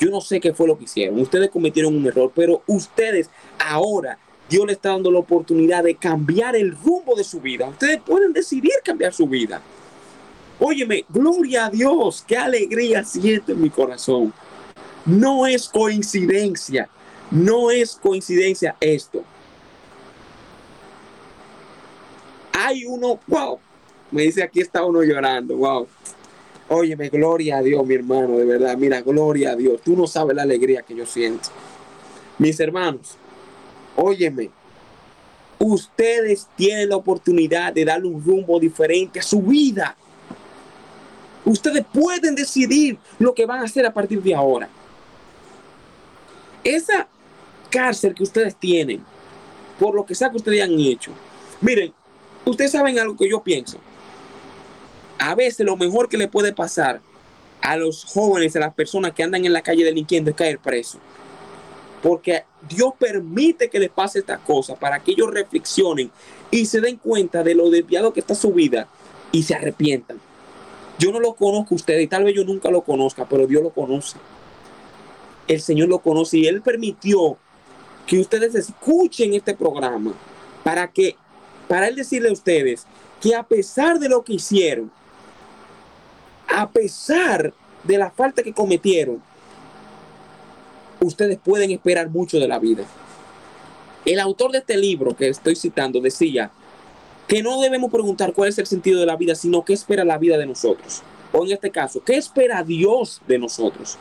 Yo 0.00 0.10
no 0.10 0.20
sé 0.20 0.40
qué 0.40 0.52
fue 0.52 0.66
lo 0.66 0.76
que 0.76 0.84
hicieron. 0.84 1.20
Ustedes 1.20 1.50
cometieron 1.50 1.94
un 1.94 2.06
error, 2.06 2.32
pero 2.34 2.62
ustedes 2.66 3.30
ahora 3.58 4.18
Dios 4.48 4.66
les 4.66 4.76
está 4.76 4.90
dando 4.90 5.10
la 5.10 5.20
oportunidad 5.20 5.84
de 5.84 5.94
cambiar 5.94 6.56
el 6.56 6.76
rumbo 6.76 7.14
de 7.14 7.24
su 7.24 7.40
vida. 7.40 7.68
Ustedes 7.68 8.00
pueden 8.00 8.32
decidir 8.32 8.72
cambiar 8.84 9.12
su 9.14 9.26
vida. 9.26 9.62
Óyeme, 10.58 11.04
gloria 11.08 11.66
a 11.66 11.70
Dios, 11.70 12.24
qué 12.26 12.36
alegría 12.36 13.04
siento 13.04 13.52
en 13.52 13.60
mi 13.60 13.70
corazón. 13.70 14.32
No 15.06 15.46
es 15.46 15.68
coincidencia 15.68 16.88
no 17.32 17.70
es 17.70 17.96
coincidencia 17.96 18.76
esto. 18.78 19.24
Hay 22.52 22.84
uno, 22.84 23.18
wow, 23.26 23.58
me 24.10 24.22
dice 24.22 24.42
aquí 24.42 24.60
está 24.60 24.84
uno 24.84 25.02
llorando, 25.02 25.56
wow. 25.56 25.88
Óyeme, 26.68 27.08
gloria 27.08 27.58
a 27.58 27.62
Dios, 27.62 27.84
mi 27.86 27.94
hermano, 27.94 28.36
de 28.36 28.44
verdad, 28.44 28.76
mira, 28.76 29.00
gloria 29.00 29.52
a 29.52 29.56
Dios. 29.56 29.80
Tú 29.82 29.96
no 29.96 30.06
sabes 30.06 30.36
la 30.36 30.42
alegría 30.42 30.82
que 30.82 30.94
yo 30.94 31.04
siento. 31.04 31.48
Mis 32.38 32.60
hermanos, 32.60 33.16
óyeme, 33.96 34.50
ustedes 35.58 36.46
tienen 36.56 36.90
la 36.90 36.96
oportunidad 36.96 37.72
de 37.72 37.84
darle 37.84 38.08
un 38.08 38.24
rumbo 38.24 38.60
diferente 38.60 39.20
a 39.20 39.22
su 39.22 39.42
vida. 39.42 39.96
Ustedes 41.44 41.84
pueden 41.92 42.34
decidir 42.34 42.98
lo 43.18 43.34
que 43.34 43.46
van 43.46 43.60
a 43.60 43.64
hacer 43.64 43.84
a 43.84 43.92
partir 43.92 44.22
de 44.22 44.34
ahora. 44.34 44.68
Esa 46.64 47.08
cárcel 47.72 48.14
que 48.14 48.22
ustedes 48.22 48.54
tienen, 48.54 49.02
por 49.80 49.94
lo 49.94 50.06
que 50.06 50.14
sea 50.14 50.30
que 50.30 50.36
ustedes 50.36 50.62
han 50.62 50.78
hecho. 50.78 51.10
Miren, 51.60 51.92
ustedes 52.44 52.70
saben 52.70 52.98
algo 52.98 53.16
que 53.16 53.28
yo 53.28 53.42
pienso. 53.42 53.78
A 55.18 55.34
veces 55.34 55.66
lo 55.66 55.76
mejor 55.76 56.08
que 56.08 56.18
le 56.18 56.28
puede 56.28 56.52
pasar 56.52 57.00
a 57.60 57.76
los 57.76 58.04
jóvenes, 58.04 58.54
a 58.54 58.60
las 58.60 58.74
personas 58.74 59.12
que 59.12 59.22
andan 59.22 59.44
en 59.44 59.52
la 59.52 59.62
calle 59.62 59.84
delinquiendo 59.84 60.30
es 60.30 60.36
caer 60.36 60.58
preso. 60.58 60.98
Porque 62.02 62.44
Dios 62.68 62.92
permite 62.98 63.70
que 63.70 63.78
les 63.78 63.90
pase 63.90 64.18
estas 64.18 64.40
cosas 64.40 64.76
para 64.76 64.98
que 64.98 65.12
ellos 65.12 65.30
reflexionen 65.30 66.10
y 66.50 66.66
se 66.66 66.80
den 66.80 66.96
cuenta 66.96 67.42
de 67.42 67.54
lo 67.54 67.70
desviado 67.70 68.12
que 68.12 68.20
está 68.20 68.34
su 68.34 68.52
vida 68.52 68.88
y 69.30 69.44
se 69.44 69.54
arrepientan. 69.54 70.20
Yo 70.98 71.12
no 71.12 71.20
lo 71.20 71.34
conozco 71.34 71.74
a 71.74 71.76
ustedes 71.76 72.02
y 72.02 72.08
tal 72.08 72.24
vez 72.24 72.34
yo 72.34 72.44
nunca 72.44 72.70
lo 72.70 72.82
conozca, 72.82 73.26
pero 73.28 73.46
Dios 73.46 73.62
lo 73.62 73.70
conoce. 73.70 74.18
El 75.46 75.60
Señor 75.60 75.88
lo 75.88 76.00
conoce 76.00 76.38
y 76.38 76.46
Él 76.46 76.62
permitió 76.62 77.38
que 78.06 78.18
ustedes 78.18 78.54
escuchen 78.54 79.34
este 79.34 79.54
programa 79.54 80.12
para 80.64 80.90
que, 80.90 81.16
para 81.68 81.88
él 81.88 81.96
decirle 81.96 82.28
a 82.28 82.32
ustedes 82.32 82.86
que 83.20 83.34
a 83.34 83.42
pesar 83.42 83.98
de 83.98 84.08
lo 84.08 84.22
que 84.22 84.34
hicieron, 84.34 84.90
a 86.48 86.68
pesar 86.70 87.52
de 87.84 87.98
la 87.98 88.10
falta 88.10 88.42
que 88.42 88.52
cometieron, 88.52 89.22
ustedes 91.00 91.38
pueden 91.38 91.70
esperar 91.70 92.10
mucho 92.10 92.38
de 92.38 92.48
la 92.48 92.58
vida. 92.58 92.84
El 94.04 94.18
autor 94.18 94.52
de 94.52 94.58
este 94.58 94.76
libro 94.76 95.16
que 95.16 95.28
estoy 95.28 95.54
citando 95.54 96.00
decía 96.00 96.50
que 97.28 97.42
no 97.42 97.60
debemos 97.60 97.90
preguntar 97.90 98.32
cuál 98.32 98.48
es 98.48 98.58
el 98.58 98.66
sentido 98.66 99.00
de 99.00 99.06
la 99.06 99.16
vida, 99.16 99.34
sino 99.34 99.64
qué 99.64 99.72
espera 99.72 100.04
la 100.04 100.18
vida 100.18 100.36
de 100.36 100.46
nosotros. 100.46 101.02
O 101.32 101.44
en 101.44 101.52
este 101.52 101.70
caso, 101.70 102.02
¿qué 102.04 102.16
espera 102.16 102.62
Dios 102.62 103.22
de 103.26 103.38
nosotros? 103.38 103.96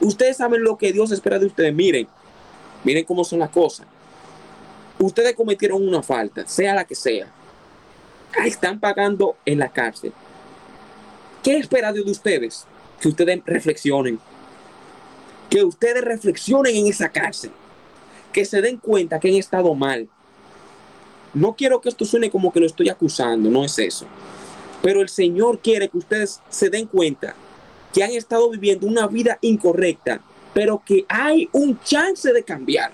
Ustedes 0.00 0.36
saben 0.36 0.62
lo 0.62 0.78
que 0.78 0.92
Dios 0.92 1.10
espera 1.10 1.38
de 1.38 1.46
ustedes. 1.46 1.74
Miren, 1.74 2.06
Miren 2.84 3.04
cómo 3.04 3.24
son 3.24 3.40
las 3.40 3.50
cosas. 3.50 3.86
Ustedes 4.98 5.34
cometieron 5.34 5.86
una 5.86 6.02
falta, 6.02 6.46
sea 6.46 6.74
la 6.74 6.84
que 6.84 6.94
sea. 6.94 7.32
Están 8.44 8.80
pagando 8.80 9.36
en 9.44 9.58
la 9.58 9.68
cárcel. 9.68 10.12
¿Qué 11.42 11.56
espera 11.56 11.92
de 11.92 12.00
ustedes? 12.02 12.66
Que 13.00 13.08
ustedes 13.08 13.40
reflexionen. 13.46 14.18
Que 15.48 15.62
ustedes 15.62 16.02
reflexionen 16.02 16.76
en 16.76 16.86
esa 16.88 17.08
cárcel. 17.08 17.52
Que 18.32 18.44
se 18.44 18.60
den 18.60 18.76
cuenta 18.76 19.20
que 19.20 19.28
han 19.28 19.34
estado 19.34 19.74
mal. 19.74 20.08
No 21.32 21.54
quiero 21.54 21.80
que 21.80 21.88
esto 21.88 22.04
suene 22.04 22.30
como 22.30 22.52
que 22.52 22.60
lo 22.60 22.66
estoy 22.66 22.88
acusando, 22.88 23.48
no 23.50 23.64
es 23.64 23.78
eso. 23.78 24.06
Pero 24.82 25.00
el 25.00 25.08
Señor 25.08 25.60
quiere 25.60 25.88
que 25.88 25.98
ustedes 25.98 26.40
se 26.48 26.70
den 26.70 26.86
cuenta 26.86 27.34
que 27.92 28.02
han 28.02 28.10
estado 28.12 28.50
viviendo 28.50 28.86
una 28.86 29.06
vida 29.06 29.38
incorrecta 29.40 30.20
pero 30.54 30.82
que 30.84 31.04
hay 31.08 31.48
un 31.52 31.78
chance 31.80 32.32
de 32.32 32.42
cambiar. 32.42 32.92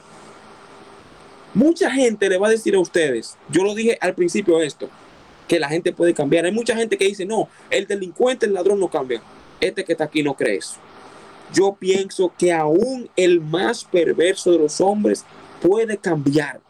Mucha 1.55 1.91
gente 1.91 2.29
le 2.29 2.37
va 2.37 2.49
a 2.49 2.51
decir 2.51 2.75
a 2.75 2.81
ustedes, 2.81 3.37
yo 3.49 3.63
lo 3.63 3.75
dije 3.75 3.97
al 4.01 4.15
principio 4.15 4.61
esto, 4.61 4.89
que 5.47 5.61
la 5.61 5.69
gente 5.69 5.93
puede 5.93 6.15
cambiar. 6.15 6.45
Hay 6.45 6.53
mucha 6.53 6.75
gente 6.75 6.99
que 6.99 7.07
dice, 7.07 7.25
no, 7.25 7.49
el 7.71 7.87
delincuente, 7.87 8.47
el 8.47 8.55
ladrón 8.55 8.81
no 8.81 8.89
cambia. 8.89 9.23
Este 9.61 9.85
que 9.85 9.93
está 9.93 10.05
aquí 10.05 10.23
no 10.23 10.35
cree 10.35 10.57
eso. 10.57 10.77
Yo 11.53 11.77
pienso 11.79 12.33
que 12.37 12.53
aún 12.53 13.09
el 13.17 13.41
más 13.41 13.85
perverso 13.85 14.51
de 14.51 14.59
los 14.59 14.81
hombres 14.81 15.25
puede 15.63 15.97
cambiar. 15.97 16.61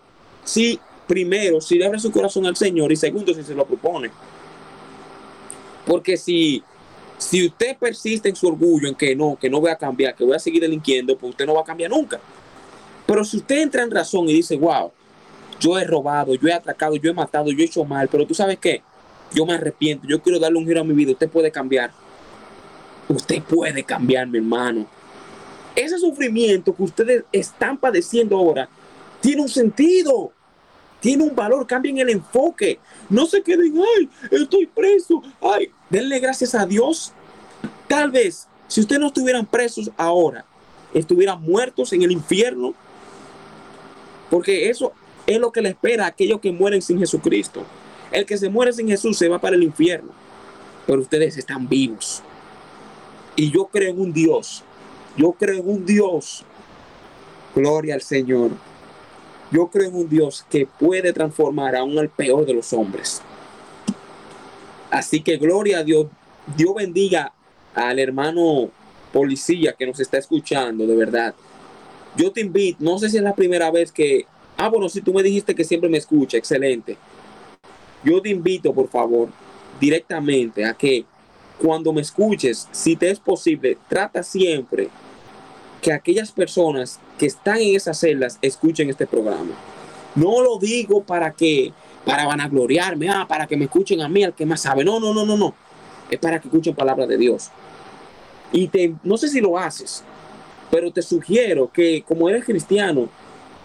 Si 0.44 0.78
primero, 1.06 1.60
si 1.60 1.78
le 1.78 1.86
abre 1.86 1.98
su 1.98 2.12
corazón 2.12 2.46
al 2.46 2.56
Señor 2.56 2.92
y 2.92 2.96
segundo, 2.96 3.32
si 3.32 3.42
se 3.42 3.54
lo 3.54 3.64
propone. 3.64 4.10
Porque 5.86 6.16
si 6.16 6.62
si 7.24 7.46
usted 7.46 7.76
persiste 7.78 8.28
en 8.28 8.36
su 8.36 8.46
orgullo, 8.46 8.86
en 8.86 8.94
que 8.94 9.16
no, 9.16 9.36
que 9.40 9.48
no 9.48 9.58
voy 9.58 9.70
a 9.70 9.76
cambiar, 9.76 10.14
que 10.14 10.24
voy 10.24 10.36
a 10.36 10.38
seguir 10.38 10.60
delinquiendo, 10.60 11.16
pues 11.16 11.30
usted 11.30 11.46
no 11.46 11.54
va 11.54 11.62
a 11.62 11.64
cambiar 11.64 11.90
nunca. 11.90 12.20
Pero 13.06 13.24
si 13.24 13.38
usted 13.38 13.62
entra 13.62 13.82
en 13.82 13.90
razón 13.90 14.28
y 14.28 14.34
dice, 14.34 14.56
wow, 14.56 14.92
yo 15.58 15.78
he 15.78 15.84
robado, 15.84 16.34
yo 16.34 16.48
he 16.48 16.52
atacado, 16.52 16.96
yo 16.96 17.10
he 17.10 17.14
matado, 17.14 17.50
yo 17.50 17.62
he 17.62 17.64
hecho 17.64 17.82
mal, 17.84 18.08
pero 18.08 18.26
tú 18.26 18.34
sabes 18.34 18.58
qué, 18.58 18.82
yo 19.32 19.46
me 19.46 19.54
arrepiento, 19.54 20.06
yo 20.06 20.20
quiero 20.20 20.38
darle 20.38 20.58
un 20.58 20.66
giro 20.66 20.82
a 20.82 20.84
mi 20.84 20.92
vida, 20.92 21.12
usted 21.12 21.30
puede 21.30 21.50
cambiar. 21.50 21.92
Usted 23.08 23.42
puede 23.42 23.82
cambiar, 23.84 24.26
mi 24.26 24.38
hermano. 24.38 24.86
Ese 25.74 25.98
sufrimiento 25.98 26.74
que 26.74 26.82
ustedes 26.82 27.24
están 27.32 27.78
padeciendo 27.78 28.36
ahora 28.36 28.68
tiene 29.20 29.40
un 29.40 29.48
sentido 29.48 30.30
tiene 31.04 31.22
un 31.22 31.36
valor, 31.36 31.66
cambien 31.66 31.98
el 31.98 32.08
enfoque. 32.08 32.78
No 33.10 33.26
se 33.26 33.42
queden, 33.42 33.74
ay, 33.76 34.08
estoy 34.30 34.64
preso, 34.64 35.22
ay, 35.38 35.70
denle 35.94 36.18
gracias 36.18 36.56
a 36.56 36.66
Dios. 36.66 37.12
Tal 37.86 38.10
vez, 38.10 38.48
si 38.66 38.80
ustedes 38.80 39.00
no 39.00 39.06
estuvieran 39.06 39.46
presos 39.46 39.92
ahora, 39.96 40.44
estuvieran 40.92 41.40
muertos 41.40 41.92
en 41.92 42.02
el 42.02 42.10
infierno, 42.10 42.74
porque 44.28 44.68
eso 44.70 44.92
es 45.24 45.38
lo 45.38 45.52
que 45.52 45.62
le 45.62 45.68
espera 45.68 46.04
a 46.04 46.08
aquellos 46.08 46.40
que 46.40 46.50
mueren 46.50 46.82
sin 46.82 46.98
Jesucristo. 46.98 47.62
El 48.10 48.26
que 48.26 48.36
se 48.36 48.48
muere 48.48 48.72
sin 48.72 48.88
Jesús 48.88 49.16
se 49.16 49.28
va 49.28 49.40
para 49.40 49.54
el 49.54 49.62
infierno, 49.62 50.10
pero 50.84 51.00
ustedes 51.00 51.36
están 51.36 51.68
vivos. 51.68 52.22
Y 53.36 53.52
yo 53.52 53.66
creo 53.66 53.90
en 53.90 54.00
un 54.00 54.12
Dios 54.12 54.62
Yo 55.16 55.32
creo 55.32 55.60
en 55.60 55.68
un 55.68 55.86
Dios. 55.86 56.44
Gloria 57.54 57.94
al 57.94 58.02
Señor. 58.02 58.50
Yo 59.52 59.68
creo 59.68 59.88
en 59.90 59.94
un 59.94 60.08
Dios 60.08 60.44
que 60.50 60.66
puede 60.66 61.12
transformar 61.12 61.76
aún 61.76 61.96
al 61.98 62.08
peor 62.08 62.44
de 62.46 62.54
los 62.54 62.72
hombres. 62.72 63.22
Así 64.94 65.22
que 65.22 65.38
gloria 65.38 65.80
a 65.80 65.82
Dios. 65.82 66.06
Dios 66.56 66.72
bendiga 66.72 67.32
al 67.74 67.98
hermano 67.98 68.70
policía 69.12 69.72
que 69.72 69.88
nos 69.88 69.98
está 69.98 70.18
escuchando, 70.18 70.86
de 70.86 70.94
verdad. 70.94 71.34
Yo 72.16 72.30
te 72.30 72.40
invito, 72.40 72.78
no 72.78 72.96
sé 73.00 73.10
si 73.10 73.16
es 73.16 73.22
la 73.24 73.34
primera 73.34 73.72
vez 73.72 73.90
que... 73.90 74.24
Ah, 74.56 74.68
bueno, 74.68 74.88
si 74.88 75.00
tú 75.00 75.12
me 75.12 75.24
dijiste 75.24 75.52
que 75.52 75.64
siempre 75.64 75.90
me 75.90 75.98
escucha, 75.98 76.36
excelente. 76.36 76.96
Yo 78.04 78.22
te 78.22 78.28
invito, 78.28 78.72
por 78.72 78.88
favor, 78.88 79.30
directamente 79.80 80.64
a 80.64 80.74
que 80.74 81.04
cuando 81.60 81.92
me 81.92 82.02
escuches, 82.02 82.68
si 82.70 82.94
te 82.94 83.10
es 83.10 83.18
posible, 83.18 83.76
trata 83.88 84.22
siempre 84.22 84.90
que 85.82 85.92
aquellas 85.92 86.30
personas 86.30 87.00
que 87.18 87.26
están 87.26 87.58
en 87.58 87.74
esas 87.74 87.98
celdas 87.98 88.38
escuchen 88.42 88.90
este 88.90 89.08
programa. 89.08 89.56
No 90.14 90.40
lo 90.40 90.56
digo 90.60 91.02
para 91.02 91.32
que, 91.32 91.72
para 92.04 92.26
vanagloriarme, 92.26 93.08
ah, 93.08 93.26
para 93.26 93.46
que 93.46 93.56
me 93.56 93.64
escuchen 93.64 94.00
a 94.02 94.08
mí, 94.08 94.24
al 94.24 94.34
que 94.34 94.46
más 94.46 94.62
sabe. 94.62 94.84
No, 94.84 95.00
no, 95.00 95.14
no, 95.14 95.24
no, 95.24 95.36
no. 95.36 95.54
Es 96.10 96.18
para 96.18 96.40
que 96.40 96.48
escuchen 96.48 96.74
palabra 96.74 97.06
de 97.06 97.16
Dios. 97.16 97.50
Y 98.52 98.68
te, 98.68 98.94
no 99.02 99.16
sé 99.16 99.28
si 99.28 99.40
lo 99.40 99.58
haces, 99.58 100.04
pero 100.70 100.92
te 100.92 101.02
sugiero 101.02 101.70
que 101.72 102.02
como 102.02 102.28
eres 102.28 102.44
cristiano, 102.44 103.08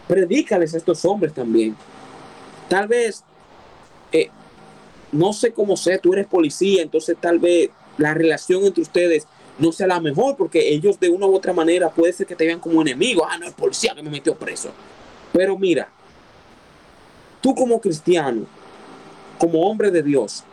predícales 0.08 0.74
a 0.74 0.78
estos 0.78 1.06
hombres 1.06 1.34
también. 1.34 1.76
Tal 2.68 2.88
vez, 2.88 3.24
eh, 4.12 4.30
no 5.12 5.34
sé 5.34 5.52
cómo 5.52 5.76
sé, 5.78 6.00
tú 6.00 6.14
eres 6.14 6.28
policía, 6.28 6.82
entonces 6.82 7.18
tal 7.20 7.40
vez 7.40 7.70
la 7.98 8.14
relación 8.14 8.64
entre 8.64 8.82
ustedes 8.82 9.28
no 9.60 9.72
sea 9.72 9.88
la 9.88 10.00
mejor, 10.00 10.38
porque 10.38 10.70
ellos 10.70 11.00
de 11.00 11.10
una 11.10 11.28
u 11.28 11.36
otra 11.36 11.52
manera 11.52 11.90
puede 11.90 12.14
ser 12.14 12.26
que 12.26 12.36
te 12.36 12.46
vean 12.46 12.60
como 12.60 12.82
enemigo. 12.82 13.28
Ah, 13.30 13.38
no, 13.38 13.46
es 13.46 13.54
policía 13.54 13.94
que 13.94 14.02
me 14.02 14.10
metió 14.10 14.36
preso. 14.36 14.72
Pero 15.34 15.58
mira, 15.58 15.90
tú 17.42 17.56
como 17.56 17.80
cristiano, 17.80 18.46
como 19.38 19.62
hombre 19.70 19.92
de 19.92 20.04
Dios, 20.04 20.44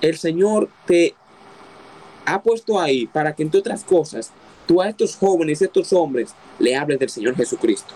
el 0.00 0.18
Señor 0.18 0.68
te 0.86 1.14
ha 2.26 2.42
puesto 2.42 2.80
ahí 2.80 3.06
para 3.06 3.34
que 3.34 3.42
entre 3.42 3.60
otras 3.60 3.84
cosas 3.84 4.32
tú 4.66 4.80
a 4.80 4.88
estos 4.88 5.16
jóvenes, 5.16 5.62
a 5.62 5.66
estos 5.66 5.92
hombres, 5.92 6.34
le 6.58 6.76
hables 6.76 6.98
del 6.98 7.10
Señor 7.10 7.36
Jesucristo. 7.36 7.94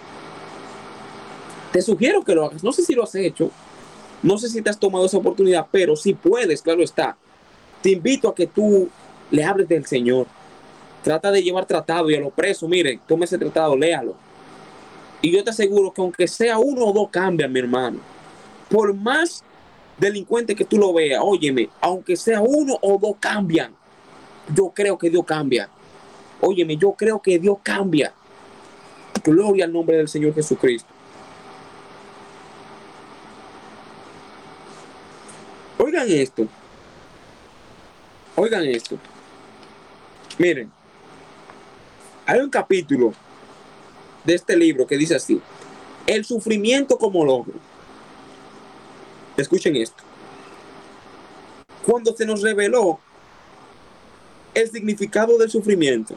Te 1.72 1.82
sugiero 1.82 2.24
que 2.24 2.34
lo 2.34 2.44
hagas. 2.44 2.64
No 2.64 2.72
sé 2.72 2.82
si 2.82 2.94
lo 2.94 3.02
has 3.02 3.14
hecho, 3.14 3.50
no 4.22 4.38
sé 4.38 4.48
si 4.48 4.62
te 4.62 4.70
has 4.70 4.78
tomado 4.78 5.06
esa 5.06 5.18
oportunidad, 5.18 5.66
pero 5.70 5.96
si 5.96 6.14
puedes, 6.14 6.62
claro 6.62 6.82
está. 6.82 7.16
Te 7.82 7.90
invito 7.90 8.28
a 8.28 8.34
que 8.34 8.46
tú 8.46 8.88
le 9.30 9.44
hables 9.44 9.68
del 9.68 9.86
Señor. 9.86 10.26
Trata 11.02 11.30
de 11.30 11.42
llevar 11.42 11.66
tratado 11.66 12.10
y 12.10 12.16
a 12.16 12.20
los 12.20 12.32
presos, 12.32 12.68
miren, 12.68 13.00
tome 13.06 13.26
ese 13.26 13.38
tratado, 13.38 13.76
léalo. 13.76 14.16
Y 15.22 15.30
yo 15.32 15.42
te 15.42 15.50
aseguro 15.50 15.92
que 15.92 16.00
aunque 16.00 16.28
sea 16.28 16.58
uno 16.58 16.86
o 16.86 16.92
dos 16.92 17.08
cambian, 17.10 17.52
mi 17.52 17.60
hermano. 17.60 17.98
Por 18.68 18.94
más 18.94 19.42
delincuente 19.98 20.54
que 20.54 20.64
tú 20.64 20.78
lo 20.78 20.92
veas, 20.92 21.22
óyeme, 21.24 21.68
aunque 21.80 22.16
sea 22.16 22.40
uno 22.40 22.78
o 22.80 22.98
dos 22.98 23.16
cambian 23.18 23.74
yo 24.54 24.70
creo 24.70 24.98
que 24.98 25.10
Dios 25.10 25.24
cambia. 25.24 25.68
Óyeme, 26.40 26.76
yo 26.76 26.92
creo 26.92 27.20
que 27.20 27.38
Dios 27.38 27.58
cambia. 27.62 28.12
Gloria 29.24 29.64
al 29.64 29.72
nombre 29.72 29.96
del 29.96 30.08
Señor 30.08 30.34
Jesucristo. 30.34 30.88
Oigan 35.78 36.06
esto. 36.08 36.46
Oigan 38.36 38.64
esto. 38.64 38.98
Miren, 40.38 40.70
hay 42.26 42.40
un 42.40 42.50
capítulo 42.50 43.12
de 44.26 44.34
este 44.34 44.56
libro 44.56 44.86
que 44.86 44.98
dice 44.98 45.14
así, 45.14 45.40
el 46.06 46.24
sufrimiento 46.24 46.98
como 46.98 47.24
logro. 47.24 47.54
Escuchen 49.36 49.76
esto. 49.76 50.02
Cuando 51.84 52.14
se 52.16 52.26
nos 52.26 52.42
reveló 52.42 52.98
el 54.56 54.70
significado 54.70 55.36
del 55.36 55.50
sufrimiento. 55.50 56.16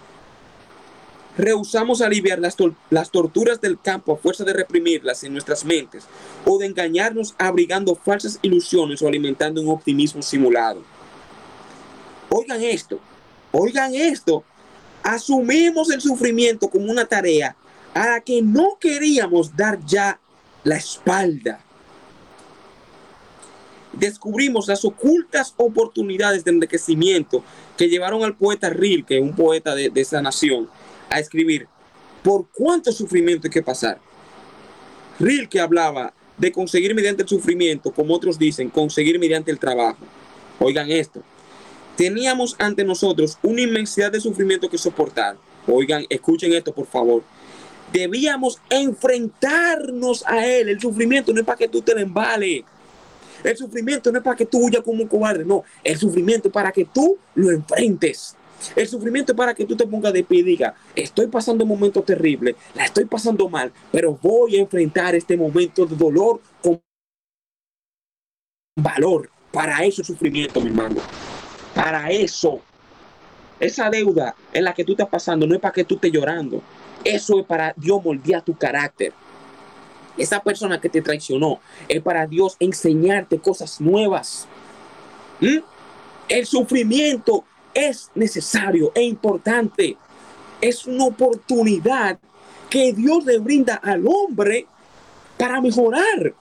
Rehusamos 1.37 2.01
aliviar 2.01 2.39
las, 2.39 2.55
las, 2.89 3.11
torturas 3.11 3.59
del 3.59 3.79
campo 3.79 4.13
a 4.13 4.17
fuerza 4.17 4.45
de 4.45 4.53
reprimirlas 4.53 5.23
en 5.23 5.33
nuestras 5.33 5.65
mentes 5.65 6.05
o 6.45 6.57
de 6.57 6.65
engañarnos 6.65 7.35
abrigando 7.37 7.95
falsas 7.95 8.39
ilusiones 8.41 9.01
o 9.01 9.07
alimentando 9.07 9.61
un 9.61 9.69
optimismo 9.69 10.21
simulado. 10.21 10.81
Oigan 12.29 12.63
esto, 12.63 12.99
oigan 13.51 13.93
esto. 13.93 14.43
Asumimos 15.03 15.91
el 15.91 16.01
sufrimiento 16.01 16.69
como 16.69 16.89
una 16.89 17.05
tarea 17.05 17.55
a 17.93 18.07
la 18.07 18.19
que 18.21 18.41
no 18.41 18.77
queríamos 18.79 19.55
dar 19.55 19.79
ya 19.85 20.19
la 20.63 20.77
espalda 20.77 21.63
descubrimos 23.93 24.67
las 24.67 24.85
ocultas 24.85 25.53
oportunidades 25.57 26.43
de 26.43 26.51
enriquecimiento 26.51 27.43
que 27.77 27.89
llevaron 27.89 28.23
al 28.23 28.35
poeta 28.35 28.69
Rilke, 28.69 29.19
un 29.19 29.35
poeta 29.35 29.75
de, 29.75 29.91
esa 29.95 30.21
nación, 30.21 30.69
a 31.09 31.19
escribir 31.19 31.67
por 32.23 32.47
cuánto 32.53 32.91
sufrimiento 32.91 33.47
hay 33.47 33.51
que 33.51 33.61
pasar. 33.61 33.99
Rilke 35.19 35.59
hablaba 35.59 36.13
de 36.37 36.51
conseguir 36.51 36.95
mediante 36.95 37.23
el 37.23 37.29
sufrimiento, 37.29 37.91
como 37.91 38.13
otros 38.13 38.39
dicen, 38.39 38.69
conseguir 38.69 39.19
mediante 39.19 39.51
el 39.51 39.59
trabajo. 39.59 40.05
Oigan 40.59 40.89
esto. 40.89 41.21
Teníamos 41.97 42.55
ante 42.59 42.85
nosotros 42.85 43.37
una 43.43 43.61
inmensidad 43.61 44.11
de 44.11 44.21
sufrimiento 44.21 44.69
que 44.69 44.77
soportar. 44.77 45.35
Oigan, 45.67 46.05
escuchen 46.09 46.53
esto, 46.53 46.73
por 46.73 46.85
favor. 46.85 47.23
Debíamos 47.91 48.61
enfrentarnos 48.69 50.23
a 50.27 50.45
él. 50.45 50.69
El 50.69 50.79
sufrimiento 50.79 51.33
no 51.33 51.39
es 51.39 51.45
para 51.45 51.57
que 51.57 51.67
tú 51.67 51.81
te 51.81 51.95
le 51.95 52.01
embales. 52.01 52.63
El 53.43 53.57
sufrimiento 53.57 54.11
no 54.11 54.17
es 54.17 54.23
para 54.23 54.35
que 54.35 54.45
tú 54.45 54.59
huyas 54.65 54.83
como 54.83 55.01
un 55.01 55.07
cobarde, 55.07 55.45
no. 55.45 55.63
El 55.83 55.97
sufrimiento 55.97 56.49
es 56.49 56.53
para 56.53 56.71
que 56.71 56.85
tú 56.85 57.17
lo 57.35 57.51
enfrentes. 57.51 58.35
El 58.75 58.87
sufrimiento 58.87 59.31
es 59.31 59.37
para 59.37 59.53
que 59.53 59.65
tú 59.65 59.75
te 59.75 59.87
pongas 59.87 60.13
de 60.13 60.23
pie 60.23 60.39
y 60.39 60.43
digas, 60.43 60.73
estoy 60.95 61.27
pasando 61.27 61.63
un 61.63 61.69
momento 61.69 62.03
terrible, 62.03 62.55
la 62.75 62.83
estoy 62.83 63.05
pasando 63.05 63.47
mal, 63.47 63.71
pero 63.89 64.19
voy 64.21 64.57
a 64.57 64.59
enfrentar 64.59 65.15
este 65.15 65.37
momento 65.37 65.85
de 65.85 65.95
dolor 65.95 66.41
con 66.61 66.81
valor. 68.75 69.29
Para 69.51 69.83
eso 69.83 70.03
sufrimiento, 70.03 70.61
mi 70.61 70.67
hermano. 70.67 70.97
Para 71.73 72.11
eso. 72.11 72.61
Esa 73.59 73.89
deuda 73.89 74.35
en 74.53 74.63
la 74.63 74.73
que 74.73 74.85
tú 74.85 74.93
estás 74.93 75.09
pasando 75.09 75.47
no 75.47 75.55
es 75.55 75.61
para 75.61 75.73
que 75.73 75.83
tú 75.83 75.95
estés 75.95 76.11
llorando. 76.11 76.61
Eso 77.03 77.39
es 77.39 77.45
para 77.45 77.73
Dios 77.77 78.03
moldear 78.03 78.41
tu 78.41 78.55
carácter. 78.55 79.13
Esa 80.17 80.41
persona 80.41 80.81
que 80.81 80.89
te 80.89 81.01
traicionó 81.01 81.59
es 81.87 82.01
para 82.01 82.27
Dios 82.27 82.57
enseñarte 82.59 83.39
cosas 83.39 83.79
nuevas. 83.79 84.47
¿Mm? 85.39 85.59
El 86.27 86.45
sufrimiento 86.45 87.45
es 87.73 88.11
necesario 88.15 88.91
e 88.93 89.03
importante. 89.03 89.97
Es 90.59 90.85
una 90.85 91.05
oportunidad 91.05 92.19
que 92.69 92.93
Dios 92.93 93.25
le 93.25 93.39
brinda 93.39 93.75
al 93.75 94.05
hombre 94.05 94.67
para 95.37 95.61
mejorar. 95.61 96.33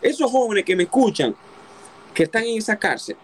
Esos 0.00 0.30
jóvenes 0.30 0.64
que 0.64 0.76
me 0.76 0.84
escuchan, 0.84 1.34
que 2.14 2.24
están 2.24 2.44
en 2.44 2.58
esa 2.58 2.76
cárcel, 2.76 3.16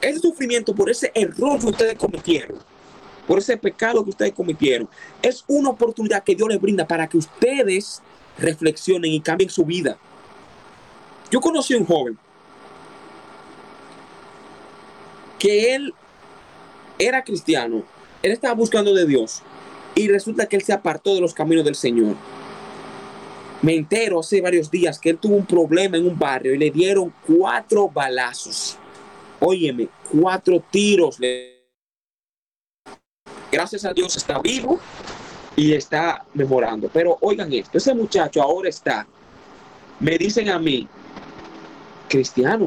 ese 0.00 0.18
sufrimiento 0.18 0.74
por 0.74 0.90
ese 0.90 1.10
error 1.14 1.58
que 1.60 1.66
ustedes 1.66 1.94
cometieron, 1.96 2.58
por 3.26 3.38
ese 3.38 3.56
pecado 3.56 4.04
que 4.04 4.10
ustedes 4.10 4.32
cometieron. 4.32 4.88
Es 5.22 5.44
una 5.46 5.70
oportunidad 5.70 6.24
que 6.24 6.34
Dios 6.34 6.48
les 6.48 6.60
brinda 6.60 6.86
para 6.86 7.06
que 7.06 7.16
ustedes 7.16 8.02
reflexionen 8.38 9.12
y 9.12 9.20
cambien 9.20 9.50
su 9.50 9.64
vida. 9.64 9.96
Yo 11.30 11.40
conocí 11.40 11.74
a 11.74 11.78
un 11.78 11.86
joven 11.86 12.18
que 15.38 15.74
él 15.74 15.92
era 16.98 17.24
cristiano, 17.24 17.82
él 18.22 18.32
estaba 18.32 18.54
buscando 18.54 18.94
de 18.94 19.06
Dios 19.06 19.42
y 19.94 20.08
resulta 20.08 20.46
que 20.46 20.56
él 20.56 20.62
se 20.62 20.72
apartó 20.72 21.14
de 21.14 21.20
los 21.20 21.34
caminos 21.34 21.64
del 21.64 21.74
Señor. 21.74 22.14
Me 23.60 23.74
entero 23.74 24.20
hace 24.20 24.40
varios 24.40 24.70
días 24.70 24.98
que 24.98 25.10
él 25.10 25.18
tuvo 25.18 25.36
un 25.36 25.46
problema 25.46 25.96
en 25.96 26.06
un 26.06 26.18
barrio 26.18 26.54
y 26.54 26.58
le 26.58 26.70
dieron 26.70 27.12
cuatro 27.26 27.88
balazos. 27.88 28.76
Óyeme, 29.40 29.88
cuatro 30.10 30.62
tiros 30.70 31.18
le 31.18 31.51
gracias 33.52 33.84
a 33.84 33.92
Dios 33.92 34.16
está 34.16 34.38
vivo 34.38 34.80
y 35.54 35.74
está 35.74 36.24
mejorando. 36.32 36.88
Pero 36.92 37.18
oigan 37.20 37.52
esto, 37.52 37.76
ese 37.76 37.94
muchacho 37.94 38.42
ahora 38.42 38.70
está, 38.70 39.06
me 40.00 40.16
dicen 40.16 40.48
a 40.48 40.58
mí, 40.58 40.88
cristiano. 42.08 42.64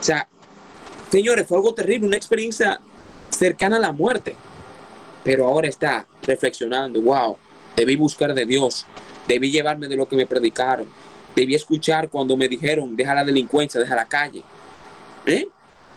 O 0.00 0.02
sea, 0.02 0.26
señores, 1.12 1.46
fue 1.46 1.58
algo 1.58 1.74
terrible, 1.74 2.06
una 2.06 2.16
experiencia 2.16 2.80
cercana 3.28 3.76
a 3.76 3.80
la 3.80 3.92
muerte. 3.92 4.34
Pero 5.22 5.46
ahora 5.46 5.68
está 5.68 6.06
reflexionando, 6.22 7.02
wow, 7.02 7.36
debí 7.76 7.96
buscar 7.96 8.32
de 8.32 8.46
Dios, 8.46 8.86
debí 9.26 9.50
llevarme 9.50 9.88
de 9.88 9.96
lo 9.96 10.08
que 10.08 10.16
me 10.16 10.26
predicaron, 10.26 10.86
debí 11.36 11.54
escuchar 11.54 12.08
cuando 12.08 12.34
me 12.36 12.48
dijeron, 12.48 12.96
deja 12.96 13.14
la 13.14 13.24
delincuencia, 13.24 13.78
deja 13.78 13.94
la 13.94 14.06
calle. 14.06 14.42
¿Eh? 15.26 15.46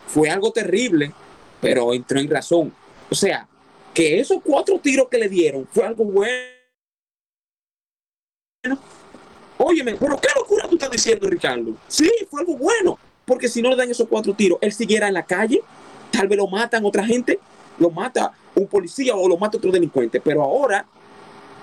Fue 0.06 0.28
algo 0.28 0.52
terrible, 0.52 1.12
pero 1.62 1.94
entró 1.94 2.18
en 2.18 2.28
razón. 2.28 2.74
O 3.08 3.14
sea, 3.14 3.48
que 3.92 4.20
esos 4.20 4.38
cuatro 4.42 4.78
tiros 4.78 5.08
que 5.08 5.18
le 5.18 5.28
dieron 5.28 5.66
fue 5.70 5.84
algo 5.84 6.04
bueno. 6.04 6.38
Óyeme, 9.58 9.94
pero 9.94 10.18
qué 10.20 10.28
locura 10.34 10.66
tú 10.68 10.74
estás 10.74 10.90
diciendo, 10.90 11.28
Ricardo. 11.28 11.74
Sí, 11.88 12.10
fue 12.30 12.40
algo 12.40 12.56
bueno, 12.56 12.98
porque 13.24 13.48
si 13.48 13.62
no 13.62 13.70
le 13.70 13.76
dan 13.76 13.90
esos 13.90 14.08
cuatro 14.08 14.34
tiros, 14.34 14.58
él 14.60 14.72
siguiera 14.72 15.08
en 15.08 15.14
la 15.14 15.24
calle, 15.24 15.62
tal 16.10 16.28
vez 16.28 16.38
lo 16.38 16.46
matan 16.48 16.84
otra 16.84 17.04
gente, 17.04 17.38
lo 17.78 17.90
mata 17.90 18.32
un 18.54 18.66
policía 18.66 19.14
o 19.14 19.28
lo 19.28 19.36
mata 19.36 19.58
otro 19.58 19.70
delincuente, 19.70 20.20
pero 20.20 20.42
ahora, 20.42 20.86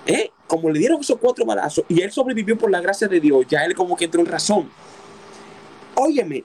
eh, 0.06 0.30
como 0.46 0.70
le 0.70 0.78
dieron 0.78 1.00
esos 1.00 1.18
cuatro 1.18 1.44
balazos 1.44 1.84
y 1.88 2.00
él 2.00 2.10
sobrevivió 2.10 2.56
por 2.56 2.70
la 2.70 2.80
gracia 2.80 3.06
de 3.06 3.20
Dios, 3.20 3.46
ya 3.48 3.64
él 3.64 3.74
como 3.74 3.96
que 3.96 4.06
entró 4.06 4.20
en 4.20 4.26
razón. 4.26 4.70
Óyeme, 5.94 6.44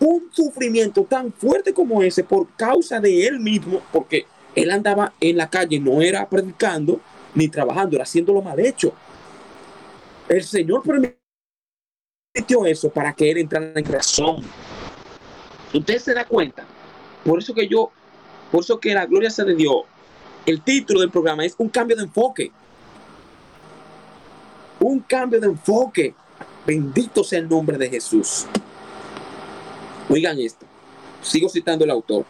un 0.00 0.28
sufrimiento 0.32 1.04
tan 1.04 1.32
fuerte 1.32 1.72
como 1.72 2.02
ese 2.02 2.24
por 2.24 2.48
causa 2.54 3.00
de 3.00 3.26
él 3.26 3.40
mismo, 3.40 3.82
porque 3.92 4.26
él 4.62 4.70
andaba 4.70 5.12
en 5.20 5.36
la 5.36 5.48
calle, 5.48 5.78
no 5.78 6.00
era 6.02 6.28
predicando 6.28 7.00
ni 7.34 7.48
trabajando, 7.48 7.96
era 7.96 8.04
haciendo 8.04 8.32
lo 8.32 8.42
mal 8.42 8.58
hecho. 8.58 8.92
El 10.28 10.42
Señor 10.44 10.82
permitió 10.82 12.66
eso 12.66 12.90
para 12.90 13.12
que 13.12 13.30
él 13.30 13.38
entrara 13.38 13.72
en 13.74 13.84
razón. 13.84 14.42
Usted 15.72 15.98
se 15.98 16.14
da 16.14 16.24
cuenta. 16.24 16.64
Por 17.24 17.38
eso 17.38 17.54
que 17.54 17.68
yo, 17.68 17.90
por 18.50 18.62
eso 18.62 18.78
que 18.78 18.94
la 18.94 19.06
gloria 19.06 19.30
se 19.30 19.44
le 19.44 19.54
dio. 19.54 19.84
El 20.46 20.62
título 20.62 21.00
del 21.00 21.10
programa 21.10 21.44
es 21.44 21.54
un 21.58 21.68
cambio 21.68 21.96
de 21.96 22.04
enfoque. 22.04 22.50
Un 24.80 25.00
cambio 25.00 25.40
de 25.40 25.46
enfoque. 25.46 26.14
Bendito 26.66 27.24
sea 27.24 27.38
el 27.38 27.48
nombre 27.48 27.78
de 27.78 27.88
Jesús. 27.88 28.46
Oigan 30.08 30.38
esto. 30.38 30.66
Sigo 31.22 31.48
citando 31.48 31.84
el 31.84 31.90
autor. 31.90 32.24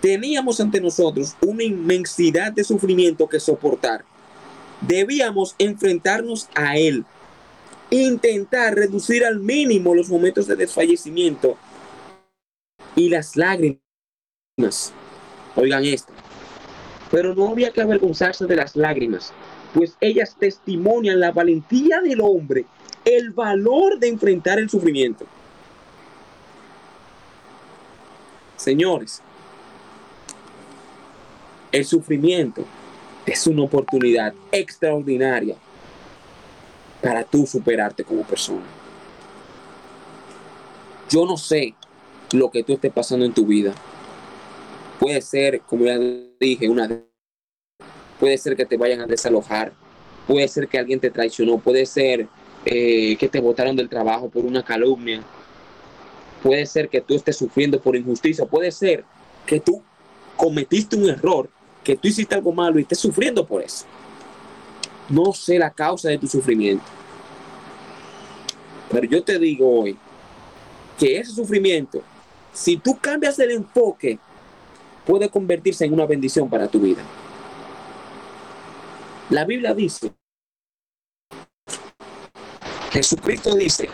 Teníamos 0.00 0.60
ante 0.60 0.80
nosotros 0.80 1.36
una 1.40 1.64
inmensidad 1.64 2.52
de 2.52 2.64
sufrimiento 2.64 3.28
que 3.28 3.40
soportar. 3.40 4.04
Debíamos 4.80 5.54
enfrentarnos 5.58 6.48
a 6.54 6.76
él, 6.76 7.04
intentar 7.90 8.74
reducir 8.74 9.24
al 9.24 9.40
mínimo 9.40 9.94
los 9.94 10.08
momentos 10.08 10.46
de 10.46 10.56
desfallecimiento 10.56 11.56
y 12.94 13.08
las 13.08 13.36
lágrimas. 13.36 13.80
Oigan 15.54 15.84
esto. 15.84 16.12
Pero 17.10 17.34
no 17.34 17.48
había 17.48 17.70
que 17.70 17.80
avergonzarse 17.80 18.46
de 18.46 18.56
las 18.56 18.76
lágrimas, 18.76 19.32
pues 19.72 19.96
ellas 20.00 20.36
testimonian 20.38 21.20
la 21.20 21.32
valentía 21.32 22.00
del 22.00 22.20
hombre, 22.20 22.66
el 23.04 23.30
valor 23.30 23.98
de 23.98 24.08
enfrentar 24.08 24.58
el 24.58 24.68
sufrimiento. 24.68 25.24
Señores, 28.56 29.22
el 31.72 31.84
sufrimiento 31.84 32.64
es 33.26 33.46
una 33.46 33.62
oportunidad 33.62 34.32
extraordinaria 34.52 35.56
para 37.02 37.24
tú 37.24 37.46
superarte 37.46 38.04
como 38.04 38.22
persona. 38.22 38.64
Yo 41.10 41.24
no 41.24 41.36
sé 41.36 41.74
lo 42.32 42.50
que 42.50 42.62
tú 42.62 42.74
estés 42.74 42.92
pasando 42.92 43.24
en 43.24 43.32
tu 43.32 43.46
vida. 43.46 43.72
Puede 44.98 45.20
ser, 45.20 45.60
como 45.60 45.84
ya 45.84 45.98
dije, 46.40 46.68
una 46.68 46.88
puede 48.18 48.38
ser 48.38 48.56
que 48.56 48.64
te 48.64 48.76
vayan 48.76 49.00
a 49.00 49.06
desalojar, 49.06 49.72
puede 50.26 50.48
ser 50.48 50.68
que 50.68 50.78
alguien 50.78 51.00
te 51.00 51.10
traicionó, 51.10 51.58
puede 51.58 51.84
ser 51.84 52.26
eh, 52.64 53.16
que 53.16 53.28
te 53.28 53.40
botaron 53.40 53.76
del 53.76 53.88
trabajo 53.88 54.28
por 54.28 54.44
una 54.44 54.64
calumnia, 54.64 55.22
puede 56.42 56.64
ser 56.66 56.88
que 56.88 57.00
tú 57.00 57.14
estés 57.14 57.36
sufriendo 57.36 57.80
por 57.80 57.94
injusticia, 57.94 58.46
puede 58.46 58.72
ser 58.72 59.04
que 59.44 59.60
tú 59.60 59.82
cometiste 60.36 60.96
un 60.96 61.08
error 61.08 61.48
que 61.86 61.96
tú 61.96 62.08
hiciste 62.08 62.34
algo 62.34 62.50
malo 62.50 62.80
y 62.80 62.82
estés 62.82 62.98
sufriendo 62.98 63.46
por 63.46 63.62
eso. 63.62 63.84
No 65.08 65.32
sé 65.32 65.56
la 65.56 65.70
causa 65.70 66.08
de 66.08 66.18
tu 66.18 66.26
sufrimiento. 66.26 66.84
Pero 68.90 69.06
yo 69.06 69.22
te 69.22 69.38
digo 69.38 69.82
hoy 69.82 69.96
que 70.98 71.20
ese 71.20 71.30
sufrimiento, 71.30 72.02
si 72.52 72.76
tú 72.76 72.98
cambias 73.00 73.38
el 73.38 73.52
enfoque, 73.52 74.18
puede 75.06 75.28
convertirse 75.28 75.84
en 75.84 75.92
una 75.92 76.06
bendición 76.06 76.50
para 76.50 76.66
tu 76.66 76.80
vida. 76.80 77.04
La 79.30 79.44
Biblia 79.44 79.72
dice, 79.72 80.12
Jesucristo 82.90 83.54
dice, 83.54 83.88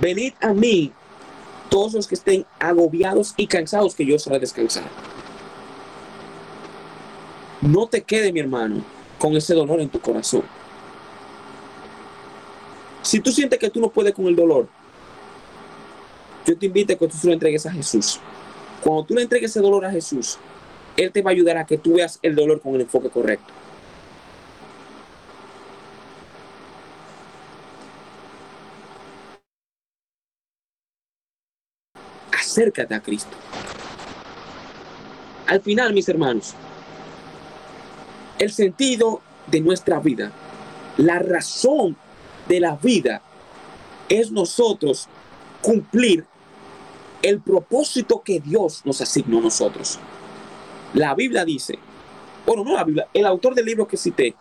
venid 0.00 0.34
a 0.40 0.52
mí 0.52 0.92
todos 1.68 1.94
los 1.94 2.06
que 2.06 2.14
estén 2.14 2.46
agobiados 2.60 3.34
y 3.36 3.48
cansados, 3.48 3.96
que 3.96 4.06
yo 4.06 4.14
os 4.14 4.26
haré 4.28 4.38
descansar. 4.38 4.84
No 7.64 7.86
te 7.86 8.02
quede, 8.02 8.30
mi 8.30 8.40
hermano, 8.40 8.84
con 9.18 9.34
ese 9.36 9.54
dolor 9.54 9.80
en 9.80 9.88
tu 9.88 9.98
corazón. 9.98 10.42
Si 13.00 13.20
tú 13.20 13.32
sientes 13.32 13.58
que 13.58 13.70
tú 13.70 13.80
no 13.80 13.88
puedes 13.88 14.12
con 14.12 14.26
el 14.26 14.36
dolor, 14.36 14.68
yo 16.46 16.58
te 16.58 16.66
invito 16.66 16.92
a 16.92 16.96
que 16.96 17.08
tú 17.08 17.16
se 17.16 17.26
lo 17.26 17.32
entregues 17.32 17.64
a 17.64 17.72
Jesús. 17.72 18.20
Cuando 18.82 19.04
tú 19.04 19.14
le 19.14 19.22
entregues 19.22 19.50
ese 19.50 19.60
dolor 19.60 19.86
a 19.86 19.90
Jesús, 19.90 20.36
Él 20.94 21.10
te 21.10 21.22
va 21.22 21.30
a 21.30 21.32
ayudar 21.32 21.56
a 21.56 21.64
que 21.64 21.78
tú 21.78 21.94
veas 21.94 22.18
el 22.20 22.34
dolor 22.34 22.60
con 22.60 22.74
el 22.74 22.82
enfoque 22.82 23.08
correcto. 23.08 23.50
Acércate 32.30 32.94
a 32.94 33.00
Cristo. 33.00 33.34
Al 35.46 35.62
final, 35.62 35.94
mis 35.94 36.08
hermanos, 36.10 36.54
el 38.38 38.52
sentido 38.52 39.20
de 39.46 39.60
nuestra 39.60 40.00
vida, 40.00 40.32
la 40.96 41.18
razón 41.18 41.96
de 42.48 42.60
la 42.60 42.76
vida 42.76 43.22
es 44.08 44.30
nosotros 44.30 45.08
cumplir 45.62 46.24
el 47.22 47.40
propósito 47.40 48.22
que 48.22 48.40
Dios 48.40 48.82
nos 48.84 49.00
asignó 49.00 49.38
a 49.38 49.42
nosotros. 49.42 49.98
La 50.92 51.14
Biblia 51.14 51.44
dice, 51.44 51.78
bueno, 52.46 52.64
no 52.64 52.74
la 52.74 52.84
Biblia, 52.84 53.08
el 53.14 53.26
autor 53.26 53.54
del 53.54 53.64
libro 53.64 53.88
que 53.88 53.96
cité, 53.96 54.34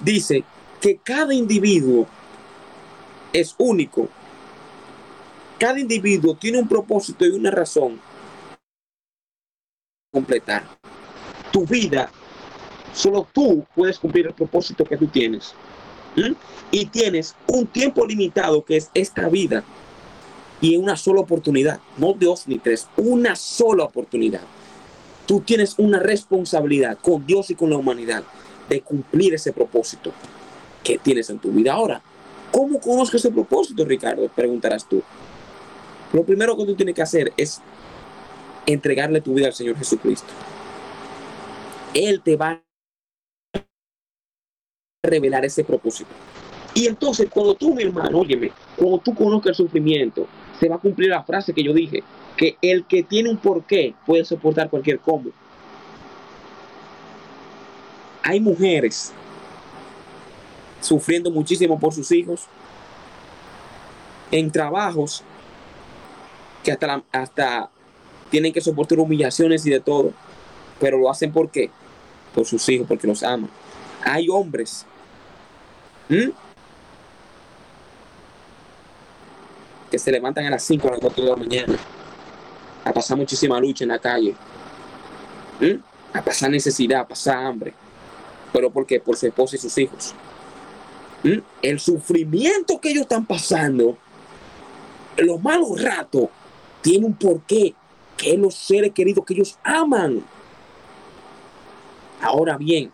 dice 0.00 0.44
que 0.80 0.98
cada 0.98 1.32
individuo 1.32 2.06
es 3.32 3.54
único. 3.58 4.08
Cada 5.58 5.80
individuo 5.80 6.36
tiene 6.36 6.58
un 6.58 6.68
propósito 6.68 7.24
y 7.24 7.30
una 7.30 7.50
razón 7.50 8.00
completar. 10.12 10.64
Tu 11.50 11.64
vida 11.64 12.10
Solo 12.98 13.28
tú 13.32 13.64
puedes 13.76 13.96
cumplir 13.96 14.26
el 14.26 14.34
propósito 14.34 14.84
que 14.84 14.96
tú 14.96 15.06
tienes. 15.06 15.54
Y 16.72 16.86
tienes 16.86 17.36
un 17.46 17.64
tiempo 17.68 18.04
limitado 18.04 18.64
que 18.64 18.76
es 18.76 18.90
esta 18.92 19.28
vida. 19.28 19.62
Y 20.60 20.76
una 20.76 20.96
sola 20.96 21.20
oportunidad. 21.20 21.78
No 21.96 22.12
dos 22.12 22.48
ni 22.48 22.58
tres. 22.58 22.88
Una 22.96 23.36
sola 23.36 23.84
oportunidad. 23.84 24.40
Tú 25.26 25.38
tienes 25.38 25.78
una 25.78 26.00
responsabilidad 26.00 26.98
con 27.00 27.24
Dios 27.24 27.50
y 27.50 27.54
con 27.54 27.70
la 27.70 27.76
humanidad 27.76 28.24
de 28.68 28.80
cumplir 28.80 29.32
ese 29.32 29.52
propósito 29.52 30.10
que 30.82 30.98
tienes 30.98 31.30
en 31.30 31.38
tu 31.38 31.52
vida. 31.52 31.74
Ahora, 31.74 32.02
¿cómo 32.50 32.80
conozco 32.80 33.16
ese 33.16 33.30
propósito, 33.30 33.84
Ricardo? 33.84 34.26
Preguntarás 34.26 34.88
tú. 34.88 35.04
Lo 36.12 36.24
primero 36.24 36.56
que 36.56 36.64
tú 36.64 36.74
tienes 36.74 36.96
que 36.96 37.02
hacer 37.02 37.32
es 37.36 37.60
entregarle 38.66 39.20
tu 39.20 39.34
vida 39.34 39.46
al 39.46 39.54
Señor 39.54 39.76
Jesucristo. 39.76 40.32
Él 41.94 42.20
te 42.24 42.34
va 42.34 42.60
revelar 45.04 45.44
ese 45.44 45.62
propósito. 45.62 46.10
Y 46.74 46.88
entonces, 46.88 47.28
cuando 47.30 47.54
tú, 47.54 47.72
mi 47.72 47.84
hermano, 47.84 48.18
óyeme, 48.18 48.50
cuando 48.76 48.98
tú 48.98 49.14
conozcas 49.14 49.50
el 49.50 49.54
sufrimiento, 49.54 50.26
se 50.58 50.68
va 50.68 50.74
a 50.74 50.80
cumplir 50.80 51.10
la 51.10 51.22
frase 51.22 51.52
que 51.52 51.62
yo 51.62 51.72
dije, 51.72 52.02
que 52.36 52.56
el 52.60 52.84
que 52.84 53.04
tiene 53.04 53.30
un 53.30 53.36
porqué 53.36 53.94
puede 54.04 54.24
soportar 54.24 54.68
cualquier 54.68 54.98
cómo. 54.98 55.30
Hay 58.24 58.40
mujeres 58.40 59.12
sufriendo 60.80 61.30
muchísimo 61.30 61.78
por 61.78 61.94
sus 61.94 62.10
hijos, 62.10 62.46
en 64.32 64.50
trabajos 64.50 65.22
que 66.64 66.72
hasta, 66.72 67.04
hasta 67.12 67.70
tienen 68.30 68.52
que 68.52 68.60
soportar 68.60 68.98
humillaciones 68.98 69.64
y 69.64 69.70
de 69.70 69.78
todo, 69.78 70.12
pero 70.80 70.98
lo 70.98 71.08
hacen 71.08 71.32
¿por 71.32 71.50
qué? 71.50 71.70
Por 72.34 72.46
sus 72.46 72.68
hijos, 72.68 72.88
porque 72.88 73.06
los 73.06 73.22
aman. 73.22 73.48
Hay 74.04 74.28
hombres 74.28 74.86
¿Mm? 76.08 76.30
Que 79.90 79.98
se 79.98 80.10
levantan 80.10 80.46
a 80.46 80.50
las 80.50 80.62
5 80.64 80.86
o 80.86 80.90
las 80.90 81.00
4 81.00 81.24
de 81.24 81.30
la 81.30 81.36
mañana 81.36 81.76
a 82.84 82.92
pasar 82.92 83.16
muchísima 83.16 83.60
lucha 83.60 83.84
en 83.84 83.88
la 83.88 83.98
calle. 83.98 84.34
¿Mm? 85.60 86.16
A 86.16 86.22
pasar 86.22 86.50
necesidad, 86.50 87.00
a 87.00 87.08
pasar 87.08 87.44
hambre. 87.44 87.74
¿Pero 88.52 88.70
por 88.70 88.86
qué? 88.86 89.00
Por 89.00 89.16
su 89.16 89.26
esposa 89.26 89.56
y 89.56 89.58
sus 89.58 89.76
hijos. 89.76 90.14
¿Mm? 91.22 91.38
El 91.62 91.80
sufrimiento 91.80 92.80
que 92.80 92.90
ellos 92.90 93.02
están 93.02 93.26
pasando, 93.26 93.98
los 95.16 95.42
malos 95.42 95.82
ratos, 95.82 96.28
tiene 96.80 97.06
un 97.06 97.14
porqué. 97.14 97.74
que 98.16 98.36
los 98.36 98.54
seres 98.54 98.92
queridos 98.92 99.24
que 99.24 99.34
ellos 99.34 99.58
aman. 99.62 100.24
Ahora 102.20 102.56
bien, 102.56 102.90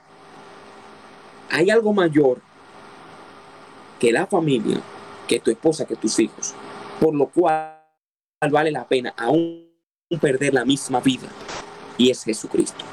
hay 1.51 1.71
algo 1.71 1.93
mayor 1.93 2.41
que 3.99 4.12
la 4.12 4.27
familia, 4.27 4.81
que 5.29 5.41
tu 5.41 5.51
esposa, 5.51 5.87
que 5.87 5.97
tus 5.97 6.19
hijos, 6.19 6.55
por 7.01 7.15
lo 7.15 7.27
cual 7.27 7.81
vale 8.51 8.71
la 8.71 8.87
pena 8.87 9.15
aún 9.16 9.71
perder 10.21 10.55
la 10.55 10.65
misma 10.65 11.01
vida, 11.01 11.29
y 11.97 12.11
es 12.11 12.23
Jesucristo. 12.25 12.85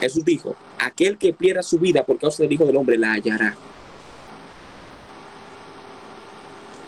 Jesús 0.00 0.24
dijo, 0.24 0.56
aquel 0.78 1.18
que 1.18 1.32
pierda 1.32 1.62
su 1.62 1.78
vida 1.78 2.04
por 2.04 2.18
causa 2.18 2.42
del 2.42 2.52
Hijo 2.52 2.64
del 2.64 2.76
Hombre 2.76 2.96
la 2.96 3.12
hallará. 3.12 3.56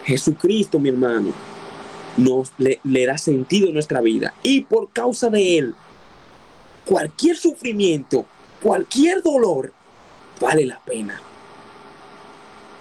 Jesucristo, 0.05 0.79
mi 0.79 0.89
hermano, 0.89 1.33
nos 2.17 2.53
le, 2.59 2.81
le 2.85 3.07
da 3.07 3.19
sentido 3.19 3.69
en 3.69 3.75
nuestra 3.75 4.01
vida 4.01 4.35
y 4.43 4.63
por 4.63 4.91
causa 4.93 5.29
de 5.31 5.59
él, 5.59 5.75
cualquier 6.85 7.37
sufrimiento, 7.37 8.27
cualquier 8.63 9.23
dolor, 9.23 9.73
vale 10.43 10.67
la 10.67 10.81
pena. 10.81 11.21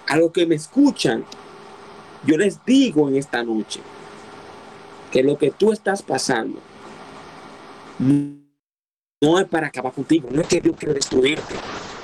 A 0.08 0.16
los 0.16 0.32
que 0.32 0.44
me 0.44 0.56
escuchan, 0.56 1.24
yo 2.26 2.36
les 2.36 2.62
digo 2.64 3.08
en 3.08 3.16
esta 3.16 3.42
noche 3.42 3.80
que 5.10 5.22
lo 5.22 5.38
que 5.38 5.50
tú 5.50 5.72
estás 5.72 6.02
pasando 6.02 6.58
no 7.98 9.38
es 9.38 9.46
para 9.46 9.68
acabar 9.68 9.92
contigo, 9.92 10.28
no 10.30 10.42
es 10.42 10.48
que 10.48 10.60
Dios 10.60 10.76
quiere 10.76 10.94
destruirte, 10.94 11.54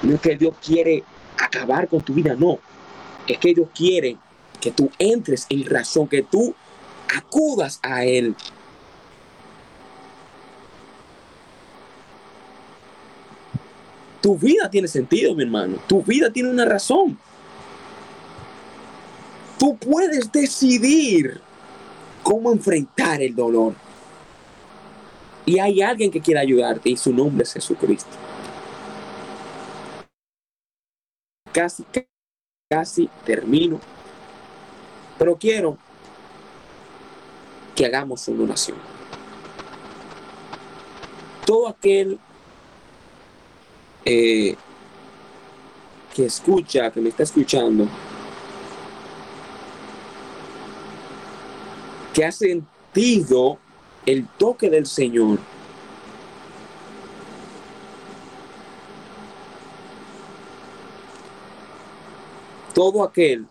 no 0.02 0.14
es 0.14 0.20
que 0.20 0.36
Dios 0.36 0.54
quiere 0.64 1.02
acabar 1.36 1.88
con 1.88 2.00
tu 2.00 2.14
vida, 2.14 2.34
no. 2.38 2.58
Es 3.26 3.38
que 3.38 3.52
Dios 3.52 3.68
quiere 3.74 4.16
que 4.60 4.70
tú 4.70 4.90
entres 4.98 5.46
en 5.50 5.66
razón, 5.66 6.08
que 6.08 6.22
tú 6.22 6.54
acudas 7.14 7.80
a 7.82 8.04
Él. 8.04 8.34
Tu 14.28 14.36
vida 14.36 14.68
tiene 14.68 14.88
sentido, 14.88 15.34
mi 15.34 15.44
hermano. 15.44 15.78
Tu 15.86 16.02
vida 16.02 16.30
tiene 16.30 16.50
una 16.50 16.66
razón. 16.66 17.18
Tú 19.58 19.74
puedes 19.78 20.30
decidir 20.30 21.40
cómo 22.22 22.52
enfrentar 22.52 23.22
el 23.22 23.34
dolor. 23.34 23.72
Y 25.46 25.58
hay 25.58 25.80
alguien 25.80 26.10
que 26.10 26.20
quiere 26.20 26.40
ayudarte 26.40 26.90
y 26.90 26.98
su 26.98 27.10
nombre 27.10 27.44
es 27.44 27.54
Jesucristo. 27.54 28.10
Casi, 31.50 31.86
casi 32.70 33.08
termino. 33.24 33.80
Pero 35.18 35.38
quiero 35.38 35.78
que 37.74 37.86
hagamos 37.86 38.28
una 38.28 38.44
oración. 38.44 38.76
Todo 41.46 41.68
aquel 41.68 42.20
eh, 44.04 44.56
que 46.14 46.26
escucha, 46.26 46.90
que 46.90 47.00
me 47.00 47.10
está 47.10 47.22
escuchando, 47.22 47.86
que 52.12 52.24
ha 52.24 52.32
sentido 52.32 53.58
el 54.04 54.26
toque 54.26 54.68
del 54.70 54.86
Señor. 54.86 55.38
Todo 62.74 63.02
aquel 63.02 63.46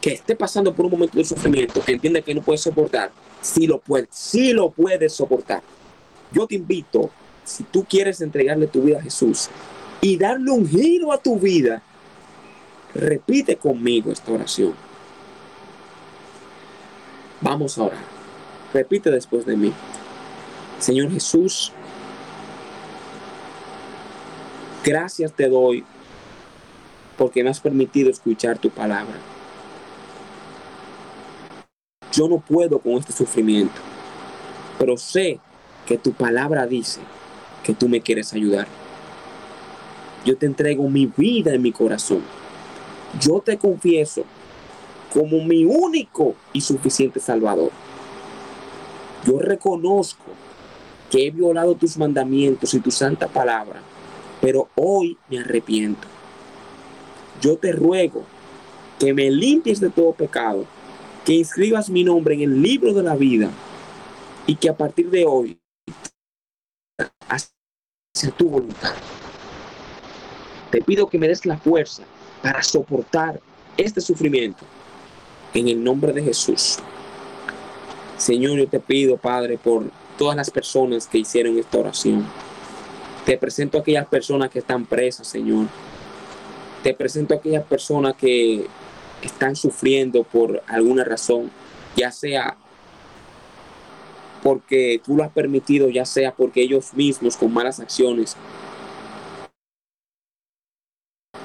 que 0.00 0.12
esté 0.12 0.36
pasando 0.36 0.72
por 0.74 0.86
un 0.86 0.92
momento 0.92 1.18
de 1.18 1.24
sufrimiento, 1.24 1.80
que 1.80 1.92
entiende 1.92 2.22
que 2.22 2.34
no 2.34 2.40
puede 2.40 2.58
soportar, 2.58 3.10
sí 3.40 3.66
lo 3.66 3.80
puede, 3.80 4.08
lo 4.52 4.70
puede 4.70 5.08
soportar. 5.08 5.62
Yo 6.32 6.46
te 6.46 6.56
invito, 6.56 7.10
si 7.44 7.64
tú 7.64 7.84
quieres 7.84 8.20
entregarle 8.20 8.66
tu 8.66 8.82
vida 8.82 8.98
a 8.98 9.02
Jesús 9.02 9.48
y 10.00 10.16
darle 10.16 10.50
un 10.50 10.68
giro 10.68 11.12
a 11.12 11.18
tu 11.18 11.38
vida, 11.38 11.82
repite 12.94 13.56
conmigo 13.56 14.10
esta 14.10 14.32
oración. 14.32 14.74
Vamos 17.40 17.78
a 17.78 17.84
orar. 17.84 18.04
Repite 18.72 19.10
después 19.10 19.46
de 19.46 19.56
mí. 19.56 19.72
Señor 20.78 21.10
Jesús, 21.10 21.72
gracias 24.84 25.32
te 25.32 25.48
doy 25.48 25.84
porque 27.16 27.42
me 27.42 27.50
has 27.50 27.60
permitido 27.60 28.10
escuchar 28.10 28.58
tu 28.58 28.70
palabra. 28.70 29.14
Yo 32.12 32.28
no 32.28 32.38
puedo 32.38 32.78
con 32.78 32.94
este 32.94 33.12
sufrimiento, 33.12 33.80
pero 34.78 34.96
sé 34.96 35.40
que 35.86 35.96
tu 35.96 36.12
palabra 36.12 36.66
dice 36.66 37.00
que 37.62 37.74
tú 37.74 37.88
me 37.88 38.00
quieres 38.00 38.32
ayudar. 38.32 38.66
Yo 40.24 40.36
te 40.36 40.46
entrego 40.46 40.88
mi 40.88 41.06
vida 41.06 41.54
en 41.54 41.62
mi 41.62 41.72
corazón. 41.72 42.22
Yo 43.20 43.40
te 43.40 43.56
confieso 43.56 44.24
como 45.12 45.42
mi 45.44 45.64
único 45.64 46.34
y 46.52 46.60
suficiente 46.60 47.20
Salvador. 47.20 47.70
Yo 49.24 49.38
reconozco 49.38 50.24
que 51.10 51.26
he 51.26 51.30
violado 51.30 51.74
tus 51.74 51.96
mandamientos 51.96 52.74
y 52.74 52.80
tu 52.80 52.90
santa 52.90 53.28
palabra, 53.28 53.80
pero 54.40 54.68
hoy 54.74 55.16
me 55.30 55.38
arrepiento. 55.38 56.06
Yo 57.40 57.56
te 57.56 57.72
ruego 57.72 58.24
que 58.98 59.14
me 59.14 59.30
limpies 59.30 59.80
de 59.80 59.90
todo 59.90 60.12
pecado, 60.12 60.64
que 61.24 61.34
inscribas 61.34 61.88
mi 61.90 62.02
nombre 62.02 62.34
en 62.34 62.42
el 62.42 62.62
libro 62.62 62.92
de 62.92 63.02
la 63.02 63.14
vida 63.14 63.50
y 64.46 64.56
que 64.56 64.68
a 64.68 64.76
partir 64.76 65.10
de 65.10 65.24
hoy 65.24 65.58
hacia 68.16 68.30
tu 68.30 68.48
voluntad. 68.48 68.94
Te 70.70 70.80
pido 70.80 71.06
que 71.06 71.18
me 71.18 71.28
des 71.28 71.44
la 71.44 71.58
fuerza 71.58 72.02
para 72.42 72.62
soportar 72.62 73.40
este 73.76 74.00
sufrimiento 74.00 74.64
en 75.52 75.68
el 75.68 75.84
nombre 75.84 76.14
de 76.14 76.22
Jesús. 76.22 76.78
Señor, 78.16 78.56
yo 78.56 78.68
te 78.68 78.80
pido, 78.80 79.18
Padre, 79.18 79.58
por 79.58 79.90
todas 80.16 80.34
las 80.34 80.50
personas 80.50 81.06
que 81.06 81.18
hicieron 81.18 81.58
esta 81.58 81.78
oración. 81.78 82.26
Te 83.26 83.36
presento 83.36 83.76
a 83.76 83.80
aquellas 83.82 84.06
personas 84.06 84.50
que 84.50 84.60
están 84.60 84.86
presas, 84.86 85.26
Señor. 85.26 85.66
Te 86.82 86.94
presento 86.94 87.34
a 87.34 87.36
aquellas 87.36 87.64
personas 87.64 88.14
que 88.14 88.66
están 89.20 89.56
sufriendo 89.56 90.22
por 90.22 90.62
alguna 90.66 91.04
razón, 91.04 91.50
ya 91.96 92.10
sea 92.10 92.56
porque 94.46 95.00
tú 95.04 95.16
lo 95.16 95.24
has 95.24 95.32
permitido, 95.32 95.90
ya 95.90 96.04
sea 96.04 96.32
porque 96.32 96.62
ellos 96.62 96.94
mismos 96.94 97.36
con 97.36 97.52
malas 97.52 97.80
acciones 97.80 98.36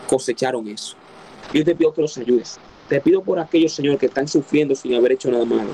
cosecharon 0.08 0.68
eso. 0.68 0.96
Yo 1.52 1.66
te 1.66 1.74
pido 1.74 1.92
que 1.96 2.02
los 2.04 2.16
ayudes. 2.20 2.60
Te 2.88 3.02
pido 3.02 3.24
por 3.24 3.40
aquellos, 3.40 3.74
Señor, 3.74 3.98
que 3.98 4.06
están 4.06 4.28
sufriendo 4.28 4.76
sin 4.76 4.94
haber 4.94 5.14
hecho 5.14 5.32
nada 5.32 5.46
malo. 5.46 5.74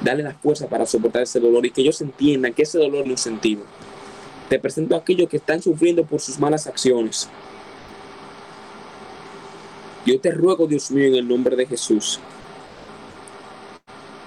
Dale 0.00 0.22
la 0.22 0.32
fuerza 0.32 0.68
para 0.68 0.86
soportar 0.86 1.24
ese 1.24 1.40
dolor 1.40 1.66
y 1.66 1.72
que 1.72 1.80
ellos 1.80 2.00
entiendan 2.00 2.54
que 2.54 2.62
ese 2.62 2.78
dolor 2.78 3.04
no 3.04 3.14
es 3.14 3.20
sentido. 3.20 3.64
Te 4.48 4.60
presento 4.60 4.94
a 4.94 4.98
aquellos 4.98 5.28
que 5.28 5.38
están 5.38 5.60
sufriendo 5.60 6.04
por 6.04 6.20
sus 6.20 6.38
malas 6.38 6.68
acciones. 6.68 7.28
Yo 10.06 10.20
te 10.20 10.30
ruego, 10.30 10.68
Dios 10.68 10.88
mío, 10.92 11.06
en 11.06 11.16
el 11.16 11.26
nombre 11.26 11.56
de 11.56 11.66
Jesús, 11.66 12.20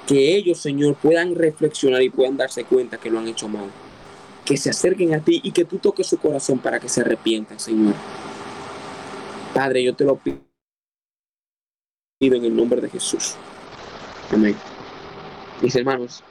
que 0.07 0.35
ellos, 0.35 0.57
Señor, 0.57 0.95
puedan 0.95 1.35
reflexionar 1.35 2.01
y 2.01 2.09
puedan 2.09 2.37
darse 2.37 2.63
cuenta 2.63 2.97
que 2.97 3.11
lo 3.11 3.19
han 3.19 3.27
hecho 3.27 3.47
mal. 3.47 3.69
Que 4.45 4.55
se 4.55 4.69
acerquen 4.69 5.13
a 5.13 5.19
ti 5.19 5.41
y 5.43 5.51
que 5.51 5.65
tú 5.65 5.77
toques 5.77 6.07
su 6.07 6.17
corazón 6.17 6.59
para 6.59 6.79
que 6.79 6.87
se 6.87 7.01
arrepientan, 7.01 7.59
Señor. 7.59 7.93
Padre, 9.53 9.83
yo 9.83 9.93
te 9.93 10.05
lo 10.05 10.15
pido 10.15 10.39
en 12.21 12.45
el 12.45 12.55
nombre 12.55 12.79
de 12.79 12.89
Jesús. 12.89 13.35
Amén. 14.31 14.55
Mis 15.61 15.75
hermanos, 15.75 16.23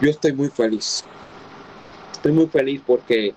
yo 0.00 0.10
estoy 0.10 0.32
muy 0.32 0.48
feliz. 0.48 1.04
Estoy 2.12 2.32
muy 2.32 2.46
feliz 2.46 2.82
porque 2.86 3.34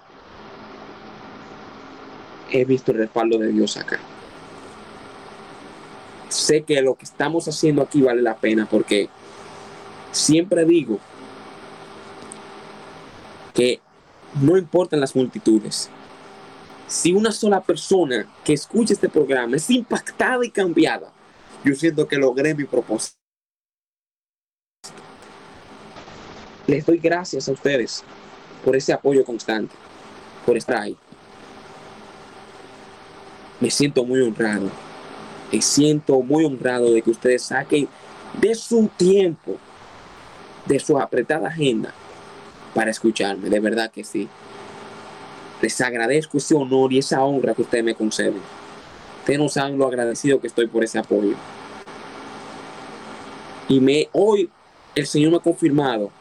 he 2.52 2.65
visto 2.65 2.91
el 2.91 2.97
respaldo 2.99 3.38
de 3.38 3.47
Dios 3.47 3.77
acá. 3.77 3.99
Sé 6.36 6.64
que 6.64 6.82
lo 6.82 6.95
que 6.95 7.06
estamos 7.06 7.48
haciendo 7.48 7.82
aquí 7.82 8.02
vale 8.02 8.22
la 8.22 8.36
pena 8.36 8.68
porque 8.70 9.07
siempre 10.12 10.66
digo 10.66 10.99
que 13.53 13.80
no 14.41 14.57
importan 14.57 14.99
las 14.99 15.16
multitudes, 15.16 15.90
si 16.88 17.14
una 17.14 17.32
sola 17.32 17.62
persona 17.62 18.28
que 18.44 18.52
escucha 18.52 18.94
este 18.94 19.07
programa 19.07 19.56
es 19.56 19.70
impactada 19.70 20.45
y 20.45 20.52
cambiada, 20.52 21.10
yo 21.64 21.74
siento 21.74 22.06
que 22.06 22.18
logré 22.18 22.53
mi 22.53 22.66
propósito. 22.66 23.16
Les 26.68 26.86
doy 26.86 26.98
gracias 26.98 27.48
a 27.48 27.53
ustedes 27.53 28.03
por 28.66 28.76
ese 28.76 28.91
apoyo 28.91 29.24
constante, 29.24 29.74
por 30.45 30.57
estar 30.57 30.82
ahí. 30.82 30.98
Me 33.62 33.72
siento 33.72 34.03
muy 34.03 34.22
honrado. 34.22 34.70
Me 35.51 35.61
siento 35.61 36.22
muy 36.22 36.45
honrado 36.45 36.91
de 36.91 37.01
que 37.01 37.11
ustedes 37.11 37.43
saquen 37.43 37.88
de 38.39 38.55
su 38.55 38.89
tiempo, 38.97 39.57
de 40.65 40.80
su 40.80 40.99
apretada 40.99 41.47
agenda 41.47 41.93
para 42.73 42.91
escucharme. 42.91 43.49
De 43.49 43.59
verdad 43.59 43.91
que 43.91 44.03
sí. 44.03 44.27
Les 45.61 45.80
agradezco 45.81 46.38
ese 46.38 46.53
honor 46.53 46.91
y 46.91 46.99
esa 46.99 47.23
honra 47.23 47.53
que 47.53 47.61
ustedes 47.61 47.84
me 47.84 47.95
conceden. 47.95 48.41
Ustedes 49.19 49.39
no 49.39 49.49
saben 49.49 49.77
lo 49.77 49.88
agradecido 49.88 50.39
que 50.39 50.47
estoy 50.47 50.67
por 50.67 50.84
ese 50.84 50.99
apoyo. 50.99 51.35
Y 53.67 53.80
me, 53.80 54.09
hoy 54.11 54.49
el 54.93 55.07
Señor 55.07 55.31
me 55.31 55.38
ha 55.38 55.41
confirmado 55.41 56.11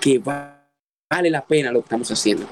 que 0.00 0.18
vale 0.18 1.30
la 1.30 1.44
pena 1.44 1.72
lo 1.72 1.80
que 1.80 1.86
estamos 1.86 2.10
haciendo. 2.10 2.46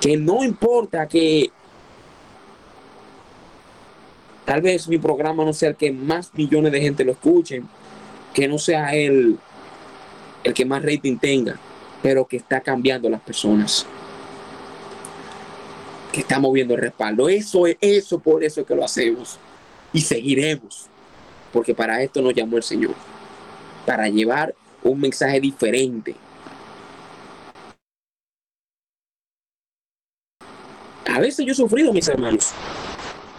Que 0.00 0.16
no 0.16 0.42
importa 0.42 1.06
que 1.06 1.50
tal 4.46 4.62
vez 4.62 4.88
mi 4.88 4.96
programa 4.96 5.44
no 5.44 5.52
sea 5.52 5.70
el 5.70 5.76
que 5.76 5.90
más 5.90 6.32
millones 6.32 6.72
de 6.72 6.80
gente 6.80 7.04
lo 7.04 7.12
escuchen, 7.12 7.68
que 8.32 8.48
no 8.48 8.58
sea 8.58 8.94
el, 8.94 9.38
el 10.44 10.54
que 10.54 10.64
más 10.64 10.82
rating 10.82 11.18
tenga, 11.18 11.58
pero 12.02 12.24
que 12.24 12.36
está 12.36 12.60
cambiando 12.60 13.10
las 13.10 13.20
personas. 13.20 13.84
Que 16.12 16.20
está 16.20 16.38
moviendo 16.38 16.74
el 16.74 16.80
respaldo. 16.80 17.28
Eso 17.28 17.66
es 17.66 17.76
eso, 17.80 18.20
por 18.20 18.44
eso 18.44 18.60
es 18.60 18.66
que 18.66 18.74
lo 18.74 18.84
hacemos. 18.84 19.38
Y 19.92 20.00
seguiremos. 20.00 20.86
Porque 21.52 21.74
para 21.74 22.00
esto 22.02 22.22
nos 22.22 22.32
llamó 22.32 22.56
el 22.56 22.62
Señor. 22.62 22.94
Para 23.84 24.08
llevar 24.08 24.54
un 24.82 25.00
mensaje 25.00 25.40
diferente. 25.40 26.14
A 31.08 31.18
veces 31.18 31.44
yo 31.44 31.52
he 31.52 31.56
sufrido, 31.56 31.92
mis 31.92 32.06
hermanos. 32.08 32.52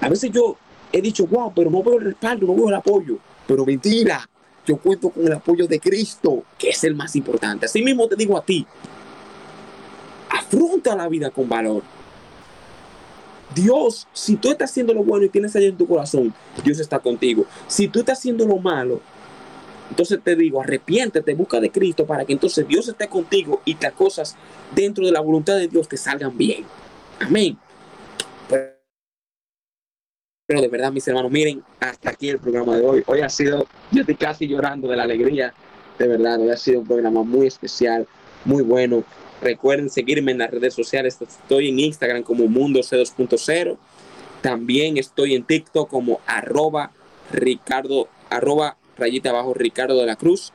A 0.01 0.09
veces 0.09 0.31
yo 0.31 0.57
he 0.91 1.01
dicho, 1.01 1.27
wow, 1.27 1.51
pero 1.53 1.69
no 1.69 1.83
veo 1.83 1.97
el 1.97 2.05
respaldo, 2.05 2.47
no 2.47 2.55
veo 2.55 2.69
el 2.69 2.75
apoyo. 2.75 3.17
Pero 3.45 3.65
mentira, 3.65 4.27
yo 4.65 4.77
cuento 4.77 5.09
con 5.09 5.25
el 5.25 5.33
apoyo 5.33 5.67
de 5.67 5.79
Cristo, 5.79 6.43
que 6.57 6.69
es 6.69 6.83
el 6.83 6.95
más 6.95 7.15
importante. 7.15 7.65
Así 7.65 7.81
mismo 7.81 8.07
te 8.07 8.15
digo 8.15 8.37
a 8.37 8.43
ti, 8.43 8.65
afronta 10.29 10.95
la 10.95 11.07
vida 11.07 11.29
con 11.29 11.47
valor. 11.47 11.83
Dios, 13.55 14.07
si 14.11 14.35
tú 14.35 14.51
estás 14.51 14.69
haciendo 14.69 14.93
lo 14.93 15.03
bueno 15.03 15.25
y 15.25 15.29
tienes 15.29 15.55
allá 15.55 15.67
en 15.67 15.77
tu 15.77 15.87
corazón, 15.87 16.33
Dios 16.63 16.79
está 16.79 16.99
contigo. 16.99 17.45
Si 17.67 17.87
tú 17.87 17.99
estás 17.99 18.19
haciendo 18.19 18.45
lo 18.45 18.57
malo, 18.57 18.99
entonces 19.89 20.19
te 20.21 20.35
digo, 20.35 20.61
arrepiéntete, 20.61 21.33
busca 21.33 21.59
de 21.59 21.71
Cristo 21.71 22.05
para 22.05 22.25
que 22.25 22.33
entonces 22.33 22.67
Dios 22.67 22.87
esté 22.87 23.07
contigo 23.07 23.61
y 23.63 23.75
las 23.79 23.93
cosas 23.93 24.35
dentro 24.75 25.05
de 25.05 25.11
la 25.11 25.21
voluntad 25.21 25.55
de 25.55 25.67
Dios 25.67 25.87
te 25.87 25.95
salgan 25.95 26.37
bien. 26.37 26.65
Amén. 27.19 27.57
Pero 30.47 30.61
de 30.61 30.69
verdad, 30.69 30.93
mis 30.93 31.05
hermanos, 31.05 31.29
miren, 31.29 31.61
hasta 31.81 32.11
aquí 32.11 32.29
el 32.29 32.39
programa 32.39 32.77
de 32.77 32.85
hoy. 32.85 33.03
Hoy 33.05 33.19
ha 33.19 33.27
sido, 33.27 33.67
yo 33.91 33.99
estoy 33.99 34.15
casi 34.15 34.47
llorando 34.47 34.87
de 34.87 34.95
la 34.95 35.03
alegría. 35.03 35.53
De 35.99 36.07
verdad, 36.07 36.39
hoy 36.39 36.49
ha 36.51 36.55
sido 36.55 36.79
un 36.79 36.87
programa 36.87 37.21
muy 37.23 37.47
especial, 37.47 38.07
muy 38.45 38.63
bueno. 38.63 39.03
Recuerden 39.41 39.89
seguirme 39.89 40.31
en 40.31 40.37
las 40.37 40.49
redes 40.49 40.73
sociales. 40.73 41.17
Estoy 41.21 41.67
en 41.67 41.79
Instagram 41.79 42.23
como 42.23 42.47
Mundo 42.47 42.79
C2.0. 42.79 43.77
También 44.41 44.95
estoy 44.97 45.35
en 45.35 45.43
TikTok 45.43 45.89
como 45.89 46.21
arroba 46.25 46.91
Ricardo, 47.29 48.07
arroba 48.29 48.77
rayita 48.97 49.31
abajo 49.31 49.53
Ricardo 49.53 49.99
de 49.99 50.05
la 50.05 50.15
Cruz. 50.15 50.53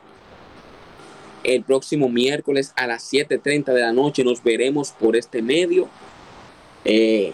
El 1.43 1.61
próximo 1.61 2.09
miércoles 2.09 2.73
a 2.75 2.87
las 2.87 3.13
7.30 3.13 3.65
de 3.65 3.81
la 3.81 3.93
noche 3.93 4.23
nos 4.23 4.43
veremos 4.43 4.91
por 4.91 5.15
este 5.15 5.43
medio. 5.43 5.87
Eh, 6.83 7.31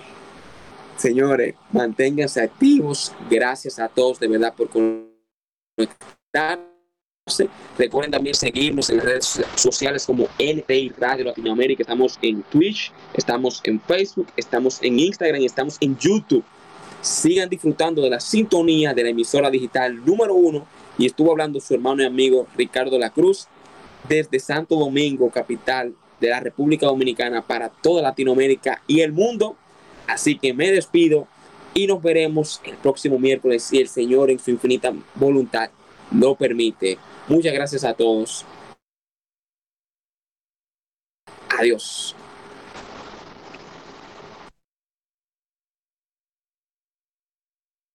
Señores, 1.00 1.56
manténganse 1.72 2.42
activos. 2.42 3.14
Gracias 3.30 3.80
a 3.80 3.88
todos 3.88 4.20
de 4.20 4.28
verdad 4.28 4.54
por 4.54 4.70
conectarse. 4.70 6.60
Recuerden 7.78 8.12
también 8.12 8.36
seguirnos 8.36 8.90
en 8.90 8.98
las 8.98 9.06
redes 9.06 9.42
sociales 9.56 10.06
como 10.06 10.28
NTI 10.38 10.90
Radio 10.98 11.24
Latinoamérica. 11.24 11.84
Estamos 11.84 12.20
en 12.22 12.44
Twitch, 12.44 12.92
estamos 13.14 13.62
en 13.64 13.80
Facebook, 13.80 14.28
estamos 14.36 14.84
en 14.84 15.00
Instagram 15.00 15.40
y 15.40 15.46
estamos 15.46 15.78
en 15.80 15.98
YouTube. 15.98 16.44
Sigan 17.02 17.48
disfrutando 17.48 18.02
de 18.02 18.10
la 18.10 18.20
sintonía 18.20 18.94
de 18.94 19.04
la 19.04 19.10
emisora 19.12 19.50
digital 19.50 20.04
número 20.04 20.34
uno. 20.34 20.68
Y 20.98 21.06
estuvo 21.06 21.32
hablando 21.32 21.62
su 21.62 21.76
hermano 21.76 22.04
y 22.04 22.08
amigo 22.08 22.46
Ricardo 22.58 23.00
La 23.00 23.10
Cruz 23.10 23.48
desde 24.10 24.38
Santo 24.38 24.76
Domingo, 24.76 25.30
capital 25.30 25.96
de 26.20 26.28
la 26.28 26.42
República 26.42 26.88
Dominicana, 26.88 27.42
para 27.42 27.70
toda 27.70 28.02
Latinoamérica 28.02 28.82
y 28.86 29.00
el 29.00 29.14
mundo. 29.14 29.56
Así 30.10 30.40
que 30.40 30.53
me 30.53 30.72
despido 30.72 31.27
y 31.76 31.86
nos 31.86 32.02
veremos 32.02 32.61
el 32.65 32.76
próximo 32.77 33.19
miércoles 33.19 33.64
si 33.64 33.80
el 33.80 33.88
Señor 33.88 34.31
en 34.31 34.40
su 34.40 34.49
infinita 34.49 34.91
voluntad 35.15 35.69
lo 36.11 36.36
permite. 36.36 36.98
Muchas 37.27 37.53
gracias 37.53 37.84
a 37.84 37.94
todos. 37.94 38.44
Adiós. 41.60 42.15